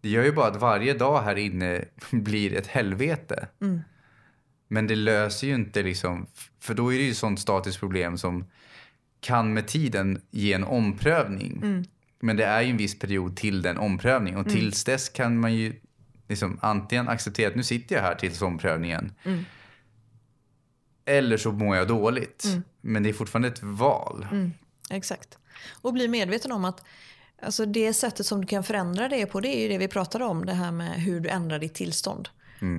Det 0.00 0.08
gör 0.08 0.24
ju 0.24 0.32
bara 0.32 0.46
att 0.46 0.60
varje 0.60 0.94
dag 0.94 1.22
här 1.22 1.36
inne 1.36 1.84
blir 2.10 2.54
ett 2.54 2.66
helvete. 2.66 3.48
Men 4.68 4.86
det 4.86 4.96
löser 4.96 5.46
ju 5.46 5.54
inte 5.54 5.82
liksom, 5.82 6.26
för 6.60 6.74
då 6.74 6.92
är 6.92 6.98
det 6.98 7.04
ju 7.04 7.14
sånt 7.14 7.40
statiskt 7.40 7.80
problem 7.80 8.18
som 8.18 8.44
kan 9.20 9.54
med 9.54 9.66
tiden 9.68 10.22
ge 10.30 10.52
en 10.52 10.64
omprövning. 10.64 11.60
Men 12.20 12.36
det 12.36 12.44
är 12.44 12.62
ju 12.62 12.70
en 12.70 12.76
viss 12.76 12.98
period 12.98 13.36
till 13.36 13.62
den 13.62 13.78
omprövningen 13.78 14.40
och 14.40 14.48
tills 14.48 14.84
dess 14.84 15.08
kan 15.08 15.40
man 15.40 15.54
ju 15.54 15.80
liksom 16.30 16.58
antingen 16.62 17.08
acceptera 17.08 17.48
att 17.48 17.56
nu 17.56 17.62
sitter 17.62 17.96
jag 17.96 18.02
här 18.02 18.14
tills 18.14 18.42
omprövningen. 18.42 19.12
Eller 21.04 21.36
så 21.36 21.52
mår 21.52 21.76
jag 21.76 21.88
dåligt. 21.88 22.44
Men 22.80 23.02
det 23.02 23.08
är 23.08 23.12
fortfarande 23.12 23.48
ett 23.48 23.62
val. 23.62 24.26
Exakt. 24.90 25.38
Och 25.80 25.92
bli 25.92 26.08
medveten 26.08 26.52
om 26.52 26.64
att 26.64 26.84
alltså 27.42 27.66
det 27.66 27.94
sättet 27.94 28.26
som 28.26 28.40
du 28.40 28.46
kan 28.46 28.64
förändra 28.64 29.08
det 29.08 29.26
på 29.26 29.40
det 29.40 29.48
är 29.48 29.62
ju 29.62 29.68
det 29.68 29.78
vi 29.78 29.88
pratade 29.88 30.24
om. 30.24 30.46
Det 30.46 30.52
här 30.52 30.72
med 30.72 31.02
hur 31.02 31.20
du 31.20 31.28
ändrar 31.28 31.58
ditt 31.58 31.74
tillstånd. 31.74 32.28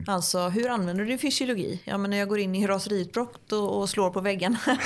Alltså 0.08 0.50
hur 0.50 0.70
använder 0.70 1.04
du 1.04 1.10
din 1.10 1.20
fysiologi? 1.20 1.82
Ja, 1.86 1.98
men 1.98 2.10
när 2.10 2.18
jag 2.18 2.28
går 2.30 2.40
in 2.40 2.56
i 2.56 2.68
raseriutbrott 2.68 3.52
och, 3.52 3.80
och 3.80 3.90
slår 3.90 4.10
på 4.10 4.22
väggarna. 4.22 4.60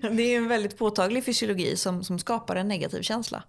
det 0.00 0.22
är 0.22 0.36
en 0.36 0.48
väldigt 0.48 0.78
påtaglig 0.78 1.24
fysiologi 1.24 1.76
som, 1.76 2.04
som 2.04 2.18
skapar 2.18 2.56
en 2.56 2.68
negativ 2.68 3.02
känsla. 3.02 3.42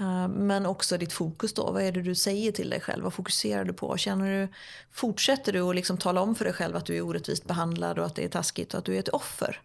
Eh, 0.00 0.28
men 0.28 0.66
också 0.66 0.98
ditt 0.98 1.12
fokus 1.12 1.54
då. 1.54 1.72
Vad 1.72 1.82
är 1.82 1.92
det 1.92 2.02
du 2.02 2.14
säger 2.14 2.52
till 2.52 2.70
dig 2.70 2.80
själv? 2.80 3.04
Vad 3.04 3.14
fokuserar 3.14 3.64
du 3.64 3.72
på? 3.72 3.96
Känner 3.96 4.40
du, 4.40 4.48
fortsätter 4.90 5.52
du 5.52 5.60
att 5.60 5.74
liksom 5.74 5.98
tala 5.98 6.20
om 6.20 6.34
för 6.34 6.44
dig 6.44 6.54
själv 6.54 6.76
att 6.76 6.86
du 6.86 6.96
är 6.96 7.02
orättvist 7.02 7.44
behandlad 7.44 7.98
och 7.98 8.06
att 8.06 8.14
det 8.14 8.24
är 8.24 8.28
taskigt 8.28 8.74
och 8.74 8.78
att 8.78 8.84
du 8.84 8.94
är 8.94 8.98
ett 8.98 9.08
offer? 9.08 9.60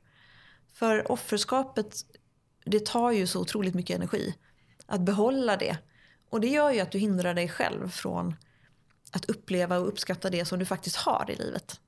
För 0.73 1.11
offerskapet, 1.11 1.95
det 2.65 2.85
tar 2.85 3.11
ju 3.11 3.27
så 3.27 3.41
otroligt 3.41 3.75
mycket 3.75 3.95
energi. 3.95 4.35
Att 4.85 5.01
behålla 5.01 5.57
det. 5.57 5.77
Och 6.29 6.41
det 6.41 6.47
gör 6.47 6.71
ju 6.71 6.79
att 6.79 6.91
du 6.91 6.99
hindrar 6.99 7.33
dig 7.33 7.49
själv 7.49 7.89
från 7.89 8.35
att 9.11 9.29
uppleva 9.29 9.77
och 9.77 9.87
uppskatta 9.87 10.29
det 10.29 10.45
som 10.45 10.59
du 10.59 10.65
faktiskt 10.65 10.95
har 10.95 11.25
i 11.31 11.35
livet. 11.35 11.79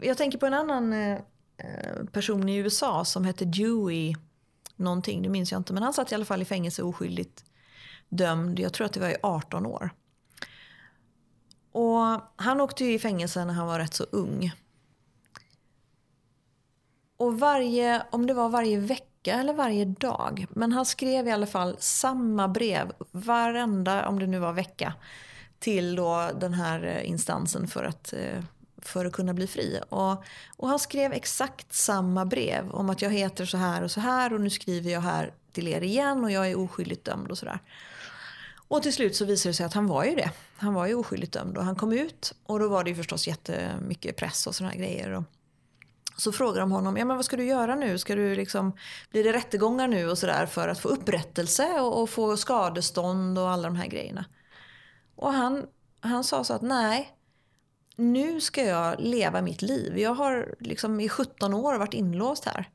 Jag 0.00 0.16
tänker 0.16 0.38
på 0.38 0.46
en 0.46 0.54
annan 0.54 0.92
eh, 0.92 1.18
eh, 1.56 2.04
person 2.12 2.48
i 2.48 2.56
USA 2.56 3.04
som 3.04 3.24
hette 3.24 3.44
Dewey 3.44 4.14
någonting, 4.76 5.22
det 5.22 5.28
minns 5.28 5.52
jag 5.52 5.60
inte. 5.60 5.72
Men 5.72 5.82
han 5.82 5.92
satt 5.92 6.12
i 6.12 6.14
alla 6.14 6.24
fall 6.24 6.42
i 6.42 6.44
fängelse 6.44 6.82
oskyldigt 6.82 7.44
dömd. 8.08 8.58
Jag 8.58 8.72
tror 8.72 8.84
att 8.84 8.92
det 8.92 9.00
var 9.00 9.08
i 9.08 9.16
18 9.22 9.66
år. 9.66 9.90
Och 11.72 12.20
han 12.36 12.60
åkte 12.60 12.84
ju 12.84 12.92
i 12.92 12.98
fängelse 12.98 13.44
när 13.44 13.54
han 13.54 13.66
var 13.66 13.78
rätt 13.78 13.94
så 13.94 14.04
ung. 14.04 14.52
Och 17.16 17.38
varje, 17.38 18.02
om 18.10 18.26
det 18.26 18.34
var 18.34 18.48
varje 18.48 18.78
vecka 18.78 19.32
eller 19.32 19.54
varje 19.54 19.84
dag. 19.84 20.46
Men 20.50 20.72
han 20.72 20.86
skrev 20.86 21.28
i 21.28 21.30
alla 21.30 21.46
fall 21.46 21.76
samma 21.78 22.48
brev 22.48 22.92
varenda, 23.10 24.08
om 24.08 24.18
det 24.18 24.26
nu 24.26 24.38
var 24.38 24.52
vecka, 24.52 24.94
till 25.58 25.96
då 25.96 26.30
den 26.40 26.54
här 26.54 26.84
eh, 26.84 27.08
instansen 27.08 27.68
för 27.68 27.84
att, 27.84 28.12
eh, 28.12 28.44
för 28.88 29.04
att 29.04 29.12
kunna 29.12 29.34
bli 29.34 29.46
fri. 29.46 29.80
Och, 29.88 30.24
och 30.56 30.68
han 30.68 30.78
skrev 30.78 31.12
exakt 31.12 31.74
samma 31.74 32.24
brev 32.24 32.70
om 32.70 32.90
att 32.90 33.02
jag 33.02 33.10
heter 33.10 33.44
så 33.44 33.56
här 33.56 33.82
och 33.82 33.90
så 33.90 34.00
här 34.00 34.32
och 34.32 34.40
nu 34.40 34.50
skriver 34.50 34.90
jag 34.90 35.00
här 35.00 35.34
till 35.52 35.68
er 35.68 35.80
igen 35.80 36.24
och 36.24 36.30
jag 36.30 36.50
är 36.50 36.58
oskyldigt 36.58 37.04
dömd 37.04 37.30
och 37.30 37.38
sådär. 37.38 37.58
Och 38.68 38.82
till 38.82 38.92
slut 38.92 39.16
så 39.16 39.24
visade 39.24 39.50
det 39.50 39.54
sig 39.56 39.66
att 39.66 39.74
han 39.74 39.86
var 39.86 40.04
ju 40.04 40.14
det. 40.14 40.30
Han 40.56 40.74
var 40.74 40.86
ju 40.86 40.94
oskyldigt 40.94 41.32
dömd 41.32 41.58
och 41.58 41.64
han 41.64 41.76
kom 41.76 41.92
ut 41.92 42.34
och 42.46 42.58
då 42.58 42.68
var 42.68 42.84
det 42.84 42.90
ju 42.90 42.96
förstås 42.96 43.26
jättemycket 43.28 44.16
press 44.16 44.46
och 44.46 44.54
sådana 44.54 44.74
grejer. 44.74 45.10
Och 45.10 45.24
så 46.16 46.32
frågar 46.32 46.60
de 46.60 46.72
honom, 46.72 46.96
ja 46.96 47.04
men 47.04 47.16
vad 47.16 47.24
ska 47.24 47.36
du 47.36 47.44
göra 47.44 47.74
nu? 47.74 47.98
Ska 47.98 48.14
du 48.14 48.34
liksom, 48.34 48.72
blir 49.10 49.24
det 49.24 49.32
rättegångar 49.32 49.88
nu 49.88 50.10
och 50.10 50.18
sådär 50.18 50.46
för 50.46 50.68
att 50.68 50.78
få 50.78 50.88
upprättelse 50.88 51.80
och, 51.80 52.02
och, 52.02 52.10
få 52.10 52.36
skadestånd 52.36 53.38
och 53.38 53.50
alla 53.50 53.62
de 53.62 53.76
här 53.76 53.86
grejerna? 53.86 54.24
Och 55.16 55.32
han, 55.32 55.66
han 56.00 56.24
sa 56.24 56.44
så 56.44 56.54
att 56.54 56.62
nej, 56.62 57.13
nu 57.96 58.40
ska 58.40 58.64
jag 58.64 59.00
leva 59.00 59.42
mitt 59.42 59.62
liv. 59.62 59.98
Jag 59.98 60.14
har 60.14 60.54
liksom 60.60 61.00
i 61.00 61.08
17 61.08 61.54
år 61.54 61.78
varit 61.78 61.94
inlåst 61.94 62.44
här. 62.44 62.68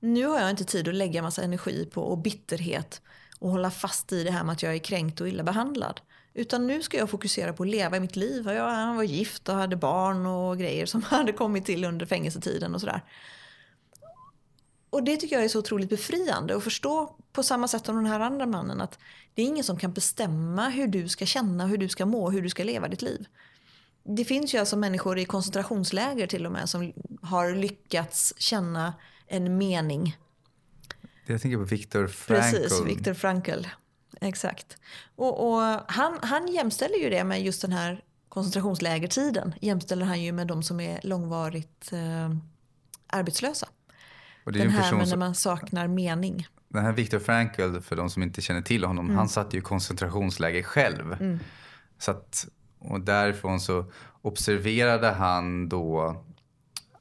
Nu 0.00 0.26
har 0.26 0.40
jag 0.40 0.50
inte 0.50 0.64
tid 0.64 0.88
att 0.88 0.94
lägga 0.94 1.22
massa 1.22 1.42
energi 1.42 1.86
på 1.92 2.02
och 2.02 2.18
bitterhet 2.18 3.02
och 3.38 3.50
hålla 3.50 3.70
fast 3.70 4.12
i 4.12 4.24
det 4.24 4.30
här 4.30 4.44
med 4.44 4.52
att 4.52 4.62
jag 4.62 4.74
är 4.74 4.78
kränkt 4.78 5.20
och 5.20 5.28
illa 5.28 5.42
behandlad. 5.42 6.00
Utan 6.34 6.66
nu 6.66 6.82
ska 6.82 6.96
jag 6.96 7.10
fokusera 7.10 7.52
på 7.52 7.62
att 7.62 7.68
leva 7.68 8.00
mitt 8.00 8.16
liv. 8.16 8.48
Jag 8.48 8.94
var 8.94 9.02
gift 9.02 9.48
och 9.48 9.54
hade 9.54 9.76
barn 9.76 10.26
och 10.26 10.58
grejer 10.58 10.86
som 10.86 11.02
hade 11.06 11.32
kommit 11.32 11.64
till 11.64 11.84
under 11.84 12.06
fängelsetiden 12.06 12.74
och 12.74 12.80
sådär. 12.80 13.00
Och 14.90 15.02
det 15.02 15.16
tycker 15.16 15.36
jag 15.36 15.44
är 15.44 15.48
så 15.48 15.58
otroligt 15.58 15.90
befriande 15.90 16.56
att 16.56 16.64
förstå 16.64 17.16
på 17.32 17.42
samma 17.42 17.68
sätt 17.68 17.86
som 17.86 17.96
den 17.96 18.06
här 18.06 18.20
andra 18.20 18.46
mannen 18.46 18.80
att 18.80 18.98
det 19.34 19.42
är 19.42 19.46
ingen 19.46 19.64
som 19.64 19.78
kan 19.78 19.92
bestämma 19.92 20.68
hur 20.68 20.88
du 20.88 21.08
ska 21.08 21.26
känna, 21.26 21.66
hur 21.66 21.78
du 21.78 21.88
ska 21.88 22.06
må, 22.06 22.30
hur 22.30 22.42
du 22.42 22.50
ska 22.50 22.64
leva 22.64 22.88
ditt 22.88 23.02
liv. 23.02 23.26
Det 24.04 24.24
finns 24.24 24.54
ju 24.54 24.58
alltså 24.58 24.76
människor 24.76 25.18
i 25.18 25.24
koncentrationsläger 25.24 26.26
till 26.26 26.46
och 26.46 26.52
med 26.52 26.68
som 26.68 26.92
har 27.22 27.54
lyckats 27.54 28.34
känna 28.36 28.94
en 29.26 29.58
mening. 29.58 30.16
Jag 31.26 31.40
tänker 31.40 31.58
på 31.58 31.64
Viktor 31.64 32.06
Frankl. 32.06 32.56
Precis, 32.56 32.86
Viktor 32.86 33.14
Frankl. 33.14 33.66
Exakt. 34.20 34.76
Och, 35.16 35.48
och, 35.48 35.80
han, 35.86 36.18
han 36.22 36.48
jämställer 36.48 36.96
ju 36.96 37.10
det 37.10 37.24
med 37.24 37.42
just 37.42 37.62
den 37.62 37.72
här 37.72 38.04
koncentrationslägertiden. 38.28 39.54
Jämställer 39.60 40.06
han 40.06 40.22
ju 40.22 40.32
med 40.32 40.46
de 40.46 40.62
som 40.62 40.80
är 40.80 41.00
långvarigt 41.02 41.92
eh, 41.92 42.36
arbetslösa. 43.06 43.68
Och 44.44 44.52
det 44.52 44.58
är 44.58 44.64
den 44.64 44.72
här 44.72 44.96
med 44.96 45.08
när 45.08 45.16
man 45.16 45.34
saknar 45.34 45.88
mening. 45.88 46.46
Den 46.68 46.84
här 46.84 46.92
Viktor 46.92 47.18
Frankl, 47.18 47.78
för 47.80 47.96
de 47.96 48.10
som 48.10 48.22
inte 48.22 48.40
känner 48.40 48.62
till 48.62 48.84
honom, 48.84 49.04
mm. 49.04 49.16
han 49.16 49.28
satt 49.28 49.54
ju 49.54 49.58
i 49.58 49.62
koncentrationsläger 49.62 50.62
själv. 50.62 51.12
Mm. 51.12 51.38
Så 51.98 52.10
att, 52.10 52.46
och 52.84 53.00
därifrån 53.00 53.60
så 53.60 53.84
observerade 54.22 55.10
han 55.10 55.68
då 55.68 56.16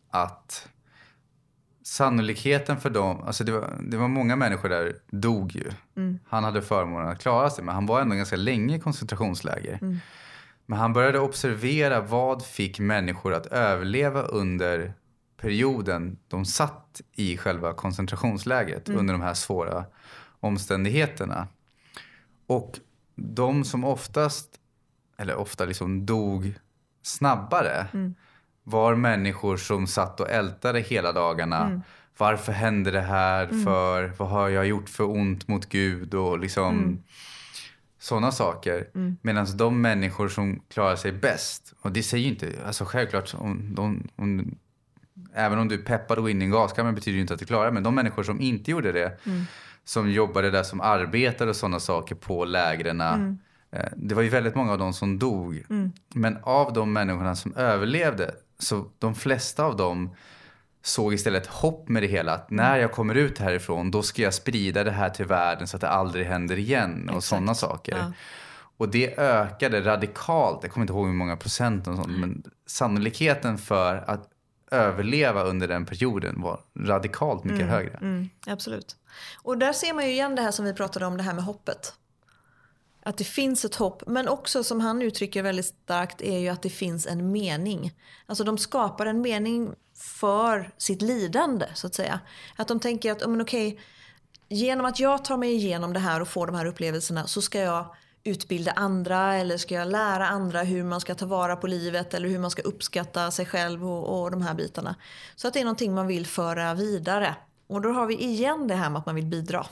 att 0.09 0.67
sannolikheten 1.83 2.79
för 2.79 2.89
dem, 2.89 3.23
alltså 3.23 3.43
det 3.43 3.51
var, 3.51 3.77
det 3.81 3.97
var 3.97 4.07
många 4.07 4.35
människor 4.35 4.69
där 4.69 4.95
dog 5.11 5.55
ju. 5.55 5.71
Mm. 5.97 6.19
Han 6.27 6.43
hade 6.43 6.61
förmånen 6.61 7.09
att 7.09 7.21
klara 7.21 7.49
sig 7.49 7.63
men 7.63 7.75
han 7.75 7.85
var 7.85 8.01
ändå 8.01 8.15
ganska 8.15 8.35
länge 8.35 8.75
i 8.75 8.79
koncentrationsläger. 8.79 9.79
Mm. 9.81 9.97
Men 10.65 10.79
han 10.79 10.93
började 10.93 11.19
observera 11.19 12.01
vad 12.01 12.45
fick 12.45 12.79
människor 12.79 13.33
att 13.33 13.45
överleva 13.45 14.21
under 14.21 14.93
perioden 15.37 16.17
de 16.27 16.45
satt 16.45 17.01
i 17.11 17.37
själva 17.37 17.73
koncentrationslägret 17.73 18.87
mm. 18.87 18.99
under 18.99 19.13
de 19.13 19.21
här 19.21 19.33
svåra 19.33 19.85
omständigheterna. 20.39 21.47
Och 22.47 22.79
de 23.15 23.63
som 23.63 23.83
oftast, 23.83 24.49
eller 25.17 25.35
ofta 25.35 25.65
liksom 25.65 26.05
dog 26.05 26.53
snabbare 27.01 27.87
mm 27.93 28.15
var 28.63 28.95
människor 28.95 29.57
som 29.57 29.87
satt 29.87 30.19
och 30.19 30.29
ältade 30.29 30.79
hela 30.79 31.11
dagarna. 31.11 31.65
Mm. 31.65 31.81
Varför 32.17 32.51
hände 32.51 32.91
det 32.91 33.01
här? 33.01 33.43
Mm. 33.43 33.63
För 33.63 34.11
Vad 34.17 34.29
har 34.29 34.49
jag 34.49 34.67
gjort 34.67 34.89
för 34.89 35.09
ont 35.09 35.47
mot 35.47 35.69
Gud? 35.69 36.13
Och 36.13 36.39
liksom 36.39 36.77
mm. 36.77 37.03
sådana 37.99 38.31
saker. 38.31 38.87
Mm. 38.95 39.17
Medan 39.21 39.57
de 39.57 39.81
människor 39.81 40.29
som 40.29 40.61
klarar 40.69 40.95
sig 40.95 41.11
bäst, 41.11 41.73
och 41.81 41.91
det 41.91 42.03
säger 42.03 42.23
ju 42.23 42.29
inte, 42.29 42.53
alltså 42.65 42.85
självklart 42.85 43.33
om, 43.33 43.75
de, 43.75 44.07
om 44.15 44.55
även 45.33 45.59
om 45.59 45.67
du 45.67 45.75
är 45.75 45.83
peppad 45.83 46.17
att 46.17 46.23
gå 46.23 46.29
in 46.29 46.41
i 46.41 46.45
en 46.45 46.51
gaskammare 46.51 46.93
betyder 46.93 47.15
det 47.15 47.21
inte 47.21 47.33
att 47.33 47.39
du 47.39 47.45
klarar. 47.45 47.71
Men 47.71 47.83
de 47.83 47.95
människor 47.95 48.23
som 48.23 48.41
inte 48.41 48.71
gjorde 48.71 48.91
det, 48.91 49.19
mm. 49.25 49.43
som 49.83 50.11
jobbade 50.11 50.51
där 50.51 50.63
som 50.63 50.81
arbetare 50.81 51.49
och 51.49 51.55
sådana 51.55 51.79
saker 51.79 52.15
på 52.15 52.45
lägren. 52.45 53.01
Mm. 53.01 53.39
Eh, 53.73 53.89
det 53.95 54.15
var 54.15 54.21
ju 54.21 54.29
väldigt 54.29 54.55
många 54.55 54.71
av 54.71 54.77
dem 54.77 54.93
som 54.93 55.19
dog. 55.19 55.63
Mm. 55.69 55.91
Men 56.13 56.37
av 56.43 56.73
de 56.73 56.93
människorna 56.93 57.35
som 57.35 57.55
överlevde 57.55 58.35
så 58.59 58.85
de 58.99 59.15
flesta 59.15 59.63
av 59.63 59.77
dem 59.77 60.15
såg 60.81 61.13
istället 61.13 61.47
hopp 61.47 61.89
med 61.89 62.03
det 62.03 62.07
hela. 62.07 62.33
Att 62.33 62.49
när 62.49 62.77
jag 62.77 62.91
kommer 62.91 63.15
ut 63.15 63.39
härifrån 63.39 63.91
då 63.91 64.01
ska 64.01 64.21
jag 64.21 64.33
sprida 64.33 64.83
det 64.83 64.91
här 64.91 65.09
till 65.09 65.25
världen 65.25 65.67
så 65.67 65.77
att 65.77 65.81
det 65.81 65.89
aldrig 65.89 66.25
händer 66.25 66.59
igen 66.59 67.09
och 67.09 67.23
sådana 67.23 67.55
saker. 67.55 67.97
Ja. 67.97 68.11
Och 68.77 68.89
det 68.89 69.17
ökade 69.17 69.81
radikalt, 69.81 70.59
jag 70.63 70.71
kommer 70.71 70.83
inte 70.83 70.93
ihåg 70.93 71.07
hur 71.07 71.13
många 71.13 71.37
procent 71.37 71.87
och 71.87 71.95
sånt, 71.95 72.19
men 72.19 72.43
sannolikheten 72.65 73.57
för 73.57 74.03
att 74.07 74.29
överleva 74.71 75.43
under 75.43 75.67
den 75.67 75.85
perioden 75.85 76.41
var 76.41 76.59
radikalt 76.79 77.43
mycket 77.43 77.61
mm, 77.61 77.73
högre. 77.73 77.97
Mm, 77.97 78.29
absolut. 78.47 78.95
Och 79.41 79.57
där 79.57 79.73
ser 79.73 79.93
man 79.93 80.05
ju 80.05 80.11
igen 80.11 80.35
det 80.35 80.41
här 80.41 80.51
som 80.51 80.65
vi 80.65 80.73
pratade 80.73 81.05
om, 81.05 81.17
det 81.17 81.23
här 81.23 81.33
med 81.33 81.43
hoppet. 81.43 81.93
Att 83.05 83.17
det 83.17 83.23
finns 83.23 83.65
ett 83.65 83.75
hopp. 83.75 84.03
Men 84.07 84.27
också 84.27 84.63
som 84.63 84.79
han 84.79 85.01
uttrycker 85.01 85.43
väldigt 85.43 85.65
starkt 85.65 86.21
är 86.21 86.39
ju 86.39 86.49
att 86.49 86.61
det 86.61 86.69
finns 86.69 87.07
en 87.07 87.31
mening. 87.31 87.91
Alltså 88.25 88.43
de 88.43 88.57
skapar 88.57 89.05
en 89.05 89.21
mening 89.21 89.73
för 89.97 90.71
sitt 90.77 91.01
lidande 91.01 91.65
så 91.73 91.87
att 91.87 91.95
säga. 91.95 92.19
Att 92.55 92.67
de 92.67 92.79
tänker 92.79 93.11
att, 93.11 93.29
men 93.29 93.41
okej, 93.41 93.79
genom 94.49 94.85
att 94.85 94.99
jag 94.99 95.25
tar 95.25 95.37
mig 95.37 95.53
igenom 95.53 95.93
det 95.93 95.99
här 95.99 96.21
och 96.21 96.27
får 96.27 96.47
de 96.47 96.55
här 96.55 96.65
upplevelserna 96.65 97.27
så 97.27 97.41
ska 97.41 97.59
jag 97.59 97.95
utbilda 98.23 98.71
andra 98.71 99.35
eller 99.35 99.57
ska 99.57 99.75
jag 99.75 99.87
lära 99.87 100.27
andra 100.27 100.63
hur 100.63 100.83
man 100.83 101.01
ska 101.01 101.15
ta 101.15 101.25
vara 101.25 101.55
på 101.55 101.67
livet 101.67 102.13
eller 102.13 102.29
hur 102.29 102.39
man 102.39 102.51
ska 102.51 102.61
uppskatta 102.61 103.31
sig 103.31 103.45
själv 103.45 103.89
och, 103.89 104.21
och 104.21 104.31
de 104.31 104.41
här 104.41 104.53
bitarna. 104.53 104.95
Så 105.35 105.47
att 105.47 105.53
det 105.53 105.59
är 105.59 105.63
någonting 105.63 105.93
man 105.93 106.07
vill 106.07 106.25
föra 106.25 106.73
vidare. 106.73 107.35
Och 107.67 107.81
då 107.81 107.89
har 107.89 108.05
vi 108.05 108.23
igen 108.23 108.67
det 108.67 108.75
här 108.75 108.89
med 108.89 108.99
att 108.99 109.05
man 109.05 109.15
vill 109.15 109.25
bidra. 109.25 109.65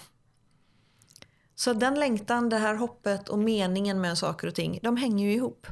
Så 1.62 1.74
den 1.74 2.00
längtan, 2.00 2.50
det 2.50 2.58
här 2.58 2.76
hoppet 2.76 3.30
och 3.30 3.40
meningen 3.40 4.02
med 4.02 4.18
saker 4.18 4.48
och 4.48 4.56
ting, 4.56 4.80
de 4.84 4.98
hänger 4.98 5.26
ju 5.26 5.34
ihop. 5.34 5.68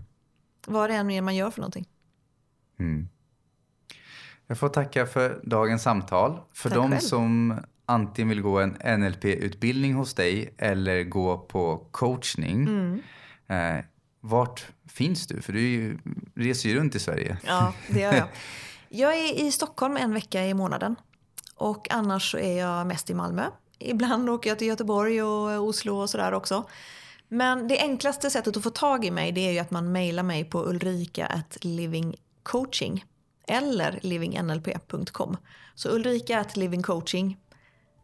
Vad 0.67 0.89
det 0.89 0.95
än 0.95 1.11
är 1.11 1.21
man 1.21 1.35
gör 1.35 1.51
för 1.51 1.61
någonting. 1.61 1.85
Mm. 2.79 3.09
Jag 4.47 4.57
får 4.57 4.69
tacka 4.69 5.05
för 5.05 5.41
dagens 5.43 5.83
samtal. 5.83 6.39
För 6.53 6.69
Tack 6.69 6.77
de 6.77 6.91
själv. 6.91 6.99
som 6.99 7.59
antingen 7.85 8.29
vill 8.29 8.41
gå 8.41 8.59
en 8.59 8.99
NLP-utbildning 8.99 9.93
hos 9.93 10.13
dig 10.13 10.53
eller 10.57 11.03
gå 11.03 11.37
på 11.37 11.87
coachning. 11.91 12.67
Mm. 12.67 13.01
Eh, 13.47 13.85
vart 14.19 14.67
finns 14.87 15.27
du? 15.27 15.41
För 15.41 15.53
du 15.53 15.97
reser 16.35 16.69
ju 16.69 16.75
runt 16.75 16.95
i 16.95 16.99
Sverige. 16.99 17.37
Ja, 17.47 17.73
det 17.87 17.99
gör 17.99 18.13
jag. 18.13 18.27
Jag 18.89 19.13
är 19.13 19.47
i 19.47 19.51
Stockholm 19.51 19.97
en 19.97 20.13
vecka 20.13 20.45
i 20.45 20.53
månaden. 20.53 20.95
Och 21.55 21.91
annars 21.91 22.31
så 22.31 22.37
är 22.37 22.59
jag 22.59 22.87
mest 22.87 23.09
i 23.09 23.13
Malmö 23.13 23.43
Ibland 23.79 24.29
åker 24.29 24.49
jag 24.49 24.59
till 24.59 24.67
Göteborg 24.67 25.23
och 25.23 25.63
Oslo 25.63 25.95
och 25.95 26.09
sådär 26.09 26.33
också. 26.33 26.63
Men 27.27 27.67
det 27.67 27.79
enklaste 27.79 28.29
sättet 28.29 28.57
att 28.57 28.63
få 28.63 28.69
tag 28.69 29.05
i 29.05 29.11
mig 29.11 29.31
det 29.31 29.47
är 29.47 29.51
ju 29.51 29.59
att 29.59 29.71
man 29.71 29.91
mejlar 29.91 30.23
mig 30.23 30.45
på 30.45 30.65
ulrika.livingcoaching 30.65 33.05
eller 33.47 33.99
livingnlp.com. 34.01 35.37
Så 35.75 35.89
ulrika 35.89 36.39
at 36.39 36.57
livingcoaching 36.57 37.37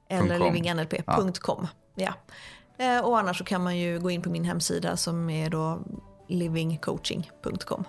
eller 0.10 0.40
livingnlp.com. 0.40 1.68
Ja. 1.96 2.14
Eh, 2.78 3.00
och 3.00 3.20
annars 3.20 3.38
så 3.38 3.44
kan 3.44 3.64
man 3.64 3.78
ju 3.78 4.00
gå 4.00 4.12
in 4.12 4.22
på 4.22 4.30
min 4.30 4.44
hemsida 4.44 4.98
som 4.98 5.30
är 5.30 5.50
då 5.50 5.80
livingcoaching.com. 6.28 7.84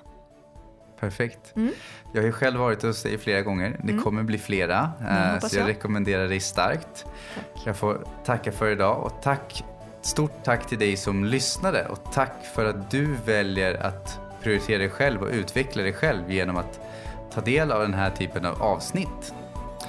Perfekt. 1.01 1.57
Mm. 1.57 1.73
Jag 2.13 2.21
har 2.21 2.27
ju 2.27 2.33
själv 2.33 2.61
varit 2.61 2.83
hos 2.83 3.03
dig 3.03 3.19
flera 3.19 3.43
gånger. 3.43 3.81
Det 3.83 3.93
mm. 3.93 4.05
kommer 4.05 4.23
bli 4.23 4.39
flera. 4.39 4.91
Mm, 5.01 5.41
så 5.41 5.57
jag, 5.57 5.63
jag 5.63 5.69
rekommenderar 5.69 6.29
dig 6.29 6.41
starkt. 6.41 7.07
Tack. 7.35 7.67
Jag 7.67 7.77
får 7.77 8.05
tacka 8.25 8.53
för 8.53 8.71
idag 8.71 9.05
och 9.05 9.23
tack, 9.23 9.65
stort 10.03 10.45
tack 10.45 10.67
till 10.67 10.79
dig 10.79 10.97
som 10.97 11.25
lyssnade 11.25 11.87
och 11.89 12.13
tack 12.13 12.45
för 12.55 12.65
att 12.65 12.91
du 12.91 13.17
väljer 13.27 13.87
att 13.87 14.21
prioritera 14.43 14.79
dig 14.79 14.91
själv 14.91 15.23
och 15.23 15.29
utveckla 15.33 15.83
dig 15.83 15.93
själv 15.93 16.31
genom 16.31 16.57
att 16.57 16.81
ta 17.35 17.41
del 17.41 17.73
av 17.73 17.83
den 17.83 17.95
här 17.95 18.11
typen 18.11 18.47
av 18.47 18.63
avsnitt. 18.63 19.35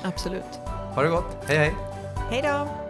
Absolut. 0.03 0.59
Ha 0.95 1.03
det 1.03 1.09
gott. 1.09 1.37
Hej 1.47 1.57
hej. 1.57 1.73
Hej 2.29 2.41
då. 2.41 2.86